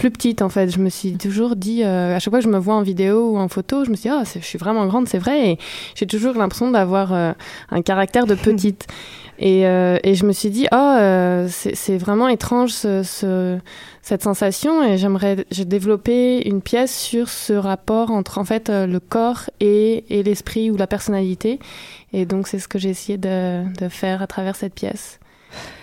plus 0.00 0.10
petite 0.10 0.40
en 0.42 0.48
fait. 0.48 0.70
Je 0.70 0.78
me 0.80 0.88
suis 0.88 1.12
toujours 1.18 1.54
dit 1.56 1.84
euh, 1.84 2.16
à 2.16 2.18
chaque 2.18 2.32
fois 2.32 2.40
que 2.40 2.44
je 2.44 2.50
me 2.50 2.58
vois 2.58 2.74
en 2.74 2.82
vidéo 2.82 3.30
ou 3.32 3.36
en 3.38 3.48
photo, 3.48 3.84
je 3.84 3.90
me 3.90 3.96
suis 3.96 4.08
dit 4.10 4.16
c'est- 4.24 4.40
je 4.40 4.46
suis 4.46 4.58
vraiment 4.58 4.86
grande, 4.86 5.06
c'est 5.08 5.18
vrai 5.18 5.50
et 5.50 5.58
j'ai 5.94 6.06
toujours 6.06 6.34
l'impression 6.34 6.70
d'avoir 6.70 7.12
euh, 7.12 7.32
un 7.70 7.82
caractère 7.82 8.26
de 8.26 8.34
petite. 8.34 8.86
Et, 9.42 9.66
euh, 9.66 9.96
et 10.04 10.14
je 10.16 10.26
me 10.26 10.32
suis 10.32 10.50
dit, 10.50 10.66
oh, 10.70 10.76
euh, 10.76 11.46
c'est 11.48 11.74
c'est 11.74 11.96
vraiment 11.96 12.28
étrange 12.28 12.72
ce, 12.72 13.02
ce- 13.02 13.58
cette 14.02 14.22
sensation 14.22 14.82
et 14.84 14.98
j'aimerais 14.98 15.46
j'ai 15.50 15.64
développé 15.64 16.46
une 16.46 16.60
pièce 16.60 16.94
sur 16.94 17.30
ce 17.30 17.54
rapport 17.54 18.10
entre 18.10 18.36
en 18.36 18.44
fait 18.44 18.68
euh, 18.68 18.86
le 18.86 19.00
corps 19.00 19.48
et, 19.60 20.04
et 20.10 20.22
l'esprit 20.22 20.70
ou 20.70 20.76
la 20.76 20.86
personnalité. 20.86 21.58
Et 22.12 22.26
donc 22.26 22.48
c'est 22.48 22.58
ce 22.58 22.68
que 22.68 22.78
j'ai 22.78 22.90
essayé 22.90 23.16
de, 23.16 23.62
de 23.82 23.88
faire 23.88 24.20
à 24.20 24.26
travers 24.26 24.56
cette 24.56 24.74
pièce. 24.74 25.18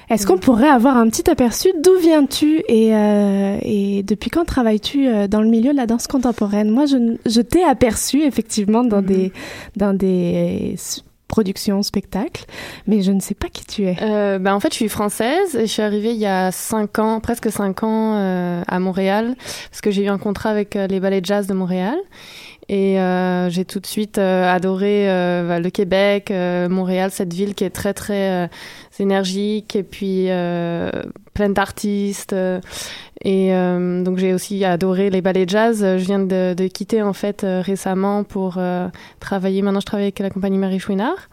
Est-ce 0.09 0.25
qu'on 0.25 0.37
pourrait 0.37 0.69
avoir 0.69 0.95
un 0.95 1.09
petit 1.09 1.29
aperçu 1.29 1.67
d'où 1.83 1.91
viens-tu 1.99 2.63
et, 2.69 2.95
euh, 2.95 3.57
et 3.61 4.03
depuis 4.03 4.29
quand 4.29 4.45
travailles-tu 4.45 5.07
euh, 5.07 5.27
dans 5.27 5.41
le 5.41 5.49
milieu 5.49 5.71
de 5.71 5.77
la 5.77 5.85
danse 5.85 6.07
contemporaine? 6.07 6.69
Moi, 6.69 6.85
je, 6.85 7.17
je 7.25 7.41
t'ai 7.41 7.63
aperçu 7.63 8.21
effectivement 8.23 8.83
dans 8.85 9.01
des 9.01 9.33
dans 9.75 9.93
des 9.93 10.71
s- 10.75 11.03
productions, 11.27 11.83
spectacles, 11.83 12.45
mais 12.87 13.01
je 13.01 13.11
ne 13.11 13.19
sais 13.19 13.33
pas 13.35 13.49
qui 13.49 13.65
tu 13.65 13.83
es. 13.83 13.97
Euh, 14.01 14.39
ben 14.39 14.53
en 14.55 14.61
fait, 14.61 14.69
je 14.69 14.75
suis 14.77 14.87
française 14.87 15.55
et 15.55 15.61
je 15.67 15.71
suis 15.71 15.81
arrivée 15.81 16.11
il 16.11 16.19
y 16.19 16.25
a 16.25 16.53
cinq 16.53 16.99
ans, 16.99 17.19
presque 17.19 17.51
cinq 17.51 17.83
ans, 17.83 18.15
euh, 18.15 18.61
à 18.65 18.79
Montréal, 18.79 19.35
parce 19.69 19.81
que 19.81 19.91
j'ai 19.91 20.03
eu 20.05 20.07
un 20.07 20.17
contrat 20.17 20.51
avec 20.51 20.77
euh, 20.77 20.87
les 20.87 21.01
ballets 21.01 21.19
de 21.19 21.25
jazz 21.25 21.45
de 21.47 21.53
Montréal. 21.53 21.97
Et 22.69 22.99
euh, 22.99 23.49
j'ai 23.49 23.63
tout 23.63 23.79
de 23.79 23.85
suite 23.85 24.17
euh, 24.17 24.53
adoré 24.53 25.09
euh, 25.09 25.47
bah, 25.47 25.59
le 25.59 25.69
Québec, 25.69 26.31
euh, 26.31 26.67
Montréal, 26.67 27.11
cette 27.11 27.33
ville 27.33 27.55
qui 27.55 27.63
est 27.63 27.69
très 27.69 27.93
très 27.93 28.45
euh, 28.45 28.47
énergique 28.99 29.75
et 29.77 29.83
puis 29.83 30.25
euh, 30.29 30.91
pleine 31.33 31.53
d'artistes. 31.53 32.35
et 33.23 33.51
donc 33.51 34.17
j'ai 34.17 34.33
aussi 34.33 34.65
adoré 34.65 35.09
les 35.09 35.21
ballets 35.21 35.47
jazz. 35.47 35.79
Je 35.81 36.03
viens 36.03 36.19
de, 36.19 36.53
de 36.53 36.67
quitter 36.67 37.01
en 37.01 37.13
fait 37.13 37.45
récemment 37.45 38.23
pour 38.23 38.59
travailler. 39.19 39.61
Maintenant, 39.61 39.79
je 39.79 39.85
travaille 39.85 40.05
avec 40.05 40.19
la 40.19 40.29
compagnie 40.31 40.57
Marie 40.57 40.79
Chouinard. 40.79 41.29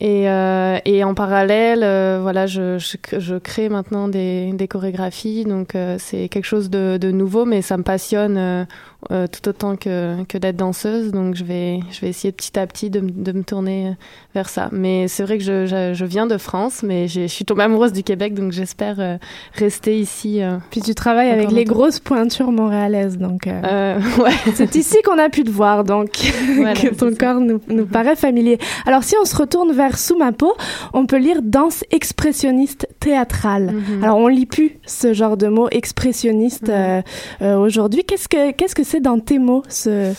Et, 0.00 0.28
euh, 0.28 0.78
et 0.84 1.04
en 1.04 1.14
parallèle, 1.14 1.82
euh, 1.82 2.18
voilà, 2.20 2.46
je, 2.46 2.78
je, 2.78 2.96
je 3.18 3.36
crée 3.36 3.68
maintenant 3.68 4.08
des, 4.08 4.52
des 4.52 4.68
chorégraphies. 4.68 5.44
Donc 5.44 5.74
euh, 5.74 5.96
c'est 5.98 6.28
quelque 6.28 6.44
chose 6.44 6.70
de, 6.70 6.98
de 7.00 7.10
nouveau, 7.10 7.44
mais 7.44 7.62
ça 7.62 7.76
me 7.76 7.82
passionne 7.82 8.66
euh, 9.10 9.22
euh, 9.22 9.26
tout 9.26 9.48
autant 9.48 9.76
que, 9.76 10.22
que 10.24 10.38
d'être 10.38 10.56
danseuse. 10.56 11.10
Donc 11.12 11.34
je 11.34 11.44
vais, 11.44 11.80
je 11.90 12.00
vais 12.00 12.08
essayer 12.08 12.32
petit 12.32 12.58
à 12.58 12.66
petit 12.66 12.88
de, 12.90 13.00
de 13.00 13.32
me 13.32 13.42
tourner 13.44 13.92
vers 14.34 14.48
ça. 14.48 14.68
Mais 14.72 15.06
c'est 15.08 15.22
vrai 15.22 15.38
que 15.38 15.44
je, 15.44 15.66
je, 15.66 15.92
je 15.94 16.04
viens 16.04 16.26
de 16.26 16.38
France, 16.38 16.82
mais 16.82 17.08
je 17.08 17.26
suis 17.26 17.44
tombée 17.44 17.62
amoureuse 17.64 17.92
du 17.92 18.02
Québec, 18.02 18.34
donc 18.34 18.52
j'espère 18.52 18.96
euh, 18.98 19.16
rester 19.54 19.98
ici. 19.98 20.42
euh, 20.42 20.56
Puis 20.70 20.80
tu 20.80 20.94
travailles 20.94 21.30
avec 21.30 21.50
les 21.50 21.64
longtemps. 21.64 21.74
grosses 21.74 22.00
pointures 22.00 22.52
montréalaises, 22.52 23.18
donc 23.18 23.46
euh, 23.46 23.60
Euh, 23.64 24.00
ouais. 24.22 24.30
c'est 24.54 24.74
ici 24.76 24.96
qu'on 25.04 25.18
a 25.18 25.28
pu 25.28 25.44
te 25.44 25.50
voir, 25.50 25.84
donc 25.84 26.10
Voilà, 26.56 26.74
que 26.74 26.94
ton 26.94 27.14
corps 27.14 27.40
nous, 27.40 27.60
nous 27.68 27.86
paraît 27.86 28.16
familier. 28.16 28.58
Alors 28.86 29.04
si 29.04 29.14
on 29.20 29.24
se 29.24 29.36
retourne 29.36 29.72
vers 29.72 29.98
Sous 29.98 30.16
ma 30.16 30.32
peau, 30.32 30.54
on 30.94 31.06
peut 31.06 31.18
lire 31.18 31.40
danse 31.42 31.84
expressionniste 31.90 32.88
théâtrale. 33.00 33.72
Mhm. 33.72 34.04
Alors 34.04 34.16
on 34.18 34.28
lit 34.28 34.46
plus 34.46 34.72
ce 34.86 35.12
genre 35.12 35.36
de 35.36 35.48
mot 35.48 35.68
expressionniste 35.70 36.68
euh, 36.68 37.02
euh, 37.42 37.56
aujourd'hui. 37.56 38.04
Qu'est-ce 38.04 38.28
que 38.28 38.52
qu'est-ce 38.52 38.74
que 38.74 38.84
c'est 38.92 39.00
dans 39.00 39.18
tes 39.18 39.38
mots 39.38 39.62
ce 39.70 40.12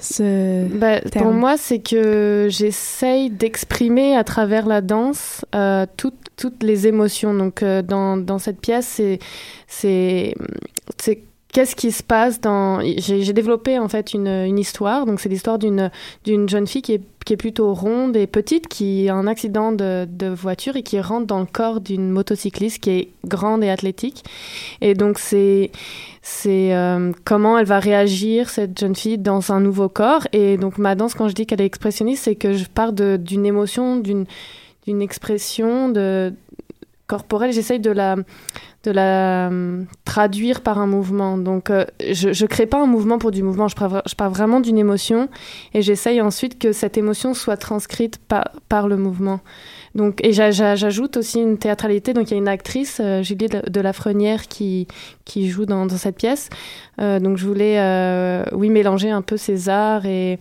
ce 0.00 0.68
Bah, 0.68 1.00
pour 1.16 1.32
moi, 1.32 1.56
c'est 1.56 1.78
que 1.78 2.46
j'essaye 2.50 3.30
d'exprimer 3.30 4.16
à 4.16 4.22
travers 4.22 4.66
la 4.66 4.82
danse 4.82 5.46
euh, 5.54 5.86
toutes, 5.96 6.26
toutes 6.36 6.62
les 6.62 6.86
émotions. 6.86 7.32
Donc, 7.32 7.62
euh, 7.62 7.80
dans, 7.80 8.18
dans 8.18 8.38
cette 8.38 8.60
pièce, 8.60 9.00
c'est 9.66 9.98
qu'est-ce 11.52 11.74
qui 11.74 11.92
se 11.92 12.02
passe 12.02 12.40
dans. 12.40 12.80
J'ai, 12.80 13.32
développé 13.32 13.78
en 13.78 13.88
fait 13.88 14.14
une, 14.14 14.28
une 14.28 14.58
histoire. 14.58 15.06
Donc, 15.06 15.20
c'est 15.20 15.28
l'histoire 15.28 15.58
d'une, 15.58 15.90
jeune 16.24 16.66
fille 16.66 16.82
qui 16.82 16.94
est, 16.94 17.02
qui 17.24 17.32
est 17.34 17.36
plutôt 17.36 17.74
ronde 17.74 18.16
et 18.16 18.26
petite, 18.26 18.68
qui 18.68 19.08
a 19.08 19.14
un 19.14 19.26
accident 19.26 19.72
de, 19.72 20.06
de 20.10 20.28
voiture 20.28 20.76
et 20.76 20.82
qui 20.82 21.00
rentre 21.00 21.26
dans 21.26 21.40
le 21.40 21.46
corps 21.46 21.80
d'une 21.80 22.10
motocycliste 22.10 22.80
qui 22.80 22.90
est 22.90 23.08
grande 23.24 23.64
et 23.64 23.70
athlétique. 23.70 24.24
Et 24.80 24.94
donc, 24.94 25.18
c'est 25.18 25.70
euh, 26.46 27.12
comment 27.24 27.58
elle 27.58 27.66
va 27.66 27.78
réagir, 27.78 28.50
cette 28.50 28.78
jeune 28.78 28.96
fille, 28.96 29.18
dans 29.18 29.52
un 29.52 29.60
nouveau 29.60 29.88
corps. 29.88 30.26
Et 30.32 30.56
donc, 30.56 30.78
ma 30.78 30.94
danse, 30.94 31.14
quand 31.14 31.28
je 31.28 31.34
dis 31.34 31.46
qu'elle 31.46 31.60
est 31.60 31.66
expressionniste, 31.66 32.24
c'est 32.24 32.36
que 32.36 32.52
je 32.52 32.66
pars 32.66 32.92
d'une 32.92 33.46
émotion, 33.46 33.96
d'une 33.96 34.26
d'une 34.86 35.02
expression 35.02 35.90
de, 35.90 36.32
corporelle. 37.08 37.52
J'essaye 37.52 37.80
de 37.80 37.90
la, 37.90 38.14
de 38.84 38.90
la 38.92 39.48
euh, 39.50 39.82
traduire 40.04 40.60
par 40.60 40.78
un 40.78 40.86
mouvement. 40.86 41.36
Donc, 41.36 41.70
euh, 41.70 41.84
je 42.00 42.28
ne 42.28 42.48
crée 42.48 42.66
pas 42.66 42.80
un 42.80 42.86
mouvement 42.86 43.18
pour 43.18 43.32
du 43.32 43.42
mouvement. 43.42 43.66
Je 43.66 43.74
pars, 43.74 44.30
vraiment 44.30 44.60
d'une 44.60 44.78
émotion 44.78 45.28
et 45.74 45.82
j'essaye 45.82 46.20
ensuite 46.20 46.58
que 46.60 46.72
cette 46.72 46.96
émotion 46.96 47.34
soit 47.34 47.56
transcrite 47.56 48.18
par, 48.18 48.44
par 48.68 48.86
le 48.86 48.96
mouvement. 48.96 49.40
Donc, 49.94 50.20
et 50.22 50.32
j'a- 50.32 50.50
j'a- 50.52 50.76
j'ajoute 50.76 51.16
aussi 51.16 51.40
une 51.40 51.58
théâtralité. 51.58 52.12
Donc, 52.12 52.30
il 52.30 52.32
y 52.32 52.34
a 52.34 52.38
une 52.38 52.46
actrice, 52.46 53.00
euh, 53.02 53.22
Julie 53.22 53.48
de, 53.48 53.68
de 53.68 53.80
Lafrenière, 53.80 54.46
qui, 54.46 54.86
qui 55.24 55.48
joue 55.48 55.64
dans, 55.66 55.88
cette 55.88 56.16
pièce. 56.16 56.50
Euh, 57.00 57.18
donc, 57.18 57.38
je 57.38 57.46
voulais, 57.46 57.80
euh, 57.80 58.44
oui, 58.52 58.68
mélanger 58.68 59.10
un 59.10 59.22
peu 59.22 59.36
ces 59.36 59.68
arts 59.70 60.04
et 60.06 60.38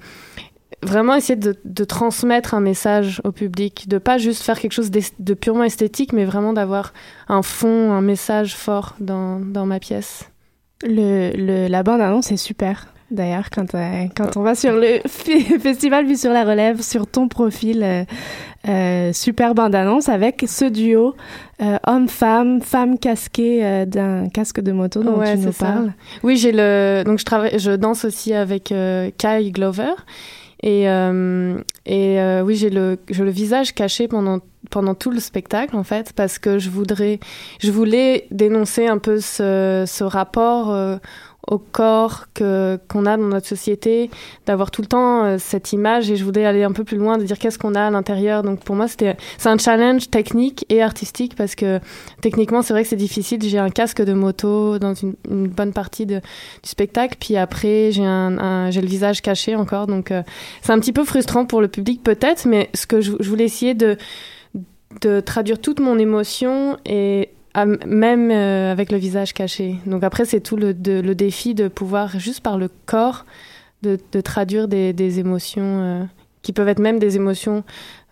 vraiment 0.84 1.16
essayer 1.16 1.36
de, 1.36 1.56
de 1.66 1.84
transmettre 1.84 2.54
un 2.54 2.60
message 2.60 3.22
au 3.24 3.32
public, 3.32 3.88
de 3.88 3.98
pas 3.98 4.18
juste 4.18 4.44
faire 4.44 4.60
quelque 4.60 4.74
chose 4.74 4.92
de 4.92 5.34
purement 5.34 5.64
esthétique, 5.64 6.14
mais 6.14 6.26
vraiment 6.26 6.54
d'avoir 6.54 6.94
un 7.28 7.42
fond, 7.42 7.92
un 7.92 8.02
message 8.02 8.56
fort 8.56 8.96
dans, 9.00 9.40
dans 9.40 9.66
ma 9.66 9.80
pièce. 9.80 10.30
Le, 10.84 11.32
le, 11.36 11.68
la 11.68 11.84
bande-annonce 11.84 12.32
est 12.32 12.38
super. 12.38 12.88
D'ailleurs, 13.10 13.50
quand, 13.50 13.74
euh, 13.74 14.04
quand 14.16 14.36
on 14.36 14.42
va 14.42 14.54
sur 14.54 14.74
le 14.74 15.00
festival 15.60 16.06
Vue 16.06 16.18
sur 16.18 16.32
la 16.32 16.44
Relève, 16.44 16.82
sur 16.82 17.08
ton 17.08 17.30
profil, 17.30 17.82
euh, 17.82 18.04
euh, 18.68 19.14
super 19.14 19.56
bande-annonce 19.56 20.10
avec 20.10 20.44
ce 20.46 20.66
duo 20.66 21.16
homme-femme, 21.88 22.62
femme 22.62 23.00
casquée 23.00 23.86
d'un 23.88 24.28
casque 24.30 24.60
de 24.60 24.74
moto 24.74 25.02
dont 25.04 25.18
Ouais, 25.20 25.36
tu 25.38 25.46
nous 25.46 25.54
ça. 25.54 25.66
parles. 25.68 25.94
Oui, 26.22 26.36
j'ai 26.38 26.52
le 26.52 27.04
donc 27.06 27.18
je 27.18 27.26
travaille, 27.26 27.58
je 27.58 27.72
danse 27.72 28.04
aussi 28.06 28.34
avec 28.34 28.66
Kai 28.66 29.52
Glover 29.52 29.94
et 30.64 30.90
euh, 30.90 31.60
et 31.86 32.20
euh, 32.20 32.42
oui 32.42 32.56
j'ai 32.56 32.70
le 32.70 32.98
le 33.10 33.30
visage 33.30 33.76
caché 33.76 34.08
pendant 34.08 34.40
pendant 34.70 34.96
tout 34.96 35.12
le 35.12 35.20
spectacle 35.20 35.76
en 35.76 35.84
fait 35.84 36.14
parce 36.14 36.40
que 36.40 36.58
je 36.58 36.70
voudrais 36.70 37.20
je 37.60 37.72
voulais 37.72 38.28
dénoncer 38.32 38.88
un 38.88 38.98
peu 38.98 39.20
ce, 39.20 39.86
ce 39.88 40.04
rapport 40.04 40.72
euh, 40.72 40.98
au 41.48 41.58
corps 41.58 42.26
que 42.34 42.80
qu'on 42.90 43.06
a 43.06 43.16
dans 43.18 43.24
notre 43.24 43.48
société 43.48 44.10
d'avoir 44.46 44.70
tout 44.70 44.82
le 44.82 44.88
temps 44.88 45.24
euh, 45.24 45.38
cette 45.40 45.72
image. 45.74 46.12
Et 46.12 46.16
je 46.16 46.24
voulais 46.24 46.46
aller 46.46 46.64
un 46.64 46.72
peu 46.72 46.84
plus 46.84 46.98
loin 46.98 47.18
de 47.18 47.24
dire 47.24 47.40
qu'est-ce 47.40 47.58
qu'on 47.58 47.74
a 47.74 47.88
à 47.88 47.90
l'intérieur. 47.90 48.44
Donc 48.44 48.64
pour 48.64 48.76
moi 48.76 48.88
c'était 48.88 49.16
c'est 49.38 49.50
un 49.50 49.58
challenge 49.58 50.10
technique 50.10 50.66
et 50.70 50.82
artistique 50.82 51.36
parce 51.36 51.56
que 51.56 51.80
techniquement 52.22 52.62
c'est 52.62 52.74
vrai 52.74 52.84
que 52.84 52.90
c'est 52.90 52.96
difficile. 52.96 53.42
J'ai 53.42 53.60
un 53.60 53.70
casque 53.70 54.02
de 54.02 54.14
moto 54.14 54.78
dans 54.78 54.94
une, 54.94 55.16
bonne 55.48 55.74
partie 55.74 56.06
du 56.06 56.20
spectacle. 56.64 57.18
Puis 57.20 57.38
après 57.38 57.92
j'ai 57.92 58.06
un, 58.06 58.70
j'ai 58.70 58.82
le 58.82 58.88
visage 58.88 59.22
caché 59.22 59.56
encore. 59.56 59.88
Donc 59.88 60.12
euh, 60.12 60.24
c'est 60.62 60.74
un 60.74 60.80
petit 60.80 60.94
peu 60.94 61.06
frustrant 61.06 61.46
pour 61.46 61.62
le 61.62 61.70
public 61.70 62.04
peut-être. 62.04 62.46
Mais 62.46 62.70
ce 62.74 62.86
que 62.86 63.00
je, 63.00 63.14
je 63.20 63.30
voulais 63.30 63.46
essayer 63.46 63.74
de 63.74 63.98
de 65.02 65.20
traduire 65.20 65.60
toute 65.60 65.80
mon 65.80 66.00
émotion 66.00 66.78
et 66.86 67.30
même 67.66 68.32
euh, 68.32 68.72
avec 68.72 68.92
le 68.92 68.98
visage 68.98 69.34
caché. 69.34 69.76
Donc 69.86 70.04
après, 70.04 70.26
c'est 70.26 70.42
tout 70.42 70.56
le, 70.56 70.74
défi 70.74 71.56
de 71.56 71.68
pouvoir, 71.68 72.20
juste 72.20 72.42
par 72.42 72.58
le 72.58 72.70
corps, 72.86 73.26
de, 73.84 73.98
traduire 74.22 74.68
des, 74.68 74.94
des 74.94 75.20
émotions 75.20 75.82
euh, 75.82 76.04
qui 76.42 76.54
peuvent 76.54 76.68
être 76.68 76.80
même 76.80 77.00
des 77.00 77.16
émotions 77.16 77.64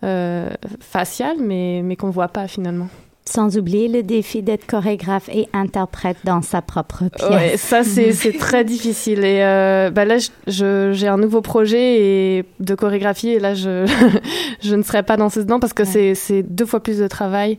euh, 0.03 0.49
faciales, 0.79 1.37
mais, 1.39 1.81
mais 1.83 1.95
qu'on 1.95 2.07
ne 2.07 2.11
voit 2.11 2.27
pas 2.27 2.47
finalement. 2.47 2.89
Sans 3.27 3.57
oublier 3.57 3.87
le 3.87 4.03
défi 4.03 4.43
d'être 4.43 4.67
chorégraphe 4.67 5.29
et 5.29 5.47
interprète 5.51 6.17
dans 6.25 6.43
sa 6.43 6.61
propre 6.61 7.05
pièce. 7.09 7.29
Ouais, 7.29 7.57
ça 7.57 7.83
c'est 7.83 8.11
c'est 8.13 8.33
très 8.33 8.63
difficile. 8.63 9.25
Et 9.25 9.43
euh, 9.43 9.89
bah 9.89 10.05
là 10.05 10.17
j'ai 10.47 11.07
un 11.07 11.17
nouveau 11.17 11.41
projet 11.41 12.01
et 12.01 12.45
de 12.59 12.75
chorégraphie. 12.75 13.29
Et 13.29 13.39
là 13.39 13.55
je 13.55 13.85
je 14.61 14.75
ne 14.75 14.83
serai 14.83 15.01
pas 15.01 15.17
dans 15.17 15.29
ce 15.29 15.39
dedans 15.39 15.59
parce 15.59 15.73
que 15.73 15.85
c'est 15.85 16.13
c'est 16.13 16.43
deux 16.43 16.65
fois 16.65 16.81
plus 16.81 16.99
de 16.99 17.07
travail. 17.07 17.57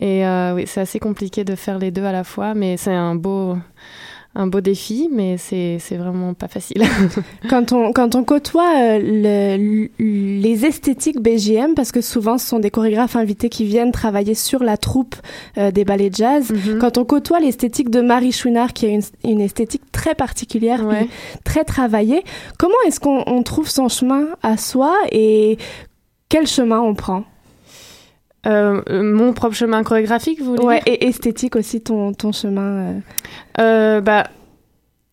Et 0.00 0.26
euh, 0.26 0.54
oui 0.54 0.64
c'est 0.66 0.80
assez 0.80 0.98
compliqué 0.98 1.44
de 1.44 1.56
faire 1.56 1.78
les 1.78 1.90
deux 1.90 2.04
à 2.04 2.12
la 2.12 2.24
fois 2.24 2.54
mais 2.54 2.76
c'est 2.78 2.94
un 2.94 3.14
beau 3.14 3.56
un 4.34 4.46
beau 4.46 4.60
défi 4.62 5.08
mais 5.12 5.36
c'est 5.36 5.76
c'est 5.78 5.96
vraiment 5.96 6.32
pas 6.34 6.48
facile. 6.48 6.82
quand 7.50 7.72
on 7.72 7.92
quand 7.92 8.14
on 8.14 8.24
côtoie 8.24 8.72
euh, 8.78 8.98
le- 8.98 9.88
le- 9.98 10.40
les 10.40 10.64
esthétiques 10.64 11.20
BGM 11.20 11.74
parce 11.74 11.92
que 11.92 12.00
souvent 12.00 12.38
ce 12.38 12.46
sont 12.46 12.58
des 12.58 12.70
chorégraphes 12.70 13.16
invités 13.16 13.48
qui 13.50 13.64
viennent 13.64 13.92
travailler 13.92 14.34
sur 14.34 14.62
la 14.62 14.76
troupe 14.78 15.16
euh, 15.58 15.70
des 15.70 15.84
ballets 15.84 16.08
de 16.10 16.14
jazz 16.14 16.52
quand 16.80 16.96
on 16.98 17.04
côtoie 17.04 17.40
l'esthétique 17.40 17.90
de 17.90 18.00
Marie 18.00 18.32
Chouinard 18.32 18.72
qui 18.72 18.86
a 18.86 18.88
une, 18.88 19.02
une 19.24 19.40
esthétique 19.40 19.82
très 19.92 20.14
particulière 20.14 20.84
Ouais. 20.86 21.08
très 21.44 21.64
travaillée 21.64 22.22
comment 22.58 22.74
est-ce 22.86 23.00
qu'on 23.00 23.22
on 23.26 23.42
trouve 23.42 23.68
son 23.68 23.88
chemin 23.88 24.28
à 24.42 24.56
soi 24.56 24.94
et 25.10 25.58
quel 26.30 26.46
chemin 26.46 26.80
on 26.80 26.94
prend? 26.94 27.24
Euh, 28.46 28.82
mon 28.90 29.32
propre 29.32 29.54
chemin 29.54 29.82
chorégraphique, 29.84 30.40
vous 30.40 30.56
voulez 30.56 30.64
Ouais, 30.64 30.80
dire? 30.84 30.94
et 30.94 31.06
esthétique 31.06 31.56
aussi, 31.56 31.80
ton, 31.80 32.12
ton 32.12 32.32
chemin. 32.32 32.62
euh. 32.62 33.00
Euh, 33.60 34.00
bah, 34.00 34.28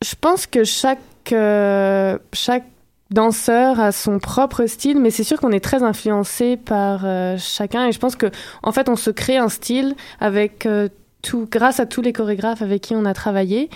je 0.04 0.16
pense 0.20 0.48
que 0.48 0.64
chaque, 0.64 1.00
euh, 1.32 2.18
chaque 2.34 2.66
danseur 3.12 3.80
a 3.80 3.92
son 3.92 4.20
propre 4.20 4.66
style, 4.66 5.00
mais 5.00 5.10
c'est 5.12 5.24
sûr 5.24 5.40
qu'on 5.40 5.52
est 5.52 5.60
très 5.64 5.84
influencé 5.84 6.58
par 6.58 7.02
euh, 7.06 7.36
chacun. 7.38 7.88
Et 7.88 7.92
je 7.92 8.00
pense 8.00 8.16
que, 8.16 8.28
en 8.64 8.72
fait, 8.72 8.90
on 8.90 8.96
se 8.96 9.10
crée 9.12 9.38
un 9.38 9.50
style 9.50 9.96
avec 10.20 10.66
euh, 10.66 10.88
tout, 11.22 11.48
grâce 11.52 11.80
à 11.80 11.86
tous 11.86 12.02
les 12.02 12.14
chorégraphes 12.14 12.62
avec 12.62 12.82
qui 12.82 12.96
on 12.96 13.06
a 13.06 13.14
travaillé. 13.14 13.70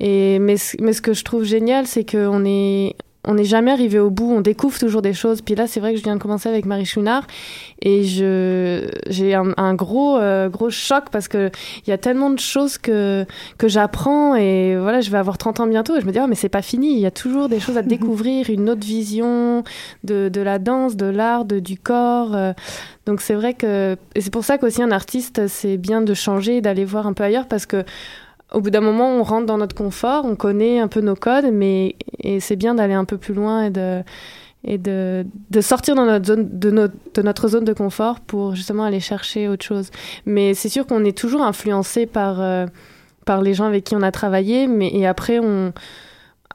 Et 0.00 0.38
mais, 0.38 0.56
mais 0.80 0.92
ce 0.92 1.02
que 1.02 1.12
je 1.12 1.24
trouve 1.24 1.44
génial, 1.44 1.86
c'est 1.86 2.08
qu'on 2.08 2.44
est 2.44 2.94
on 3.26 3.34
n'est 3.34 3.44
jamais 3.44 3.70
arrivé 3.70 3.98
au 3.98 4.10
bout, 4.10 4.30
on 4.32 4.40
découvre 4.40 4.78
toujours 4.78 5.02
des 5.02 5.12
choses. 5.14 5.42
Puis 5.42 5.54
là, 5.54 5.66
c'est 5.66 5.80
vrai 5.80 5.92
que 5.92 5.98
je 5.98 6.04
viens 6.04 6.16
de 6.16 6.20
commencer 6.22 6.48
avec 6.48 6.66
Marie 6.66 6.84
Chouinard 6.84 7.26
et 7.80 8.04
je 8.04 8.88
j'ai 9.08 9.34
un, 9.34 9.52
un 9.56 9.74
gros 9.74 10.18
euh, 10.18 10.48
gros 10.48 10.70
choc 10.70 11.04
parce 11.10 11.28
que 11.28 11.50
il 11.86 11.90
y 11.90 11.92
a 11.92 11.98
tellement 11.98 12.30
de 12.30 12.38
choses 12.38 12.78
que 12.78 13.26
que 13.58 13.68
j'apprends 13.68 14.34
et 14.36 14.76
voilà, 14.76 15.00
je 15.00 15.10
vais 15.10 15.18
avoir 15.18 15.38
30 15.38 15.60
ans 15.60 15.66
bientôt 15.66 15.96
et 15.96 16.00
je 16.00 16.06
me 16.06 16.12
dis 16.12 16.18
oh 16.22 16.26
mais 16.28 16.34
c'est 16.34 16.48
pas 16.48 16.62
fini, 16.62 16.92
il 16.92 17.00
y 17.00 17.06
a 17.06 17.10
toujours 17.10 17.48
des 17.48 17.60
choses 17.60 17.76
à 17.76 17.82
découvrir, 17.94 18.50
une 18.50 18.68
autre 18.70 18.86
vision 18.86 19.64
de 20.04 20.28
de 20.28 20.40
la 20.40 20.58
danse, 20.58 20.96
de 20.96 21.06
l'art, 21.06 21.44
de 21.44 21.58
du 21.58 21.78
corps. 21.78 22.34
euh. 22.34 22.52
donc 23.06 23.20
c'est 23.20 23.34
vrai 23.34 23.54
que 23.54 23.96
et 24.14 24.20
c'est 24.20 24.32
pour 24.32 24.44
ça 24.44 24.58
qu'aussi 24.58 24.82
un 24.82 24.90
artiste 24.90 25.46
c'est 25.48 25.76
bien 25.76 26.00
de 26.02 26.14
changer, 26.14 26.60
d'aller 26.60 26.84
voir 26.84 27.06
un 27.06 27.12
peu 27.12 27.24
ailleurs 27.24 27.48
parce 27.48 27.66
que 27.66 27.84
au 28.54 28.60
bout 28.60 28.70
d'un 28.70 28.80
moment, 28.80 29.10
on 29.10 29.22
rentre 29.22 29.46
dans 29.46 29.58
notre 29.58 29.74
confort, 29.74 30.24
on 30.24 30.36
connaît 30.36 30.78
un 30.78 30.88
peu 30.88 31.00
nos 31.00 31.16
codes, 31.16 31.50
mais 31.52 31.96
c'est 32.40 32.56
bien 32.56 32.74
d'aller 32.74 32.94
un 32.94 33.04
peu 33.04 33.18
plus 33.18 33.34
loin 33.34 33.64
et 33.64 33.70
de 33.70 34.02
et 34.66 34.78
de, 34.78 35.26
de 35.50 35.60
sortir 35.60 35.94
dans 35.94 36.06
notre 36.06 36.24
zone 36.24 36.48
de, 36.58 36.70
notre 36.70 36.94
de 37.14 37.22
notre 37.22 37.48
zone 37.48 37.64
de 37.64 37.74
confort 37.74 38.20
pour 38.20 38.54
justement 38.54 38.84
aller 38.84 39.00
chercher 39.00 39.46
autre 39.46 39.64
chose. 39.64 39.90
Mais 40.24 40.54
c'est 40.54 40.70
sûr 40.70 40.86
qu'on 40.86 41.04
est 41.04 41.16
toujours 41.16 41.42
influencé 41.42 42.06
par 42.06 42.40
euh, 42.40 42.66
par 43.26 43.42
les 43.42 43.52
gens 43.52 43.66
avec 43.66 43.84
qui 43.84 43.94
on 43.94 44.02
a 44.02 44.10
travaillé, 44.10 44.66
mais 44.66 44.88
et 44.94 45.06
après 45.06 45.38
on 45.38 45.72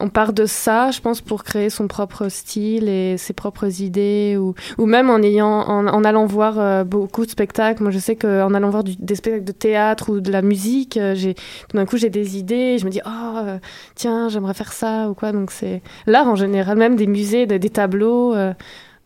on 0.01 0.07
part 0.09 0.31
de 0.31 0.45
ça, 0.45 0.91
je 0.91 1.01
pense, 1.01 1.19
pour 1.19 1.43
créer 1.43 1.69
son 1.69 1.87
propre 1.89 2.29
style 2.29 2.87
et 2.87 3.17
ses 3.17 3.33
propres 3.33 3.81
idées, 3.81 4.37
ou, 4.39 4.53
ou 4.77 4.85
même 4.85 5.09
en 5.09 5.17
ayant, 5.21 5.47
en, 5.49 5.87
en 5.87 6.03
allant 6.05 6.25
voir 6.25 6.57
euh, 6.59 6.83
beaucoup 6.85 7.25
de 7.25 7.31
spectacles. 7.31 7.83
Moi, 7.83 7.91
je 7.91 7.99
sais 7.99 8.15
qu'en 8.15 8.53
allant 8.53 8.69
voir 8.69 8.83
du- 8.85 8.95
des 8.97 9.15
spectacles 9.15 9.43
de 9.45 9.51
théâtre 9.51 10.09
ou 10.11 10.21
de 10.21 10.31
la 10.31 10.41
musique, 10.41 10.95
euh, 10.97 11.15
j'ai, 11.15 11.33
tout 11.33 11.75
d'un 11.75 11.85
coup, 11.85 11.97
j'ai 11.97 12.09
des 12.09 12.37
idées. 12.37 12.77
Je 12.77 12.85
me 12.85 12.89
dis, 12.91 13.01
oh, 13.05 13.37
euh, 13.37 13.59
tiens, 13.95 14.29
j'aimerais 14.29 14.53
faire 14.53 14.71
ça 14.71 15.09
ou 15.09 15.13
quoi. 15.15 15.31
Donc 15.33 15.51
c'est 15.51 15.81
l'art 16.07 16.27
en 16.27 16.35
général, 16.35 16.77
même 16.77 16.95
des 16.95 17.07
musées, 17.07 17.45
des, 17.45 17.59
tableaux. 17.69 18.33
euh, 18.35 18.53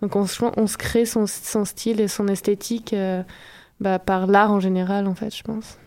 donc 0.02 0.16
on, 0.16 0.26
on 0.58 0.68
se 0.68 0.78
crée 0.78 1.06
son, 1.06 1.26
son 1.28 1.66
style 1.66 2.02
et 2.02 2.08
son 2.08 2.28
esthétique 2.28 2.94
euh, 2.94 3.24
bah, 3.84 3.99
par 3.99 4.27
l'art 4.27 4.51
en 4.51 4.61
général, 4.61 5.07
en 5.07 5.13
fait, 5.13 5.36
je 5.36 5.43
pense. 5.43 5.77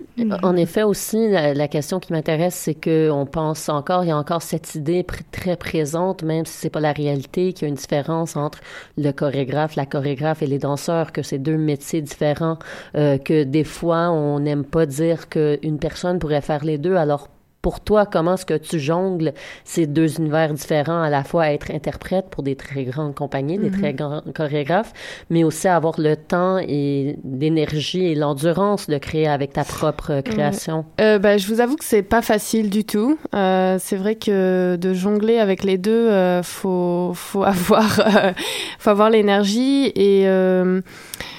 En 0.43 0.55
effet, 0.57 0.83
aussi, 0.83 1.29
la, 1.29 1.55
la 1.55 1.69
question 1.69 1.99
qui 1.99 2.13
m'intéresse, 2.13 2.55
c'est 2.55 2.75
que 2.75 3.11
on 3.11 3.27
pense 3.27 3.69
encore, 3.69 4.05
il 4.05 4.09
y 4.09 4.11
a 4.11 4.17
encore 4.17 4.43
cette 4.43 4.75
idée 4.75 5.03
pr- 5.03 5.23
très 5.31 5.57
présente, 5.57 6.23
même 6.23 6.45
si 6.47 6.53
c'est 6.53 6.71
pas 6.71 6.81
la 6.81 6.93
réalité, 6.93 7.53
qu'il 7.53 7.63
y 7.63 7.65
a 7.67 7.69
une 7.69 7.75
différence 7.75 8.37
entre 8.37 8.61
le 8.99 9.11
chorégraphe, 9.13 9.77
la 9.77 9.87
chorégraphe 9.87 10.43
et 10.43 10.47
les 10.47 10.59
danseurs, 10.59 11.13
que 11.13 11.23
c'est 11.23 11.39
deux 11.39 11.57
métiers 11.57 12.03
différents, 12.03 12.59
euh, 12.97 13.19
que 13.19 13.45
des 13.45 13.65
fois, 13.65 14.11
on 14.11 14.41
n'aime 14.41 14.65
pas 14.65 14.85
dire 14.87 15.29
qu'une 15.29 15.79
personne 15.79 16.19
pourrait 16.19 16.43
faire 16.43 16.65
les 16.65 16.79
deux, 16.79 16.97
alors 16.97 17.29
pour 17.67 17.81
toi, 17.81 18.07
comment 18.07 18.35
est-ce 18.35 18.47
que 18.47 18.55
tu 18.57 18.79
jongles 18.79 19.33
ces 19.65 19.89
deux 19.89 20.21
univers 20.21 20.55
différents, 20.55 21.03
à 21.03 21.11
la 21.11 21.25
fois 21.25 21.51
être 21.51 21.73
interprète 21.73 22.27
pour 22.31 22.45
des 22.45 22.55
très 22.55 22.85
grandes 22.85 23.17
compagnies, 23.17 23.59
des 23.59 23.71
Mhm. 23.71 23.81
très 23.81 23.93
grands 23.93 24.23
chorégraphes, 24.37 24.93
mais 25.31 25.43
aussi 25.43 25.67
avoir 25.67 25.99
le 25.99 26.15
temps 26.15 26.59
et 26.59 27.17
l'énergie 27.25 28.05
et 28.05 28.15
l'endurance 28.15 28.89
de 28.89 28.99
créer 28.99 29.27
avec 29.27 29.53
ta 29.53 29.65
propre 29.65 30.21
création? 30.21 30.85
Euh, 31.01 31.19
bah, 31.19 31.39
je 31.39 31.49
vous 31.49 31.61
avoue 31.61 31.75
que 31.75 31.85
c'est 31.85 32.05
pas 32.05 32.23
facile 32.23 32.71
du 32.71 32.85
tout. 32.85 33.19
Euh, 33.35 33.79
c'est 33.81 33.97
vrai 33.97 34.15
que 34.15 34.77
de 34.77 34.95
jongler 34.95 35.39
avec 35.41 35.65
les 35.65 35.77
deux, 35.77 35.91
euh, 36.09 36.45
faut 36.45 37.11
faut 37.17 37.43
avoir 37.57 37.99
euh, 37.99 38.33
faut 38.79 38.91
avoir 38.91 39.11
l'énergie 39.11 39.91
et 39.97 40.25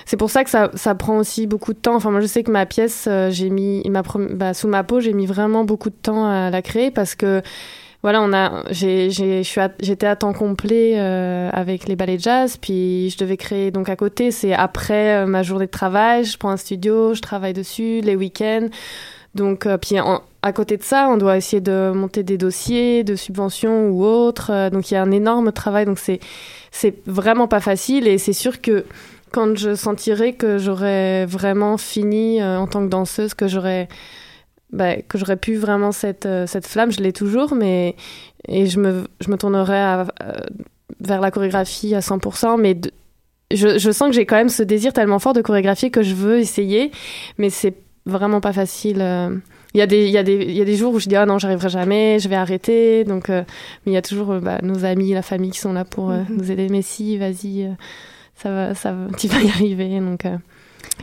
c'est 0.08 0.18
pour 0.18 0.32
ça 0.32 0.44
que 0.44 0.50
ça, 0.50 0.72
ça 0.74 0.96
prend 0.96 1.18
aussi 1.20 1.46
beaucoup 1.46 1.74
de 1.74 1.78
temps. 1.78 1.96
Enfin 1.96 2.10
moi 2.10 2.22
je 2.22 2.26
sais 2.26 2.42
que 2.42 2.50
ma 2.50 2.66
pièce 2.66 3.06
euh, 3.08 3.30
j'ai 3.30 3.52
mis 3.52 3.88
ma 3.90 4.02
bah, 4.32 4.56
sous 4.56 4.68
ma 4.68 4.84
peau 4.84 5.00
j'ai 5.00 5.14
mis 5.14 5.28
vraiment 5.28 5.64
beaucoup 5.66 5.92
de 5.92 5.96
temps 6.02 6.26
à 6.26 6.50
la 6.50 6.62
créer 6.64 6.90
parce 6.90 7.14
que 7.14 7.44
voilà, 8.04 8.22
on 8.22 8.32
a, 8.32 8.64
suis, 8.72 9.60
à- 9.60 9.72
j'étais 9.82 10.06
à 10.06 10.16
temps 10.16 10.32
complet 10.32 10.94
euh, 10.98 11.50
avec 11.52 11.88
les 11.88 11.96
ballets 11.96 12.18
de 12.18 12.22
jazz, 12.22 12.56
puis 12.56 13.10
je 13.10 13.18
devais 13.18 13.38
créer 13.38 13.72
donc 13.72 13.90
à 13.90 13.96
côté. 13.96 14.30
C'est 14.32 14.54
après 14.54 15.16
euh, 15.16 15.26
ma 15.26 15.42
journée 15.42 15.66
de 15.66 15.72
travail, 15.72 16.24
je 16.24 16.38
prends 16.38 16.52
un 16.52 16.58
studio, 16.58 17.16
je 17.16 17.22
travaille 17.22 17.54
dessus 17.54 18.02
les 18.02 18.16
week-ends. 18.16 18.68
Donc, 19.34 19.66
euh, 19.66 19.78
puis 19.78 20.00
en- 20.00 20.22
à 20.44 20.54
côté 20.54 20.78
de 20.78 20.84
ça, 20.84 21.10
on 21.10 21.18
doit 21.18 21.38
essayer 21.38 21.60
de 21.60 21.92
monter 21.94 22.22
des 22.24 22.38
dossiers 22.38 23.04
de 23.04 23.16
subventions 23.16 23.90
ou 23.90 24.06
autres. 24.06 24.52
Euh, 24.54 24.70
donc, 24.70 24.90
il 24.90 24.94
y 24.94 24.98
a 24.98 25.02
un 25.02 25.12
énorme 25.12 25.52
travail. 25.52 25.86
Donc, 25.86 26.00
c'est, 26.00 26.20
c'est 26.72 26.96
vraiment 27.08 27.48
pas 27.48 27.60
facile. 27.60 28.08
Et 28.08 28.20
c'est 28.20 28.32
sûr 28.34 28.62
que 28.62 28.86
quand 29.32 29.58
je 29.58 29.76
sentirai 29.76 30.34
que 30.34 30.58
j'aurais 30.58 31.26
vraiment 31.26 31.78
fini 31.78 32.42
euh, 32.42 32.58
en 32.60 32.68
tant 32.68 32.84
que 32.84 32.90
danseuse, 32.90 33.34
que 33.34 33.48
j'aurais 33.48 33.88
bah, 34.72 34.98
que 35.02 35.18
j'aurais 35.18 35.38
pu 35.38 35.56
vraiment 35.56 35.92
cette, 35.94 36.26
euh, 36.26 36.46
cette 36.46 36.68
flamme, 36.68 36.92
je 36.92 37.00
l'ai 37.00 37.14
toujours, 37.14 37.56
mais 37.56 37.96
et 38.48 38.66
je 38.66 38.80
me, 38.80 39.06
je 39.22 39.32
me 39.32 39.38
tournerai 39.38 39.78
à- 39.80 40.08
euh, 40.22 40.32
vers 41.00 41.22
la 41.22 41.32
chorégraphie 41.32 41.96
à 41.96 42.00
100%, 42.02 42.58
mais 42.58 42.74
de- 42.74 42.92
je, 43.54 43.78
je 43.78 43.92
sens 43.92 44.10
que 44.10 44.16
j'ai 44.16 44.26
quand 44.26 44.36
même 44.36 44.50
ce 44.50 44.64
désir 44.64 44.92
tellement 44.92 45.20
fort 45.20 45.32
de 45.34 45.42
chorégraphier 45.42 45.90
que 45.90 46.04
je 46.04 46.14
veux 46.14 46.38
essayer, 46.40 46.92
mais 47.38 47.50
c'est 47.50 47.76
vraiment 48.06 48.42
pas 48.42 48.52
facile. 48.52 48.98
Il 49.74 49.78
y, 49.80 49.82
a 49.82 49.88
des, 49.88 50.06
il, 50.06 50.12
y 50.12 50.18
a 50.18 50.24
des, 50.24 50.34
il 50.36 50.52
y 50.56 50.62
a 50.62 50.66
des 50.66 50.76
jours 50.76 50.94
où 50.94 51.00
je 51.00 51.08
dis 51.08 51.16
ah 51.16 51.26
non 51.26 51.38
j'arriverai 51.40 51.70
jamais 51.70 52.20
je 52.20 52.28
vais 52.30 52.36
arrêter. 52.36 53.04
Donc 53.04 53.30
mais 53.30 53.46
il 53.86 53.94
y 53.94 53.98
a 53.98 54.02
toujours 54.02 54.34
bah, 54.42 54.60
nos 54.64 54.84
amis 54.86 55.14
la 55.14 55.22
famille 55.22 55.52
qui 55.52 55.60
sont 55.60 55.72
là 55.74 55.86
pour 55.86 56.10
euh, 56.12 56.22
nous 56.30 56.52
aider. 56.52 56.68
Mais 56.70 56.82
si 56.82 57.18
vas-y 57.18 57.70
ça 58.38 58.52
va 58.52 58.76
ça 58.76 58.94
va 58.94 59.08
tu 59.18 59.28
vas 59.28 59.42
y 59.42 59.50
arriver 59.50 60.00
donc 60.00 60.26
euh, 60.26 60.38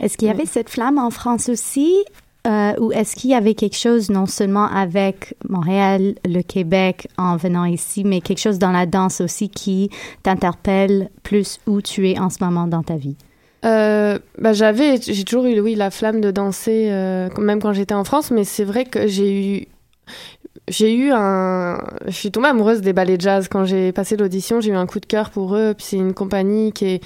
Est-ce 0.01 0.17
qu'il 0.17 0.27
y 0.27 0.31
avait 0.31 0.45
cette 0.45 0.69
flamme 0.69 0.97
en 0.97 1.09
France 1.09 1.49
aussi 1.49 2.03
euh, 2.45 2.73
ou 2.79 2.91
est-ce 2.91 3.15
qu'il 3.15 3.31
y 3.31 3.33
avait 3.33 3.55
quelque 3.55 3.77
chose 3.77 4.11
non 4.11 4.27
seulement 4.27 4.67
avec 4.67 5.33
Montréal, 5.49 6.13
le 6.25 6.43
Québec 6.43 7.07
en 7.17 7.37
venant 7.37 7.65
ici, 7.65 8.03
mais 8.03 8.21
quelque 8.21 8.39
chose 8.39 8.59
dans 8.59 8.71
la 8.71 8.85
danse 8.85 9.19
aussi 9.19 9.49
qui 9.49 9.89
t'interpelle 10.21 11.09
plus 11.23 11.59
où 11.65 11.81
tu 11.81 12.07
es 12.07 12.19
en 12.19 12.29
ce 12.29 12.43
moment 12.43 12.67
dans 12.67 12.83
ta 12.83 12.97
vie? 12.97 13.15
Euh, 13.65 14.19
bah, 14.37 14.53
j'avais, 14.53 15.01
j'ai 15.01 15.23
toujours 15.23 15.45
eu, 15.45 15.59
oui, 15.59 15.73
la 15.73 15.89
flamme 15.89 16.21
de 16.21 16.29
danser, 16.29 16.89
euh, 16.91 17.29
même 17.39 17.59
quand 17.59 17.73
j'étais 17.73 17.95
en 17.95 18.03
France, 18.03 18.29
mais 18.29 18.43
c'est 18.43 18.63
vrai 18.63 18.85
que 18.85 19.07
j'ai 19.07 19.57
eu, 19.57 19.67
j'ai 20.67 20.95
eu 20.95 21.11
un, 21.11 21.77
je 22.05 22.11
suis 22.11 22.31
tombée 22.31 22.47
amoureuse 22.47 22.81
des 22.81 22.93
ballets 22.93 23.19
jazz 23.19 23.47
quand 23.47 23.65
j'ai 23.65 23.91
passé 23.91 24.17
l'audition, 24.17 24.61
j'ai 24.61 24.71
eu 24.71 24.75
un 24.75 24.87
coup 24.87 24.99
de 24.99 25.05
cœur 25.05 25.29
pour 25.29 25.55
eux, 25.55 25.73
puis 25.75 25.85
c'est 25.85 25.97
une 25.97 26.13
compagnie 26.13 26.71
qui 26.73 26.85
est, 26.85 27.03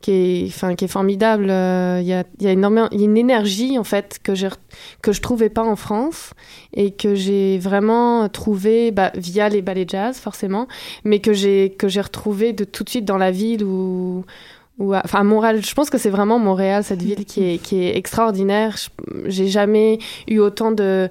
qui 0.00 0.10
est, 0.12 0.46
enfin, 0.48 0.74
qui 0.74 0.84
est 0.84 0.88
formidable. 0.88 1.48
Euh, 1.50 1.98
Il 2.00 2.06
y, 2.06 2.12
a, 2.12 2.24
y 2.40 2.46
a 2.46 2.52
énormément, 2.52 2.88
il 2.92 3.00
y 3.00 3.02
a 3.02 3.06
une 3.06 3.16
énergie 3.16 3.78
en 3.78 3.84
fait 3.84 4.20
que 4.22 4.34
j'ai, 4.34 4.48
que 5.02 5.12
je 5.12 5.20
trouvais 5.20 5.48
pas 5.50 5.64
en 5.64 5.76
France 5.76 6.32
et 6.74 6.92
que 6.92 7.14
j'ai 7.14 7.58
vraiment 7.58 8.28
trouvé 8.28 8.90
bah, 8.90 9.12
via 9.14 9.48
les 9.48 9.62
ballets 9.62 9.86
jazz 9.88 10.18
forcément, 10.18 10.66
mais 11.04 11.20
que 11.20 11.32
j'ai 11.32 11.74
que 11.78 11.88
j'ai 11.88 12.00
retrouvé 12.02 12.52
de 12.52 12.64
tout 12.64 12.84
de 12.84 12.90
suite 12.90 13.04
dans 13.04 13.18
la 13.18 13.30
ville 13.30 13.64
où 13.64 14.24
ou 14.78 14.92
à- 14.94 15.02
enfin 15.04 15.20
à 15.20 15.24
Montréal, 15.24 15.60
je 15.64 15.74
pense 15.74 15.88
que 15.90 15.98
c'est 15.98 16.10
vraiment 16.10 16.38
Montréal 16.38 16.82
cette 16.84 17.02
ville 17.02 17.24
qui 17.24 17.44
est 17.44 17.58
qui 17.58 17.82
est 17.84 17.96
extraordinaire. 17.96 18.76
J'ai 19.26 19.46
jamais 19.48 19.98
eu 20.28 20.38
autant 20.38 20.72
de 20.72 21.08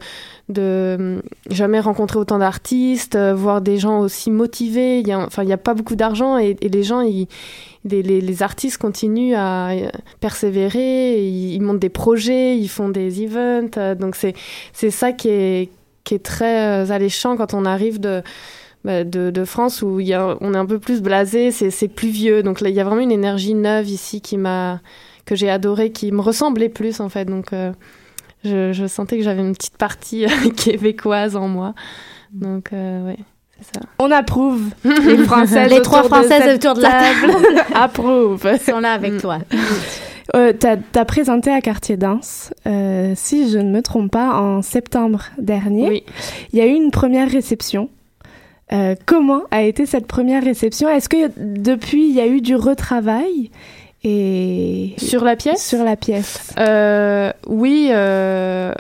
de 0.50 1.22
jamais 1.50 1.80
rencontré 1.80 2.20
autant 2.20 2.38
d'artistes, 2.38 3.16
euh, 3.16 3.34
voir 3.34 3.62
des 3.62 3.78
gens 3.78 4.00
aussi 4.02 4.30
motivés. 4.32 5.00
Il 5.00 5.08
y 5.08 5.14
a 5.14 5.20
enfin 5.20 5.44
il 5.44 5.50
y 5.50 5.54
a 5.54 5.58
pas 5.58 5.74
beaucoup 5.74 5.96
d'argent 5.96 6.38
et, 6.38 6.58
et 6.62 6.68
les 6.70 6.84
gens 6.84 7.02
ils 7.02 7.28
les, 7.86 8.02
les, 8.02 8.22
les 8.22 8.44
artistes 8.44 8.78
continuent 8.78 9.36
à 9.36 9.70
euh, 9.72 9.90
persévérer, 10.22 11.22
ils, 11.26 11.54
ils 11.54 11.62
montent 11.62 11.80
des 11.80 11.90
projets, 11.90 12.58
ils 12.58 12.70
font 12.70 12.90
des 12.90 13.24
events, 13.24 13.72
euh, 13.78 13.96
donc 13.96 14.16
c'est 14.16 14.34
c'est 14.74 14.92
ça 14.92 15.12
qui 15.14 15.30
est 15.30 15.70
qui 16.04 16.16
est 16.16 16.24
très 16.26 16.92
alléchant 16.92 17.38
quand 17.38 17.54
on 17.54 17.64
arrive 17.66 18.00
de 18.00 18.22
de, 18.86 19.30
de 19.32 19.46
France 19.46 19.82
où 19.82 20.00
il 20.00 20.08
y 20.08 20.14
a, 20.14 20.38
on 20.42 20.54
est 20.54 20.58
un 20.58 20.66
peu 20.66 20.80
plus 20.80 21.02
blasé, 21.02 21.52
c'est 21.52 21.72
c'est 21.72 21.88
plus 21.88 22.10
vieux. 22.10 22.44
Donc 22.44 22.62
là, 22.62 22.70
il 22.70 22.76
y 22.76 22.80
a 22.80 22.84
vraiment 22.84 23.02
une 23.02 23.12
énergie 23.12 23.54
neuve 23.54 23.88
ici 23.90 24.22
qui 24.22 24.38
m'a 24.38 24.82
que 25.26 25.36
j'ai 25.36 25.50
adoré, 25.50 25.92
qui 25.92 26.12
me 26.12 26.22
ressemblait 26.22 26.70
plus 26.70 27.00
en 27.00 27.10
fait. 27.10 27.26
Donc 27.26 27.54
euh, 27.54 27.72
je, 28.44 28.74
je 28.74 28.86
sentais 28.86 29.18
que 29.18 29.24
j'avais 29.24 29.42
une 29.42 29.54
petite 29.54 29.78
partie 29.78 30.26
québécoise 30.58 31.36
en 31.36 31.48
moi. 31.48 31.74
Donc 32.34 32.74
euh, 32.74 33.06
ouais, 33.06 33.20
c'est 33.60 33.76
ça. 33.76 33.86
On 34.00 34.12
approuve. 34.12 34.70
Les 34.84 35.18
Françaises 35.20 35.70
Les 35.70 35.82
trois 35.82 36.04
Françaises 36.04 36.56
autour 36.56 36.74
de 36.74 36.82
la 36.82 36.92
table. 36.92 37.64
approuvent. 37.74 38.60
sont 38.60 38.80
là 38.80 38.94
avec 38.94 39.20
toi. 39.20 39.40
Euh, 40.36 40.54
t'as, 40.58 40.78
t'as 40.78 41.06
présenté 41.06 41.52
à 41.52 41.62
Quartier 41.62 41.98
Danse, 41.98 42.54
euh, 42.66 43.14
si 43.16 43.52
je 43.52 43.58
ne 43.58 43.70
me 43.70 43.82
trompe 43.82 44.12
pas, 44.12 44.40
en 44.40 44.62
septembre 44.62 45.26
dernier. 45.38 45.90
Oui. 45.90 46.04
Il 46.54 46.60
y 46.60 46.62
a 46.62 46.66
eu 46.66 46.74
une 46.74 46.92
première 46.92 47.30
réception. 47.30 47.90
Euh, 48.72 48.96
comment 49.06 49.42
a 49.52 49.62
été 49.64 49.86
cette 49.86 50.08
première 50.08 50.44
réception? 50.44 50.90
Est-ce 50.90 51.10
que 51.10 51.30
depuis 51.38 52.08
il 52.10 52.16
y 52.16 52.22
a 52.22 52.28
eu 52.28 52.42
du 52.42 52.56
retravail? 52.56 53.52
Et 54.04 54.94
Sur 54.98 55.24
la 55.24 55.36
pièce? 55.36 55.66
Sur 55.68 55.84
la 55.84 55.96
pièce 55.96 56.54
Euh, 56.60 57.32
oui, 57.48 57.88
euh, 57.92 58.74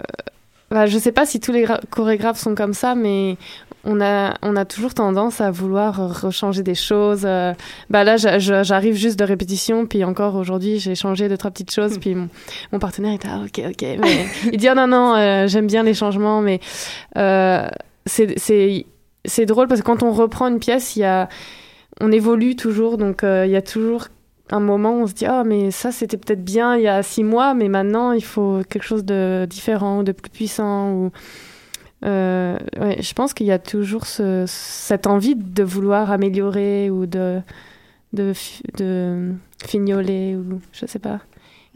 bah, 0.69 0.85
je 0.85 0.97
sais 0.97 1.11
pas 1.11 1.25
si 1.25 1.39
tous 1.39 1.51
les 1.51 1.63
gra- 1.65 1.79
chorégraphes 1.89 2.39
sont 2.39 2.55
comme 2.55 2.73
ça, 2.73 2.93
mais 2.95 3.37
on 3.85 4.01
a, 4.01 4.35
on 4.41 4.55
a 4.55 4.65
toujours 4.65 4.93
tendance 4.93 5.39
à 5.41 5.51
vouloir 5.51 6.21
rechanger 6.21 6.63
des 6.63 6.75
choses. 6.75 7.23
euh. 7.25 7.53
bah 7.89 8.03
là, 8.03 8.17
j'a- 8.17 8.39
j'a- 8.39 8.63
j'arrive 8.63 8.95
juste 8.95 9.17
de 9.19 9.23
répétition, 9.25 9.85
puis 9.85 10.03
encore 10.03 10.35
aujourd'hui, 10.35 10.79
j'ai 10.79 10.95
changé 10.95 11.29
deux, 11.29 11.37
trois 11.37 11.51
petites 11.51 11.71
choses, 11.73 11.97
puis 11.99 12.15
mon, 12.15 12.27
mon 12.71 12.79
partenaire 12.79 13.13
était 13.13 13.27
ah, 13.29 13.41
ok, 13.45 13.61
ok. 13.69 13.85
Mais 14.01 14.25
il 14.51 14.57
dit, 14.57 14.67
ah 14.67 14.75
non, 14.75 14.87
non, 14.87 15.15
euh, 15.15 15.47
j'aime 15.47 15.67
bien 15.67 15.83
les 15.83 15.93
changements, 15.93 16.41
mais 16.41 16.59
euh, 17.17 17.67
c'est, 18.05 18.37
c'est, 19.25 19.45
drôle 19.45 19.67
parce 19.67 19.81
que 19.81 19.85
quand 19.85 20.03
on 20.03 20.11
reprend 20.11 20.47
une 20.47 20.59
pièce, 20.59 20.95
y 20.95 21.03
a, 21.03 21.29
on 22.01 22.11
évolue 22.11 22.55
toujours, 22.55 22.97
donc 22.97 23.23
euh, 23.23 23.45
il 23.45 23.51
y 23.51 23.55
a 23.55 23.61
toujours 23.61 24.07
un 24.51 24.59
moment 24.59 24.91
où 24.99 25.03
on 25.03 25.07
se 25.07 25.13
dit 25.13 25.25
ah 25.25 25.43
mais 25.45 25.71
ça 25.71 25.91
c'était 25.91 26.17
peut-être 26.17 26.43
bien 26.43 26.75
il 26.75 26.83
y 26.83 26.87
a 26.87 27.01
six 27.01 27.23
mois 27.23 27.53
mais 27.53 27.69
maintenant 27.69 28.11
il 28.11 28.23
faut 28.23 28.59
quelque 28.69 28.83
chose 28.83 29.05
de 29.05 29.47
différent 29.49 30.03
de 30.03 30.11
plus 30.11 30.29
puissant 30.29 30.91
ou 30.91 31.11
euh, 32.05 32.57
je 32.75 33.13
pense 33.13 33.33
qu'il 33.33 33.47
y 33.47 33.51
a 33.53 33.57
toujours 33.57 34.05
ce- 34.05 34.43
cette 34.45 35.07
envie 35.07 35.35
de 35.35 35.63
vouloir 35.63 36.11
améliorer 36.11 36.89
ou 36.89 37.05
de 37.05 37.39
de, 38.11 38.33
de 38.77 39.31
fignoler 39.65 40.35
ou 40.35 40.59
je 40.73 40.85
sais 40.85 40.99
pas 40.99 41.21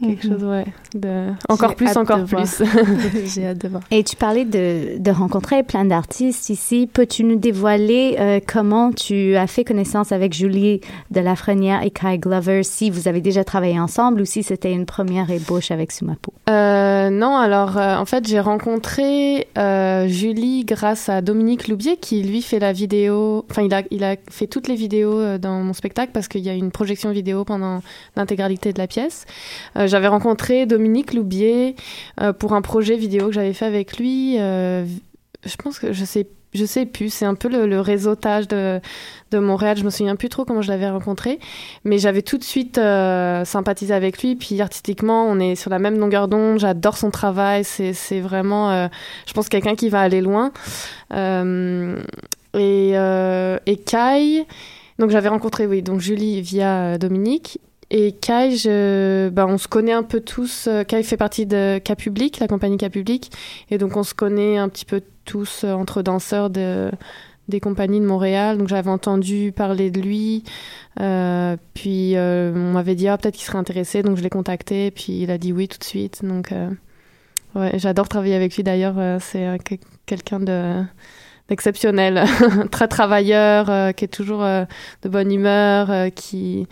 quelque 0.00 0.26
Mhm. 0.26 0.32
chose 0.32 0.44
ouais 0.44 0.64
de 0.94 1.32
encore 1.48 1.74
plus 1.74 1.96
encore 1.96 2.24
plus 2.24 2.62
J'ai 3.34 3.46
hâte 3.48 3.58
de 3.58 3.68
voir. 3.68 3.82
Et 3.90 4.04
tu 4.04 4.16
parlais 4.16 4.44
de, 4.44 4.98
de 4.98 5.10
rencontrer 5.10 5.62
plein 5.62 5.84
d'artistes 5.84 6.50
ici. 6.50 6.88
Peux-tu 6.92 7.24
nous 7.24 7.36
dévoiler 7.36 8.16
euh, 8.18 8.40
comment 8.46 8.92
tu 8.92 9.36
as 9.36 9.46
fait 9.46 9.64
connaissance 9.64 10.12
avec 10.12 10.32
Julie 10.32 10.80
de 11.10 11.20
Lafrenière 11.20 11.82
et 11.82 11.90
Kai 11.90 12.18
Glover, 12.18 12.62
si 12.62 12.90
vous 12.90 13.08
avez 13.08 13.20
déjà 13.20 13.44
travaillé 13.44 13.78
ensemble 13.80 14.20
ou 14.20 14.24
si 14.24 14.42
c'était 14.42 14.72
une 14.72 14.86
première 14.86 15.30
ébauche 15.30 15.70
avec 15.70 15.92
Sumapo? 15.92 16.32
Euh, 16.48 17.10
non, 17.10 17.36
alors 17.36 17.76
euh, 17.76 17.96
en 17.96 18.04
fait 18.04 18.26
j'ai 18.26 18.40
rencontré 18.40 19.48
euh, 19.58 20.06
Julie 20.08 20.64
grâce 20.64 21.08
à 21.08 21.20
Dominique 21.22 21.68
Loubier 21.68 21.96
qui 21.96 22.22
lui 22.22 22.42
fait 22.42 22.58
la 22.58 22.72
vidéo, 22.72 23.44
enfin 23.50 23.62
il 23.62 23.74
a, 23.74 23.82
il 23.90 24.04
a 24.04 24.16
fait 24.30 24.46
toutes 24.46 24.68
les 24.68 24.74
vidéos 24.76 25.18
euh, 25.18 25.38
dans 25.38 25.60
mon 25.60 25.72
spectacle 25.72 26.12
parce 26.14 26.28
qu'il 26.28 26.42
y 26.42 26.48
a 26.48 26.54
une 26.54 26.70
projection 26.70 27.10
vidéo 27.10 27.44
pendant 27.44 27.80
l'intégralité 28.16 28.72
de 28.72 28.78
la 28.78 28.86
pièce. 28.86 29.26
J'avais 29.88 30.08
rencontré 30.08 30.66
Dominique 30.66 31.14
Loubier 31.14 31.76
euh, 32.20 32.32
pour 32.32 32.52
un 32.54 32.62
projet 32.62 32.96
vidéo 32.96 33.26
que 33.26 33.32
j'avais 33.32 33.52
fait 33.52 33.66
avec 33.66 33.98
lui. 33.98 34.36
euh, 34.38 34.84
je 35.44 35.56
pense 35.56 35.78
que 35.78 35.92
je 35.92 36.04
sais 36.04 36.26
je 36.54 36.64
sais 36.64 36.86
plus, 36.86 37.12
c'est 37.12 37.26
un 37.26 37.34
peu 37.34 37.48
le, 37.48 37.78
réseautage 37.78 38.48
de, 38.48 38.80
Montréal. 39.34 39.76
Je 39.76 39.84
me 39.84 39.90
souviens 39.90 40.16
plus 40.16 40.30
trop 40.30 40.46
comment 40.46 40.62
je 40.62 40.70
l'avais 40.70 40.88
rencontré, 40.88 41.40
mais 41.84 41.98
j'avais 41.98 42.22
tout 42.22 42.38
de 42.38 42.42
suite 42.42 42.78
euh, 42.78 43.44
sympathisé 43.44 43.92
avec 43.92 44.22
lui. 44.22 44.34
Puis 44.34 44.58
artistiquement, 44.62 45.26
on 45.26 45.38
est 45.40 45.56
sur 45.56 45.68
la 45.68 45.78
même 45.78 45.98
longueur 45.98 46.26
d'onde. 46.26 46.58
J'adore 46.58 46.96
son 46.96 47.10
travail. 47.10 47.64
C'est, 47.64 48.20
vraiment, 48.20 48.88
je 49.26 49.32
pense, 49.34 49.50
quelqu'un 49.50 49.74
qui 49.74 49.90
va 49.90 50.00
aller 50.00 50.22
loin. 50.22 50.50
Et, 51.12 52.92
et 52.94 53.76
Kai, 53.76 54.46
donc 54.98 55.10
j'avais 55.10 55.28
rencontré, 55.28 55.66
oui, 55.66 55.82
donc 55.82 56.00
Julie 56.00 56.40
via 56.40 56.96
Dominique. 56.96 57.60
Et 57.90 58.12
Kai, 58.12 58.54
je, 58.56 59.30
ben, 59.30 59.46
on 59.46 59.56
se 59.56 59.66
connaît 59.66 59.92
un 59.92 60.02
peu 60.02 60.20
tous. 60.20 60.66
Euh, 60.66 60.84
Kai 60.84 61.02
fait 61.02 61.16
partie 61.16 61.46
de 61.46 61.78
Cas 61.78 61.96
Public, 61.96 62.38
la 62.38 62.46
compagnie 62.46 62.76
Cas 62.76 62.90
Public. 62.90 63.30
Et 63.70 63.78
donc, 63.78 63.96
on 63.96 64.02
se 64.02 64.12
connaît 64.14 64.58
un 64.58 64.68
petit 64.68 64.84
peu 64.84 65.02
tous 65.24 65.64
euh, 65.64 65.72
entre 65.72 66.02
danseurs 66.02 66.50
de, 66.50 66.90
des 67.48 67.60
compagnies 67.60 68.00
de 68.00 68.04
Montréal. 68.04 68.58
Donc, 68.58 68.68
j'avais 68.68 68.90
entendu 68.90 69.52
parler 69.56 69.90
de 69.90 70.02
lui. 70.02 70.44
Euh, 71.00 71.56
puis, 71.72 72.14
euh, 72.16 72.52
on 72.54 72.72
m'avait 72.72 72.94
dit, 72.94 73.08
ah, 73.08 73.16
peut-être 73.16 73.36
qu'il 73.36 73.46
serait 73.46 73.58
intéressé. 73.58 74.02
Donc, 74.02 74.18
je 74.18 74.22
l'ai 74.22 74.28
contacté. 74.30 74.90
Puis, 74.90 75.22
il 75.22 75.30
a 75.30 75.38
dit 75.38 75.52
oui 75.52 75.66
tout 75.66 75.78
de 75.78 75.84
suite. 75.84 76.22
Donc, 76.22 76.52
euh, 76.52 76.68
ouais, 77.54 77.78
j'adore 77.78 78.08
travailler 78.08 78.34
avec 78.34 78.54
lui 78.54 78.64
d'ailleurs. 78.64 79.20
C'est 79.22 79.58
que- 79.64 79.76
quelqu'un 80.04 80.40
de 80.40 80.82
d'exceptionnel, 81.48 82.24
très 82.70 82.88
travailleur, 82.88 83.70
euh, 83.70 83.92
qui 83.92 84.04
est 84.04 84.08
toujours 84.08 84.42
euh, 84.42 84.64
de 85.02 85.08
bonne 85.08 85.32
humeur, 85.32 85.90
euh, 85.90 86.10
qui, 86.10 86.66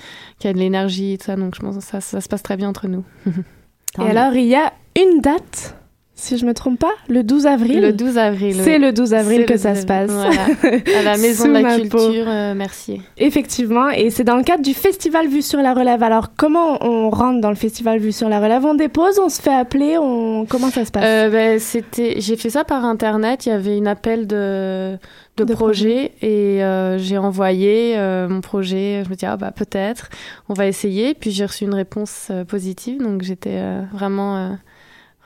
a 0.44 0.52
de 0.52 0.58
l'énergie, 0.58 1.16
tout 1.18 1.26
ça. 1.26 1.36
Donc 1.36 1.54
je 1.54 1.60
pense 1.60 1.76
que 1.76 2.00
ça 2.00 2.20
se 2.20 2.28
passe 2.28 2.42
très 2.42 2.56
bien 2.56 2.68
entre 2.68 2.86
nous. 2.88 3.04
Et 3.98 4.02
alors 4.02 4.34
il 4.34 4.46
y 4.46 4.54
a 4.54 4.72
une 4.94 5.20
date, 5.20 5.74
si 6.18 6.38
je 6.38 6.46
me 6.46 6.54
trompe 6.54 6.78
pas, 6.78 6.92
le 7.08 7.22
12 7.22 7.46
avril. 7.46 7.80
Le 7.80 7.92
12 7.92 8.16
avril. 8.16 8.56
C'est 8.64 8.78
le 8.78 8.90
12 8.90 9.12
avril 9.12 9.44
que 9.44 9.58
ça 9.58 9.72
12 9.72 9.80
se 9.82 9.86
passe. 9.86 10.10
Voilà. 10.10 10.98
À 10.98 11.02
la 11.02 11.16
Maison 11.18 11.46
de 11.46 11.52
la 11.52 11.60
ma. 11.60 11.76
Culture, 11.76 12.24
euh, 12.26 12.54
Mercier. 12.54 13.02
Effectivement, 13.18 13.90
et 13.90 14.08
c'est 14.08 14.24
dans 14.24 14.36
le 14.36 14.42
cadre 14.42 14.62
du 14.62 14.72
festival 14.72 15.28
Vue 15.28 15.42
sur 15.42 15.60
la 15.60 15.74
Relève. 15.74 16.02
Alors, 16.02 16.30
comment 16.34 16.82
on 16.82 17.10
rentre 17.10 17.40
dans 17.42 17.50
le 17.50 17.54
festival 17.56 17.98
Vue 17.98 18.12
sur 18.12 18.28
la 18.30 18.40
Relève? 18.40 18.64
On 18.64 18.74
dépose, 18.74 19.18
on 19.18 19.28
se 19.28 19.40
fait 19.42 19.54
appeler, 19.54 19.98
on... 19.98 20.46
comment 20.46 20.70
ça 20.70 20.86
se 20.86 20.90
passe? 20.90 21.04
Euh, 21.04 21.28
ben, 21.28 21.60
c'était, 21.60 22.14
j'ai 22.18 22.36
fait 22.36 22.50
ça 22.50 22.64
par 22.64 22.84
internet. 22.84 23.44
Il 23.44 23.50
y 23.50 23.52
avait 23.52 23.76
une 23.76 23.86
appel 23.86 24.26
de, 24.26 24.96
de, 25.36 25.44
De 25.44 25.52
projet 25.54 26.12
et 26.22 26.64
euh, 26.64 26.96
j'ai 26.98 27.18
envoyé 27.18 27.94
euh, 27.98 28.26
mon 28.28 28.40
projet. 28.40 29.02
Je 29.04 29.10
me 29.10 29.14
dis 29.16 29.26
ah 29.26 29.36
bah 29.36 29.50
peut-être, 29.50 30.08
on 30.48 30.54
va 30.54 30.66
essayer. 30.66 31.14
Puis 31.14 31.30
j'ai 31.30 31.44
reçu 31.44 31.64
une 31.64 31.74
réponse 31.74 32.28
euh, 32.30 32.44
positive, 32.44 33.02
donc 33.02 33.22
j'étais 33.22 33.50
euh, 33.56 33.82
vraiment 33.92 34.36
euh, 34.36 34.50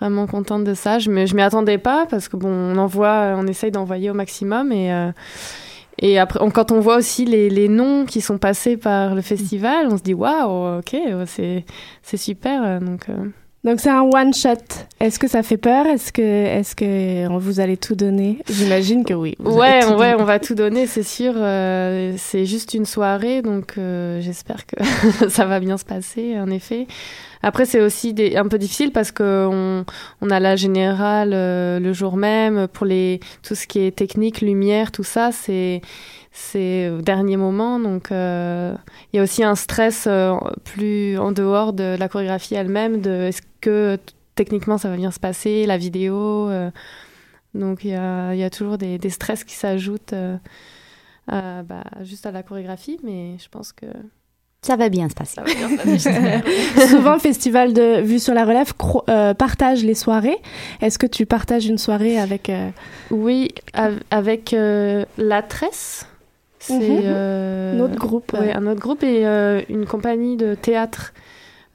vraiment 0.00 0.26
contente 0.26 0.64
de 0.64 0.74
ça. 0.74 0.98
Je 0.98 1.10
je 1.26 1.34
m'y 1.34 1.42
attendais 1.42 1.78
pas 1.78 2.06
parce 2.08 2.28
que 2.28 2.36
bon, 2.36 2.48
on 2.50 2.76
envoie, 2.78 3.34
on 3.36 3.46
essaye 3.46 3.70
d'envoyer 3.70 4.10
au 4.10 4.14
maximum 4.14 4.72
et 4.72 4.92
euh, 4.92 5.12
et 6.02 6.18
après, 6.18 6.40
quand 6.54 6.72
on 6.72 6.80
voit 6.80 6.96
aussi 6.96 7.26
les, 7.26 7.50
les 7.50 7.68
noms 7.68 8.06
qui 8.06 8.22
sont 8.22 8.38
passés 8.38 8.78
par 8.78 9.14
le 9.14 9.20
festival, 9.20 9.88
on 9.90 9.98
se 9.98 10.02
dit 10.02 10.14
waouh, 10.14 10.78
ok, 10.78 10.96
c'est 11.26 12.16
super. 12.16 12.62
euh, 12.64 12.80
Donc 12.80 13.08
euh, 13.10 13.26
Donc 13.62 13.78
c'est 13.80 13.90
un 13.90 14.02
one 14.02 14.32
shot. 14.32 14.54
Est-ce 15.00 15.18
que 15.18 15.28
ça 15.28 15.42
fait 15.42 15.58
peur? 15.58 15.84
Est-ce 15.84 16.12
que 16.12 16.22
est-ce 16.22 16.74
que 16.74 17.28
on 17.28 17.36
vous 17.36 17.60
allez 17.60 17.76
tout 17.76 17.94
donner? 17.94 18.38
J'imagine 18.48 19.04
que 19.04 19.12
oui. 19.12 19.34
Ouais, 19.38 19.84
ouais, 19.84 20.14
on 20.18 20.24
va 20.24 20.38
tout 20.38 20.54
donner, 20.54 20.86
c'est 20.86 21.02
sûr. 21.02 21.34
euh, 21.36 22.14
c'est 22.16 22.46
juste 22.46 22.72
une 22.72 22.86
soirée, 22.86 23.42
donc 23.42 23.74
euh, 23.76 24.20
j'espère 24.22 24.64
que 24.66 24.82
ça 25.28 25.44
va 25.44 25.60
bien 25.60 25.76
se 25.76 25.84
passer, 25.84 26.38
en 26.40 26.50
effet. 26.50 26.86
Après, 27.42 27.66
c'est 27.66 27.80
aussi 27.80 28.14
des, 28.14 28.36
un 28.36 28.48
peu 28.48 28.58
difficile 28.58 28.92
parce 28.92 29.12
qu'on 29.12 29.84
on 30.20 30.30
a 30.30 30.40
la 30.40 30.56
générale 30.56 31.32
euh, 31.34 31.80
le 31.80 31.92
jour 31.92 32.16
même 32.16 32.66
pour 32.68 32.86
les 32.86 33.20
tout 33.42 33.54
ce 33.54 33.66
qui 33.66 33.80
est 33.80 33.94
technique, 33.94 34.40
lumière, 34.40 34.90
tout 34.90 35.04
ça, 35.04 35.32
c'est 35.32 35.82
c'est 36.32 36.88
au 36.90 37.00
dernier 37.02 37.36
moment. 37.36 37.78
Donc, 37.80 38.12
euh, 38.12 38.74
il 39.12 39.16
y 39.16 39.18
a 39.20 39.22
aussi 39.22 39.42
un 39.44 39.54
stress 39.54 40.04
euh, 40.06 40.34
plus 40.64 41.18
en 41.18 41.32
dehors 41.32 41.72
de 41.72 41.96
la 41.98 42.08
chorégraphie 42.08 42.54
elle-même, 42.54 43.00
de 43.00 43.10
est-ce 43.10 43.42
que 43.60 43.98
techniquement 44.36 44.78
ça 44.78 44.88
va 44.88 44.96
bien 44.96 45.10
se 45.10 45.20
passer, 45.20 45.66
la 45.66 45.76
vidéo. 45.76 46.48
euh, 46.48 46.70
donc, 47.54 47.82
il 47.84 47.90
y 47.90 47.94
a, 47.94 48.32
il 48.32 48.38
y 48.38 48.44
a 48.44 48.50
toujours 48.50 48.78
des, 48.78 48.96
des 48.98 49.10
stress 49.10 49.42
qui 49.44 49.54
s'ajoutent 49.54 50.12
euh, 50.12 50.36
bah, 51.28 51.84
juste 52.02 52.26
à 52.26 52.30
la 52.30 52.42
chorégraphie, 52.42 52.98
mais 53.02 53.36
je 53.42 53.48
pense 53.48 53.72
que 53.72 53.86
Ça 54.62 54.76
va 54.76 54.88
bien 54.88 55.08
se 55.08 55.14
passer. 55.14 55.40
bien 55.42 55.68
se 55.68 55.76
passer. 55.76 55.98
j'espère. 55.98 56.88
Souvent, 56.88 57.14
le 57.14 57.18
festival 57.20 57.72
de 57.72 58.00
Vue 58.02 58.18
sur 58.20 58.34
la 58.34 58.44
Relève 58.44 58.72
euh, 59.08 59.34
partage 59.34 59.82
les 59.84 59.94
soirées. 59.94 60.38
Est-ce 60.80 60.98
que 60.98 61.06
tu 61.06 61.26
partages 61.26 61.66
une 61.66 61.78
soirée 61.78 62.18
avec... 62.20 62.48
euh, 62.50 62.70
Oui, 63.10 63.48
av- 63.74 64.00
avec 64.12 64.52
euh, 64.52 65.04
La 65.18 65.42
Tresse? 65.42 66.06
C'est 66.60 66.78
Mhm. 66.78 67.00
euh, 67.04 67.76
Un 67.76 67.80
autre 67.80 67.96
groupe, 67.96 68.32
ouais, 68.34 68.52
un 68.52 68.66
autre 68.66 68.80
groupe 68.80 69.02
et 69.02 69.26
euh, 69.26 69.60
une 69.68 69.86
compagnie 69.86 70.36
de 70.36 70.54
théâtre. 70.54 71.12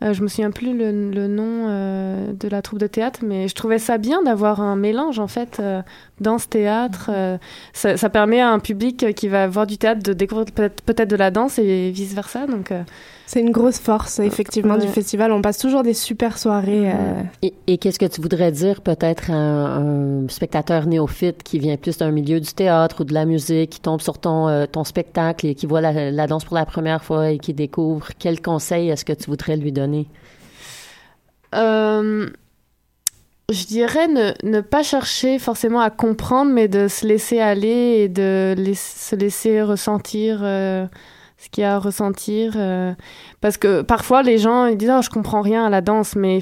Euh, 0.03 0.13
je 0.13 0.21
me 0.21 0.27
souviens 0.27 0.51
plus 0.51 0.77
le, 0.77 0.91
le 1.11 1.27
nom 1.27 1.67
euh, 1.69 2.33
de 2.33 2.47
la 2.49 2.61
troupe 2.61 2.79
de 2.79 2.85
théâtre, 2.87 3.21
mais 3.23 3.47
je 3.47 3.55
trouvais 3.55 3.79
ça 3.79 3.97
bien 3.97 4.21
d'avoir 4.23 4.59
un 4.61 4.75
mélange 4.75 5.19
en 5.19 5.27
fait 5.27 5.57
euh, 5.59 5.81
danse-théâtre. 6.19 7.09
euh, 7.11 7.37
ça, 7.73 7.95
ça 7.97 8.09
permet 8.09 8.41
à 8.41 8.49
un 8.49 8.59
public 8.59 9.13
qui 9.15 9.27
va 9.27 9.47
voir 9.47 9.65
du 9.65 9.77
théâtre 9.77 10.03
de 10.03 10.13
découvrir 10.13 10.45
peut-être 10.53 10.81
peut-être 10.83 11.09
de 11.09 11.15
la 11.15 11.31
danse 11.31 11.59
et 11.59 11.91
vice 11.91 12.13
versa. 12.13 12.45
Donc 12.45 12.71
euh, 12.71 12.81
C'est 13.27 13.39
une 13.39 13.51
grosse 13.51 13.79
force, 13.79 14.19
effectivement, 14.19 14.77
du 14.77 14.87
festival. 14.87 15.31
On 15.31 15.41
passe 15.41 15.57
toujours 15.57 15.81
des 15.81 15.95
super 15.95 16.37
soirées. 16.37 16.91
euh, 16.91 17.21
Et, 17.41 17.53
et 17.65 17.77
qu'est-ce 17.79 17.97
que 17.97 18.05
tu 18.05 18.21
voudrais 18.21 18.51
dire 18.51 18.81
peut-être 18.81 19.31
à 19.31 19.33
un, 19.33 20.23
un 20.23 20.29
spectateur 20.29 20.85
néophyte 20.85 21.41
qui 21.41 21.57
vient 21.57 21.75
plus 21.75 21.97
d'un 21.97 22.11
milieu 22.11 22.39
du 22.39 22.53
théâtre 22.53 23.01
ou 23.01 23.03
de 23.03 23.13
la 23.13 23.25
musique, 23.25 23.71
qui 23.71 23.79
tombe 23.81 23.99
sur 23.99 24.19
ton, 24.19 24.47
euh, 24.47 24.67
ton 24.67 24.83
spectacle 24.83 25.47
et 25.47 25.55
qui 25.55 25.65
voit 25.65 25.81
la, 25.81 26.11
la 26.11 26.27
danse 26.27 26.45
pour 26.45 26.55
la 26.55 26.65
première 26.67 27.03
fois 27.03 27.31
et 27.31 27.39
qui 27.39 27.53
découvre, 27.53 28.09
quel 28.19 28.41
conseil 28.41 28.89
est-ce 28.89 29.03
que 29.03 29.13
tu 29.13 29.29
voudrais 29.29 29.57
lui 29.57 29.71
donner? 29.71 30.07
Euh, 31.55 32.29
je 33.49 33.65
dirais 33.65 34.07
ne, 34.07 34.33
ne 34.43 34.61
pas 34.61 34.83
chercher 34.83 35.39
forcément 35.39 35.79
à 35.79 35.89
comprendre, 35.89 36.51
mais 36.51 36.67
de 36.67 36.87
se 36.87 37.05
laisser 37.07 37.39
aller 37.39 38.01
et 38.03 38.09
de 38.09 38.55
se 38.75 39.15
laisser 39.15 39.61
ressentir 39.61 40.41
euh, 40.43 40.85
ce 41.37 41.49
qu'il 41.49 41.61
y 41.61 41.65
a 41.65 41.75
à 41.75 41.79
ressentir. 41.79 42.53
euh, 42.55 42.93
parce 43.41 43.57
que 43.57 43.81
parfois, 43.81 44.23
les 44.23 44.37
gens 44.37 44.65
ils 44.65 44.77
disent 44.77 44.91
oh, 44.95 45.01
je 45.01 45.09
comprends 45.09 45.41
rien 45.41 45.65
à 45.65 45.69
la 45.69 45.81
danse, 45.81 46.15
mais 46.15 46.39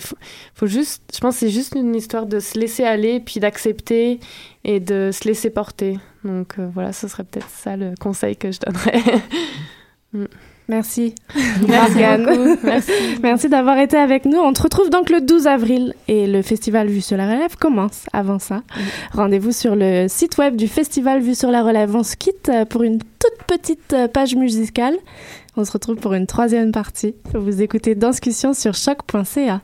faut 0.54 0.68
juste, 0.68 1.04
je 1.14 1.20
pense 1.20 1.36
que 1.36 1.39
c'est 1.41 1.50
juste 1.50 1.76
une 1.76 1.96
histoire 1.96 2.26
de 2.26 2.39
se 2.39 2.60
laisser 2.60 2.84
aller, 2.84 3.20
puis 3.20 3.39
d'accepter 3.39 4.20
et 4.64 4.80
de 4.80 5.10
se 5.12 5.28
laisser 5.28 5.50
porter. 5.50 6.00
Donc 6.24 6.60
euh, 6.60 6.70
voilà, 6.74 6.94
ce 6.94 7.08
serait 7.08 7.24
peut-être 7.24 7.50
ça 7.50 7.76
le 7.76 7.94
conseil 8.00 8.38
que 8.38 8.52
je 8.52 8.60
donnerais. 8.60 9.02
Mm. 10.16 10.26
Merci. 10.68 11.14
Merci 11.68 11.93
Morgane. 11.93 12.26
beaucoup. 12.26 12.59
Merci. 12.64 12.91
Merci 13.22 13.49
d'avoir 13.49 13.78
été 13.78 13.97
avec 13.97 14.26
nous. 14.26 14.38
On 14.38 14.53
te 14.53 14.61
retrouve 14.61 14.89
donc 14.89 15.09
le 15.09 15.22
12 15.22 15.47
avril 15.47 15.93
et 16.07 16.28
le 16.28 16.41
festival 16.41 16.88
Vue 16.88 17.01
sur 17.01 17.18
la 17.18 17.26
Relève 17.26 17.55
commence 17.57 18.05
avant 18.14 18.39
ça. 18.39 18.64
Rendez-vous 19.11 19.51
sur 19.51 19.76
le 19.76 20.07
site 20.07 20.38
web 20.38 20.55
du 20.55 20.68
festival 20.68 21.22
Vue 21.22 21.36
sur 21.36 21.51
la 21.51 21.64
Relève. 21.64 21.95
On 21.95 22.03
se 22.03 22.16
quitte 22.16 22.49
euh, 22.49 22.66
pour 22.66 22.84
une 22.84 22.99
toute 22.99 23.45
petite 23.47 23.93
euh, 23.93 24.07
page 24.07 24.36
musicale. 24.36 24.95
On 25.55 25.66
se 25.66 25.72
retrouve 25.72 25.97
pour 25.97 26.14
une 26.14 26.28
troisième 26.28 26.72
partie. 26.72 27.14
Vous 27.34 27.61
écoutez 27.61 27.95
Danscussion 27.95 28.53
sur 28.53 28.74
choc.ca. 28.74 29.61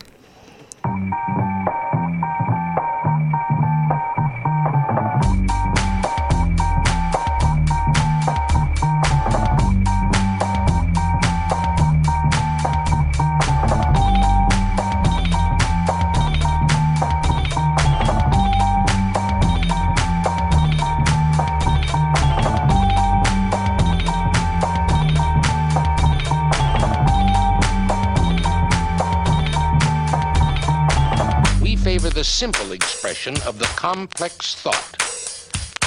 simple 32.39 32.71
expression 32.71 33.35
of 33.45 33.59
the 33.59 33.65
complex 33.75 34.55
thought. 34.55 34.95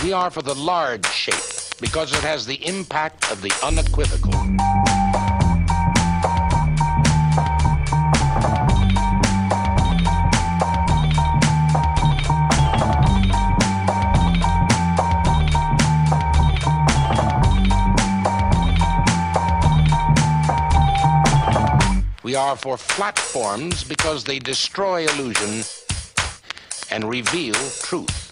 We 0.05 0.13
are 0.13 0.31
for 0.31 0.43
the 0.43 0.53
large 0.53 1.07
shape 1.07 1.81
because 1.81 2.13
it 2.13 2.21
has 2.21 2.45
the 2.45 2.57
impact 2.67 3.33
of 3.33 3.41
the 3.41 3.51
unequivocal. 3.65 4.35
We 22.23 22.35
are 22.35 22.57
for 22.57 22.77
flat 22.77 23.19
forms 23.19 23.85
because 23.85 24.25
they 24.25 24.39
destroy 24.39 25.07
illusion 25.07 25.63
and 26.93 27.09
reveal 27.09 27.55
truth. 27.55 28.31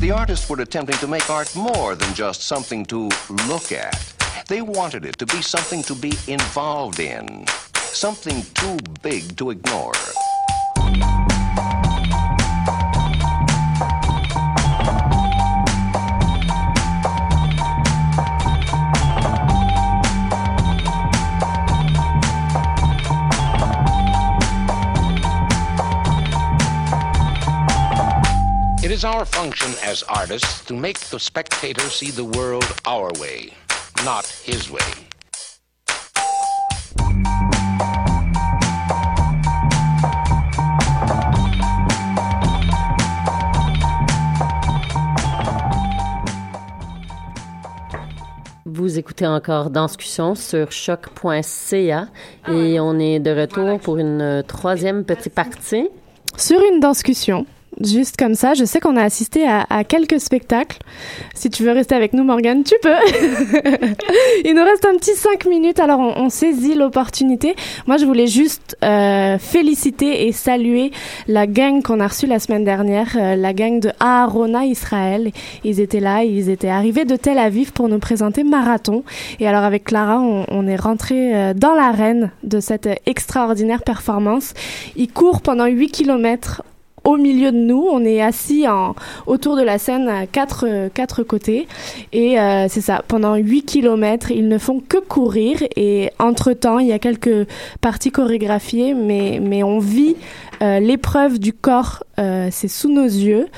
The 0.00 0.10
artists 0.10 0.48
were 0.48 0.60
attempting 0.62 0.96
to 0.96 1.06
make 1.06 1.28
art 1.28 1.54
more 1.54 1.94
than 1.94 2.14
just 2.14 2.44
something 2.44 2.86
to 2.86 3.10
look 3.48 3.70
at. 3.70 4.14
They 4.48 4.62
wanted 4.62 5.04
it 5.04 5.18
to 5.18 5.26
be 5.26 5.42
something 5.42 5.82
to 5.82 5.94
be 5.94 6.14
involved 6.26 7.00
in, 7.00 7.44
something 7.94 8.42
too 8.54 8.78
big 9.02 9.36
to 9.36 9.50
ignore. 9.50 9.92
It 28.82 28.90
is 28.90 29.04
our 29.04 29.24
function 29.24 29.72
as 29.84 30.02
artists 30.04 30.64
to 30.66 30.74
make 30.74 30.98
the 30.98 31.20
spectator 31.20 31.82
see 31.82 32.10
the 32.10 32.24
world 32.24 32.64
our 32.86 33.12
way, 33.20 33.52
not 34.04 34.26
his 34.26 34.70
way. 34.70 35.11
Vous 48.74 48.98
écoutez 48.98 49.26
encore 49.26 49.68
Danscussion 49.68 50.34
sur 50.34 50.72
choc.ca 50.72 52.08
et 52.48 52.80
on 52.80 52.98
est 52.98 53.20
de 53.20 53.30
retour 53.30 53.78
pour 53.78 53.98
une 53.98 54.22
euh, 54.22 54.42
troisième 54.42 55.04
petite 55.04 55.34
partie. 55.34 55.90
Sur 56.38 56.58
une 56.72 56.80
danscussion, 56.80 57.44
juste 57.80 58.16
comme 58.16 58.34
ça, 58.34 58.54
je 58.54 58.64
sais 58.64 58.80
qu'on 58.80 58.96
a 58.96 59.02
assisté 59.02 59.46
à, 59.46 59.84
quelques 59.84 60.20
spectacles. 60.20 60.78
Si 61.34 61.50
tu 61.50 61.64
veux 61.64 61.72
rester 61.72 61.94
avec 61.94 62.12
nous, 62.12 62.24
Morgane, 62.24 62.62
tu 62.64 62.74
peux. 62.82 62.88
Il 64.44 64.54
nous 64.54 64.64
reste 64.64 64.84
un 64.84 64.96
petit 64.96 65.14
cinq 65.14 65.46
minutes, 65.46 65.80
alors 65.80 66.00
on, 66.00 66.28
saisit 66.28 66.74
l'opportunité. 66.74 67.54
Moi, 67.86 67.96
je 67.96 68.06
voulais 68.06 68.26
juste 68.26 68.76
euh, 68.84 69.38
féliciter 69.38 70.26
et 70.26 70.32
saluer 70.32 70.92
la 71.28 71.46
gang 71.46 71.82
qu'on 71.82 72.00
a 72.00 72.06
reçue 72.06 72.26
la 72.26 72.38
semaine 72.38 72.64
dernière, 72.64 73.16
euh, 73.16 73.36
la 73.36 73.52
gang 73.52 73.80
de 73.80 73.90
Aarona 74.00 74.64
Israël. 74.64 75.30
Ils 75.64 75.80
étaient 75.80 76.00
là, 76.00 76.24
ils 76.24 76.48
étaient 76.48 76.68
arrivés 76.68 77.04
de 77.04 77.16
Tel 77.16 77.38
Aviv 77.38 77.72
pour 77.72 77.88
nous 77.88 77.98
présenter 77.98 78.44
Marathon. 78.44 79.04
Et 79.40 79.46
alors 79.46 79.64
avec 79.64 79.84
Clara, 79.84 80.20
on, 80.20 80.66
est 80.66 80.76
rentré 80.76 81.34
euh, 81.34 81.54
dans 81.54 81.74
l'arène 81.74 82.30
de 82.44 82.60
cette 82.60 82.88
extraordinaire 83.06 83.82
performance. 83.82 84.54
Ils 84.96 85.10
courent 85.10 85.42
pendant 85.42 85.66
8 85.66 85.90
kilomètres 85.90 86.62
au 87.04 87.16
milieu 87.16 87.52
de 87.52 87.56
nous. 87.56 87.86
On 87.90 88.04
est 88.04 88.20
assis 88.20 88.66
en, 88.68 88.94
autour 89.26 89.56
de 89.56 89.62
la 89.62 89.78
scène 89.78 90.08
à 90.08 90.26
quatre, 90.26 90.88
quatre 90.94 91.22
côtés. 91.22 91.66
Et 92.12 92.38
euh, 92.38 92.66
c'est 92.68 92.80
ça, 92.80 93.02
pendant 93.06 93.34
8 93.36 93.62
kilomètres, 93.62 94.30
ils 94.30 94.48
ne 94.48 94.58
font 94.58 94.80
que 94.80 94.98
courir. 94.98 95.58
Et 95.76 96.10
entre-temps, 96.18 96.78
il 96.78 96.88
y 96.88 96.92
a 96.92 96.98
quelques 96.98 97.46
parties 97.80 98.10
chorégraphiées, 98.10 98.94
mais, 98.94 99.40
mais 99.42 99.62
on 99.62 99.78
vit 99.78 100.16
euh, 100.62 100.78
l'épreuve 100.78 101.40
du 101.40 101.52
corps, 101.52 102.04
euh, 102.20 102.48
c'est 102.52 102.68
sous 102.68 102.88
nos 102.88 103.04
yeux. 103.04 103.48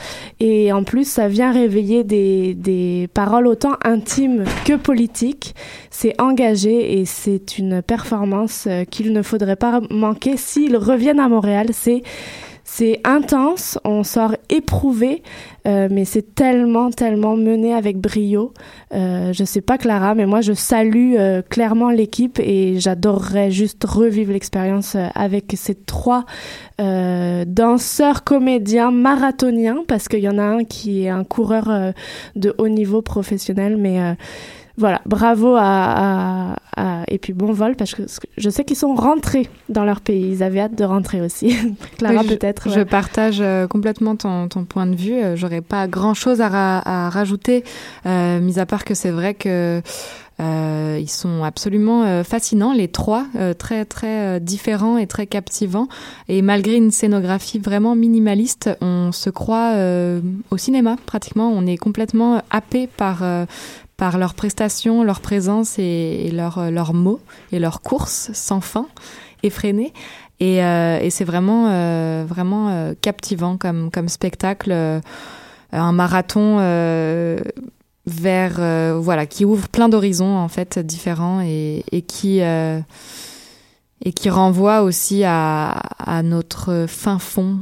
Et 0.41 0.73
en 0.73 0.85
plus, 0.85 1.07
ça 1.07 1.29
vient 1.29 1.53
réveiller 1.53 2.03
des, 2.03 2.55
des 2.55 3.09
paroles 3.13 3.47
autant 3.47 3.75
intimes 3.85 4.45
que 4.65 4.73
politiques. 4.73 5.55
C'est 5.91 6.19
engagé 6.19 6.99
et 6.99 7.05
c'est 7.05 7.59
une 7.59 7.83
performance 7.83 8.67
euh, 8.69 8.85
qu'il 8.85 9.13
ne 9.13 9.21
faudrait 9.21 9.57
pas 9.57 9.81
manquer 9.91 10.39
s'ils 10.39 10.79
reviennent 10.79 11.21
à 11.21 11.29
Montréal. 11.29 11.69
C'est 11.73 12.03
c'est 12.77 12.99
intense, 13.05 13.79
on 13.85 14.03
sort 14.03 14.35
éprouvé, 14.49 15.22
euh, 15.64 15.87
mais 15.93 16.05
c'est 16.05 16.35
tellement, 16.35 16.91
tellement 16.91 17.37
mené 17.37 17.72
avec 17.72 17.99
brio. 17.99 18.53
Euh, 18.93 19.33
je 19.33 19.45
sais 19.45 19.61
pas 19.61 19.79
Clara, 19.79 20.16
mais 20.16 20.27
moi 20.27 20.41
je 20.41 20.55
salue 20.55 21.14
euh, 21.16 21.41
clairement 21.41 21.91
l'équipe 21.91 22.41
et 22.41 22.81
j'adorerais 22.81 23.53
juste 23.53 23.85
revivre 23.85 24.33
l'expérience 24.33 24.97
euh, 24.97 25.07
avec 25.14 25.55
ces 25.57 25.77
trois 25.77 26.25
danseurs, 26.81 28.25
comédiens, 28.25 28.91
marathoniens, 28.91 29.85
parce 29.87 30.09
qu'il 30.09 30.25
y 30.25 30.29
en 30.29 30.39
a 30.39 30.43
un 30.43 30.64
qui 30.64 31.05
est 31.05 31.09
un 31.09 31.22
coureur 31.22 31.70
de 32.35 32.55
haut 32.59 32.68
niveau 32.68 33.01
professionnel, 33.01 33.77
mais 33.77 34.16
voilà, 34.77 35.01
bravo 35.07 35.55
à, 35.57 35.62
à- 35.62 36.57
à- 36.77 37.05
et 37.09 37.18
puis 37.18 37.33
bon 37.33 37.53
vol 37.53 37.77
parce 37.77 37.95
que 37.95 38.03
je 38.37 38.51
sais 38.51 38.64
qu'ils 38.64 38.77
sont 38.77 38.95
rentrés 38.95 39.49
dans 39.68 39.85
leur 39.85 40.01
pays. 40.01 40.29
Ils 40.33 40.43
avaient 40.43 40.61
hâte 40.61 40.75
de 40.77 40.85
rentrer 40.85 41.20
aussi. 41.20 41.57
Clara 41.99 42.22
Oui, 42.22 42.27
peut-être. 42.29 42.68
Je 42.70 42.81
ouais. 42.81 42.85
partage 42.85 43.39
euh, 43.41 43.66
complètement 43.68 44.16
ton, 44.16 44.49
ton 44.49 44.64
point 44.64 44.87
de 44.87 44.97
vue. 44.97 45.14
Euh, 45.14 45.37
J'aurais 45.37 45.61
pas 45.61 45.87
grand 45.87 46.14
chose 46.14 46.41
à, 46.41 46.49
ra- 46.49 46.83
à 46.85 47.09
rajouter, 47.11 47.62
euh, 48.07 48.41
mis 48.41 48.59
à 48.59 48.66
part 48.66 48.85
que 48.85 48.95
c'est 48.95 49.11
vrai 49.12 49.35
que 49.35 49.81
euh, 50.41 50.99
ils 51.01 51.09
sont 51.11 51.45
absolument 51.45 52.03
euh, 52.03 52.25
fascinants, 52.25 52.72
les 52.72 52.89
trois, 52.89 53.27
euh, 53.37 53.55
très 53.55 53.85
très 53.85 54.41
différents 54.41 54.99
et 54.99 55.07
très 55.07 55.29
captivants. 55.29 55.87
Et 56.29 56.43
malgré 56.43 56.75
une 56.75 56.91
scénographie 56.91 57.61
vraiment 57.61 57.95
minimaliste, 57.95 58.70
on 58.81 59.12
se 59.12 59.31
croit 59.31 59.75
euh, 59.75 60.20
au 60.51 60.57
cinéma 60.57 60.97
pratiquement. 61.07 61.51
On 61.55 61.64
est 61.68 61.77
complètement 61.77 62.43
happé 62.51 62.89
par 62.89 63.22
euh, 63.22 63.45
par 63.97 64.19
leurs 64.19 64.35
prestations, 64.35 65.03
leur 65.05 65.21
présence 65.21 65.79
et, 65.79 66.27
et 66.27 66.31
leurs 66.31 66.71
leurs 66.71 66.95
mots 66.95 67.21
et 67.53 67.59
leurs 67.59 67.81
courses 67.81 68.31
sans 68.33 68.61
fin, 68.61 68.87
effrénées. 69.43 69.93
Et, 70.41 70.65
euh, 70.65 70.99
et 71.01 71.11
c'est 71.11 71.25
vraiment 71.25 71.69
euh, 71.69 72.25
vraiment 72.27 72.69
euh, 72.71 72.95
captivant 73.01 73.57
comme 73.57 73.91
comme 73.91 74.09
spectacle, 74.09 74.73
euh, 74.73 75.01
un 75.73 75.93
marathon 75.93 76.59
euh, 76.59 77.39
vers 78.07 78.57
euh, 78.59 78.99
voilà 79.01 79.27
qui 79.27 79.45
ouvre 79.45 79.69
plein 79.69 79.89
d'horizons 79.89 80.37
en 80.37 80.49
fait 80.49 80.79
différents 80.79 81.41
et, 81.41 81.85
et 81.93 82.03
qui 82.03 82.41
euh, 82.43 82.81
et 84.05 84.13
qui 84.13 84.29
renvoie 84.29 84.83
aussi 84.83 85.23
à, 85.25 85.71
à 85.99 86.23
notre 86.23 86.87
fin 86.89 87.19
fond 87.19 87.59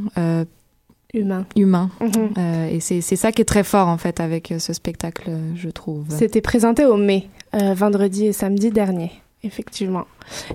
humain 1.14 1.44
humain 1.56 1.90
Mhm. 2.00 2.30
Euh, 2.38 2.68
et 2.68 2.80
c'est 2.80 3.00
ça 3.16 3.32
qui 3.32 3.42
est 3.42 3.46
très 3.46 3.64
fort 3.64 3.88
en 3.88 3.98
fait 3.98 4.20
avec 4.20 4.50
euh, 4.52 4.58
ce 4.58 4.72
spectacle 4.72 5.30
je 5.56 5.68
trouve 5.68 6.06
C'était 6.08 6.40
présenté 6.40 6.84
au 6.84 6.96
mai, 6.96 7.28
euh, 7.54 7.74
vendredi 7.74 8.26
et 8.26 8.32
samedi 8.32 8.70
dernier, 8.70 9.12
effectivement. 9.42 10.04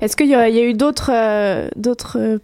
Est-ce 0.01 0.15
qu'il 0.15 0.27
y, 0.27 0.35
a 0.35 0.49
il 0.49 0.55
y 0.55 0.59
a 0.59 0.63
eu 0.63 0.73
d'autres 0.73 1.11
euh, 1.13 1.69
d'autres 1.75 2.39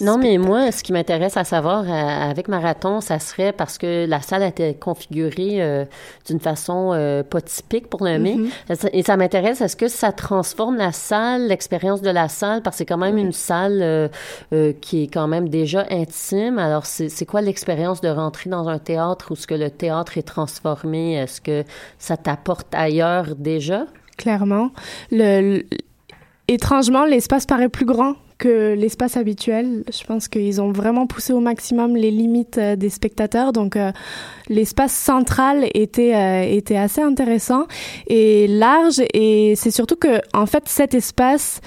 Non, 0.00 0.18
mais 0.18 0.38
moi, 0.38 0.72
ce 0.72 0.82
qui 0.82 0.92
m'intéresse 0.92 1.36
à 1.36 1.44
savoir 1.44 1.84
avec 1.90 2.48
Marathon, 2.48 3.00
ça 3.00 3.18
serait 3.18 3.52
parce 3.52 3.78
que 3.78 4.06
la 4.06 4.20
salle 4.20 4.42
a 4.42 4.48
été 4.48 4.74
configurée 4.74 5.62
euh, 5.62 5.84
d'une 6.26 6.40
façon 6.40 6.92
euh, 6.92 7.22
pas 7.22 7.40
typique 7.40 7.88
pour 7.88 8.04
le 8.04 8.18
mai. 8.18 8.34
Mhm. 8.34 8.50
Et 8.92 9.02
ça 9.02 9.16
m'intéresse, 9.16 9.60
est-ce 9.60 9.76
que 9.76 9.88
ça 9.88 10.10
transforme 10.12 10.76
la 10.76 10.92
salle, 10.92 11.46
l'expérience 11.46 12.02
de 12.02 12.10
la 12.10 12.28
salle, 12.28 12.62
parce 12.62 12.74
que 12.74 12.78
c'est 12.78 12.86
quand 12.86 12.98
même 12.98 13.18
une 13.18 13.32
salle 13.32 13.80
euh, 13.82 14.08
euh, 14.52 14.72
qui 14.80 15.04
est 15.04 15.06
quand 15.06 15.28
même 15.28 15.48
déjà 15.48 15.86
intime. 15.90 16.58
Alors, 16.58 16.86
c'est 16.86 17.08
c'est 17.08 17.26
quoi 17.26 17.40
l'expérience 17.40 18.00
de 18.00 18.08
rentrer 18.08 18.50
dans 18.50 18.68
un 18.68 18.78
théâtre 18.78 19.30
où 19.30 19.36
ce 19.36 19.46
que 19.46 19.54
le 19.54 19.70
théâtre 19.70 20.18
est 20.18 20.22
transformé? 20.22 21.14
Est-ce 21.14 21.40
que 21.40 21.64
ça 21.98 22.16
t'apporte 22.16 22.74
ailleurs 22.74 23.36
déjà? 23.36 23.84
clairement 24.16 24.70
le, 25.10 25.40
le- 25.58 25.66
étrangement 26.46 27.04
l'espace 27.04 27.46
paraît 27.46 27.68
plus 27.68 27.84
grand 27.84 28.14
que 28.38 28.74
l'espace 28.74 29.16
habituel. 29.16 29.84
Je 29.92 30.04
pense 30.04 30.28
qu'ils 30.28 30.60
ont 30.60 30.72
vraiment 30.72 31.06
poussé 31.06 31.32
au 31.32 31.40
maximum 31.40 31.96
les 31.96 32.10
limites 32.10 32.58
euh, 32.58 32.76
des 32.76 32.88
spectateurs. 32.90 33.52
Donc, 33.52 33.76
euh, 33.76 33.92
l'espace 34.48 34.92
central 34.92 35.66
était, 35.74 36.14
euh, 36.14 36.42
était 36.42 36.76
assez 36.76 37.00
intéressant 37.00 37.66
et 38.08 38.46
large. 38.48 39.02
Et 39.14 39.54
c'est 39.56 39.70
surtout 39.70 39.96
que, 39.96 40.20
en 40.32 40.46
fait, 40.46 40.64
cet 40.66 40.94
espace, 40.94 41.60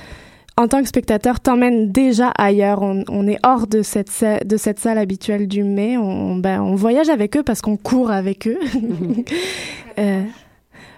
en 0.57 0.67
tant 0.67 0.81
que 0.81 0.87
spectateur, 0.87 1.39
t'emmène 1.39 1.91
déjà 1.91 2.29
ailleurs. 2.37 2.81
On, 2.81 3.03
on 3.09 3.27
est 3.27 3.37
hors 3.45 3.67
de 3.67 3.81
cette, 3.83 4.09
sa- 4.09 4.39
de 4.39 4.57
cette 4.57 4.79
salle 4.79 4.97
habituelle 4.97 5.47
du 5.47 5.63
mai. 5.63 5.97
On, 5.97 6.35
ben, 6.37 6.61
on 6.61 6.75
voyage 6.75 7.09
avec 7.09 7.37
eux 7.37 7.43
parce 7.43 7.61
qu'on 7.61 7.77
court 7.77 8.09
avec 8.11 8.47
eux. 8.47 8.57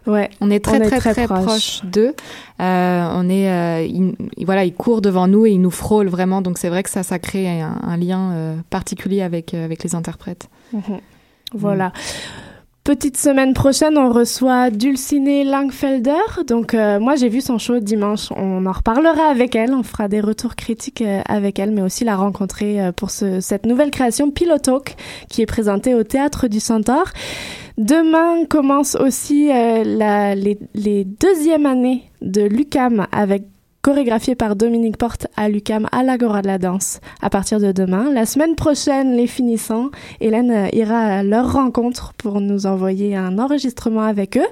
Ouais. 0.07 0.29
On 0.41 0.49
est 0.49 0.59
très 0.63 0.79
très 0.79 0.99
très, 0.99 1.25
proche, 1.27 1.81
d'eux. 1.83 2.15
Euh, 2.61 3.09
on 3.13 3.29
est, 3.29 3.49
euh, 3.49 3.85
ils- 3.87 4.15
voilà, 4.45 4.63
ils 4.65 4.73
courent 4.73 5.01
devant 5.01 5.27
nous 5.27 5.45
et 5.45 5.51
ils 5.51 5.61
nous 5.61 5.71
frôlent 5.71 6.07
vraiment. 6.09 6.41
Donc 6.41 6.57
c'est 6.57 6.69
vrai 6.69 6.83
que 6.83 6.89
ça, 6.89 7.03
ça 7.03 7.19
crée 7.19 7.61
un, 7.61 7.77
un 7.83 7.97
lien 7.97 8.31
euh, 8.31 8.55
particulier 8.69 9.21
avec 9.21 9.53
avec 9.53 9.83
les 9.83 9.95
interprètes. 9.95 10.47
Mhm. 10.73 10.81
Voilà. 11.53 11.91
Petite 12.85 13.17
semaine 13.17 13.53
prochaine, 13.53 13.97
on 13.99 14.11
reçoit 14.11 14.71
Dulcinée 14.71 15.43
Langfelder. 15.43 16.43
Donc, 16.47 16.73
euh, 16.73 16.99
moi, 16.99 17.15
j'ai 17.17 17.29
vu 17.29 17.39
son 17.39 17.59
show 17.59 17.79
dimanche. 17.79 18.31
On 18.35 18.65
en 18.65 18.71
reparlera 18.71 19.29
avec 19.29 19.55
elle. 19.55 19.75
On 19.75 19.83
fera 19.83 20.07
des 20.07 20.21
retours 20.21 20.55
critiques 20.55 21.03
euh, 21.03 21.21
avec 21.27 21.59
elle, 21.59 21.69
mais 21.71 21.83
aussi 21.83 22.03
la 22.03 22.15
rencontrer 22.15 22.81
euh, 22.81 22.91
pour 22.91 23.11
ce- 23.11 23.41
cette 23.41 23.67
nouvelle 23.67 23.91
création 23.91 24.31
Pillow 24.31 24.57
Talk 24.57 24.95
qui 25.29 25.43
est 25.43 25.45
présentée 25.45 25.93
au 25.93 26.01
Théâtre 26.03 26.47
du 26.47 26.59
Centaure. 26.59 27.09
Demain 27.79 28.43
commence 28.43 28.95
aussi 28.95 29.49
euh, 29.49 29.85
la, 29.85 30.35
les, 30.35 30.59
les 30.75 31.05
deuxièmes 31.05 31.65
années 31.65 32.03
de 32.21 32.41
l'UCAM 32.41 33.07
avec 33.13 33.43
chorégraphié 33.81 34.35
par 34.35 34.57
Dominique 34.57 34.97
Porte 34.97 35.27
à 35.37 35.47
l'UCAM 35.47 35.87
à 35.93 36.03
l'Agora 36.03 36.41
de 36.41 36.47
la 36.47 36.57
danse 36.57 36.99
à 37.21 37.29
partir 37.29 37.61
de 37.61 37.71
demain. 37.71 38.11
La 38.11 38.25
semaine 38.25 38.55
prochaine, 38.55 39.15
les 39.15 39.27
finissants, 39.27 39.91
Hélène 40.19 40.51
euh, 40.51 40.67
ira 40.73 40.99
à 40.99 41.23
leur 41.23 41.53
rencontre 41.53 42.11
pour 42.17 42.41
nous 42.41 42.65
envoyer 42.65 43.15
un 43.15 43.39
enregistrement 43.39 44.01
avec 44.01 44.35
eux. 44.35 44.47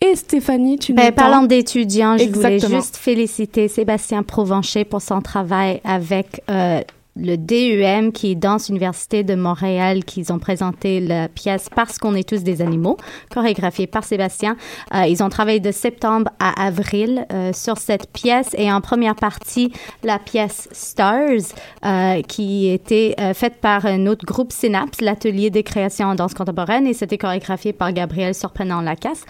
Et 0.00 0.16
Stéphanie, 0.16 0.80
tu 0.80 0.92
nous 0.92 0.96
Ben, 0.96 1.12
parlant 1.12 1.44
d'étudiants, 1.44 2.18
je 2.18 2.28
voulais 2.28 2.58
juste 2.58 2.96
féliciter 2.96 3.68
Sébastien 3.68 4.24
Provencher 4.24 4.84
pour 4.84 5.02
son 5.02 5.22
travail 5.22 5.80
avec 5.84 6.42
euh, 6.50 6.80
le 7.16 7.36
DUM, 7.36 8.12
qui 8.12 8.32
est 8.32 8.34
Danse 8.34 8.68
Université 8.68 9.24
de 9.24 9.34
Montréal, 9.34 10.04
qu'ils 10.04 10.32
ont 10.32 10.38
présenté 10.38 11.00
la 11.00 11.28
pièce 11.28 11.68
Parce 11.74 11.98
qu'on 11.98 12.14
est 12.14 12.28
tous 12.28 12.42
des 12.42 12.62
animaux, 12.62 12.96
chorégraphiée 13.32 13.86
par 13.86 14.04
Sébastien. 14.04 14.56
Euh, 14.94 15.06
ils 15.06 15.22
ont 15.22 15.28
travaillé 15.28 15.60
de 15.60 15.72
septembre 15.72 16.30
à 16.38 16.66
avril 16.66 17.26
euh, 17.32 17.52
sur 17.52 17.78
cette 17.78 18.12
pièce 18.12 18.50
et 18.56 18.70
en 18.70 18.80
première 18.80 19.14
partie, 19.14 19.72
la 20.04 20.18
pièce 20.18 20.68
Stars, 20.72 21.54
euh, 21.84 22.22
qui 22.22 22.68
était 22.68 23.14
faite 23.34 23.60
par 23.60 23.86
un 23.86 24.06
autre 24.06 24.24
groupe 24.24 24.52
Synapse, 24.52 25.00
l'atelier 25.00 25.50
des 25.50 25.62
créations 25.62 26.08
en 26.08 26.14
danse 26.14 26.34
contemporaine, 26.34 26.86
et 26.86 26.94
c'était 26.94 27.18
chorégraphié 27.18 27.72
par 27.72 27.92
Gabriel 27.92 28.34
Surprenant-Lacasse. 28.34 29.24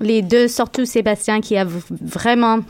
Les 0.00 0.22
deux, 0.22 0.48
surtout 0.48 0.84
Sébastien, 0.84 1.40
qui 1.40 1.56
a 1.56 1.64
vraiment 1.64 2.60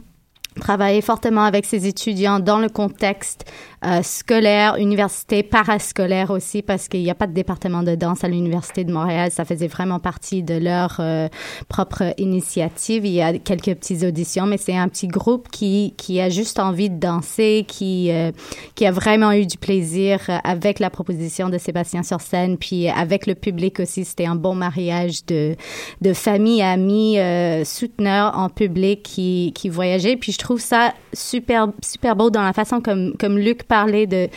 travaillé 0.61 1.01
fortement 1.01 1.45
avec 1.45 1.65
ses 1.65 1.87
étudiants 1.87 2.41
dans 2.41 2.59
le 2.59 2.69
contexte 2.69 3.51
euh, 3.85 4.03
scolaire, 4.03 4.77
université, 4.77 5.43
parascolaire 5.43 6.31
aussi, 6.31 6.63
parce 6.63 6.89
qu'il 6.89 7.03
n'y 7.03 7.11
a 7.11 7.15
pas 7.15 7.27
de 7.27 7.33
département 7.33 7.83
de 7.83 7.95
danse 7.95 8.25
à 8.25 8.29
l'Université 8.29 8.85
de 8.85 8.93
Montréal. 8.93 9.31
Ça 9.31 9.45
faisait 9.45 9.67
vraiment 9.67 9.99
partie 9.99 10.43
de 10.43 10.55
leur 10.55 10.97
euh, 11.01 11.29
propre 11.69 12.15
initiative. 12.19 13.05
Il 13.05 13.13
y 13.13 13.23
a 13.23 13.39
quelques 13.39 13.75
petites 13.75 14.05
auditions, 14.05 14.47
mais 14.47 14.59
c'est 14.59 14.77
un 14.77 14.89
petit 14.89 15.09
groupe 15.09 15.49
qui, 15.51 15.95
qui 15.97 16.21
a 16.21 16.29
juste 16.29 16.59
envie 16.59 16.91
de 16.91 16.99
danser, 16.99 17.65
qui, 17.67 18.11
euh, 18.11 18.31
qui 18.75 18.87
a 18.87 18.93
vraiment 18.93 19.33
eu 19.33 19.47
du 19.47 19.59
plaisir 19.59 20.21
avec 20.45 20.79
la 20.79 20.91
proposition 20.91 21.49
de 21.49 21.59
Sébastien 21.59 22.03
sur 22.03 22.21
scène, 22.21 22.59
puis 22.59 22.89
avec 22.89 23.27
le 23.27 23.35
public 23.35 23.81
aussi. 23.81 24.05
C'était 24.05 24.27
un 24.27 24.37
bon 24.37 24.55
mariage 24.55 25.27
de, 25.27 25.57
de 26.01 26.13
famille, 26.13 26.63
amis, 26.63 27.19
euh, 27.19 27.65
souteneurs 27.65 28.39
en 28.39 28.49
public 28.49 29.03
qui, 29.03 29.53
qui 29.55 29.69
voyageaient. 29.69 30.17
Puis 30.17 30.33
je 30.33 30.39
trouve 30.39 30.61
ça 30.61 30.95
super, 31.13 31.69
super 31.83 32.17
beau 32.17 32.31
dans 32.31 32.43
la 32.43 32.53
façon 32.53 32.81
comme, 32.81 33.15
comme 33.19 33.39
Luc 33.39 33.65
parlait 33.77 34.07
de, 34.07 34.29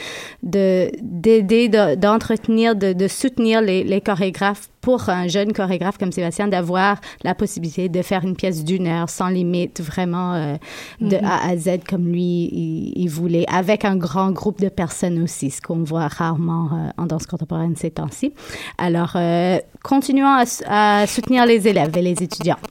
de, 0.43 0.89
d'aider, 1.01 1.67
de- 1.67 1.95
d'entretenir, 1.95 2.73
de, 2.75 2.93
de 2.93 3.07
soutenir 3.09 3.59
les, 3.61 3.83
les 3.83 3.99
chorégraphes 3.99 4.69
pour 4.79 5.09
un 5.09 5.27
jeune 5.27 5.51
chorégraphe 5.51 5.97
comme 5.97 6.11
Sébastien 6.13 6.47
d'avoir 6.47 7.01
la 7.23 7.33
possibilité 7.35 7.89
de 7.89 8.01
faire 8.01 8.23
une 8.23 8.35
pièce 8.37 8.63
d'une 8.63 8.87
heure 8.87 9.09
sans 9.09 9.27
limite, 9.29 9.81
vraiment 9.81 10.33
euh, 10.35 10.55
de 11.01 11.17
Mhm. 11.17 11.25
A 11.25 11.49
à 11.49 11.57
Z 11.57 11.69
comme 11.89 12.07
lui 12.07 12.21
il, 12.61 12.93
il 12.95 13.09
voulait, 13.09 13.45
avec 13.51 13.83
un 13.83 13.97
grand 13.97 14.31
groupe 14.31 14.59
de 14.61 14.69
personnes 14.69 15.21
aussi, 15.23 15.49
ce 15.51 15.59
qu'on 15.59 15.83
voit 15.83 16.07
rarement 16.07 16.69
euh, 16.71 17.01
en 17.01 17.05
danse 17.07 17.25
contemporaine 17.25 17.75
ces 17.75 17.91
temps-ci. 17.91 18.31
Alors, 18.77 19.13
euh, 19.15 19.57
continuons 19.83 20.33
à, 20.67 21.07
soutenir 21.07 21.45
les 21.45 21.67
élèves 21.67 21.97
et 21.97 22.01
les 22.01 22.23
étudiants. 22.23 22.61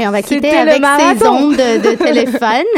Et 0.00 0.06
on 0.08 0.12
va 0.12 0.22
quitter 0.22 0.50
avec 0.50 0.80
ces 1.00 1.26
ondes 1.26 1.56
de, 1.56 1.90
de 1.90 1.96
téléphone. 2.08 2.70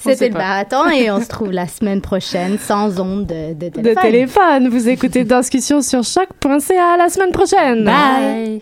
C'était 0.00 0.28
le 0.28 0.34
marathon 0.34 0.88
et 0.90 1.10
on 1.10 1.20
se 1.20 1.28
trouve 1.28 1.50
la 1.52 1.66
semaine 1.66 2.00
prochaine 2.00 2.58
sans 2.58 3.00
ondes 3.00 3.26
de, 3.26 3.52
de 3.54 3.68
De 3.68 3.68
téléphone. 3.70 4.02
téléphone. 4.02 4.68
Vous 4.68 4.88
écoutez 4.88 5.24
Discussion 5.24 5.82
sur 5.82 6.02
choc.ca. 6.02 6.94
À 6.94 6.96
la 6.96 7.08
semaine 7.08 7.32
prochaine. 7.32 7.84
Bye. 7.84 8.60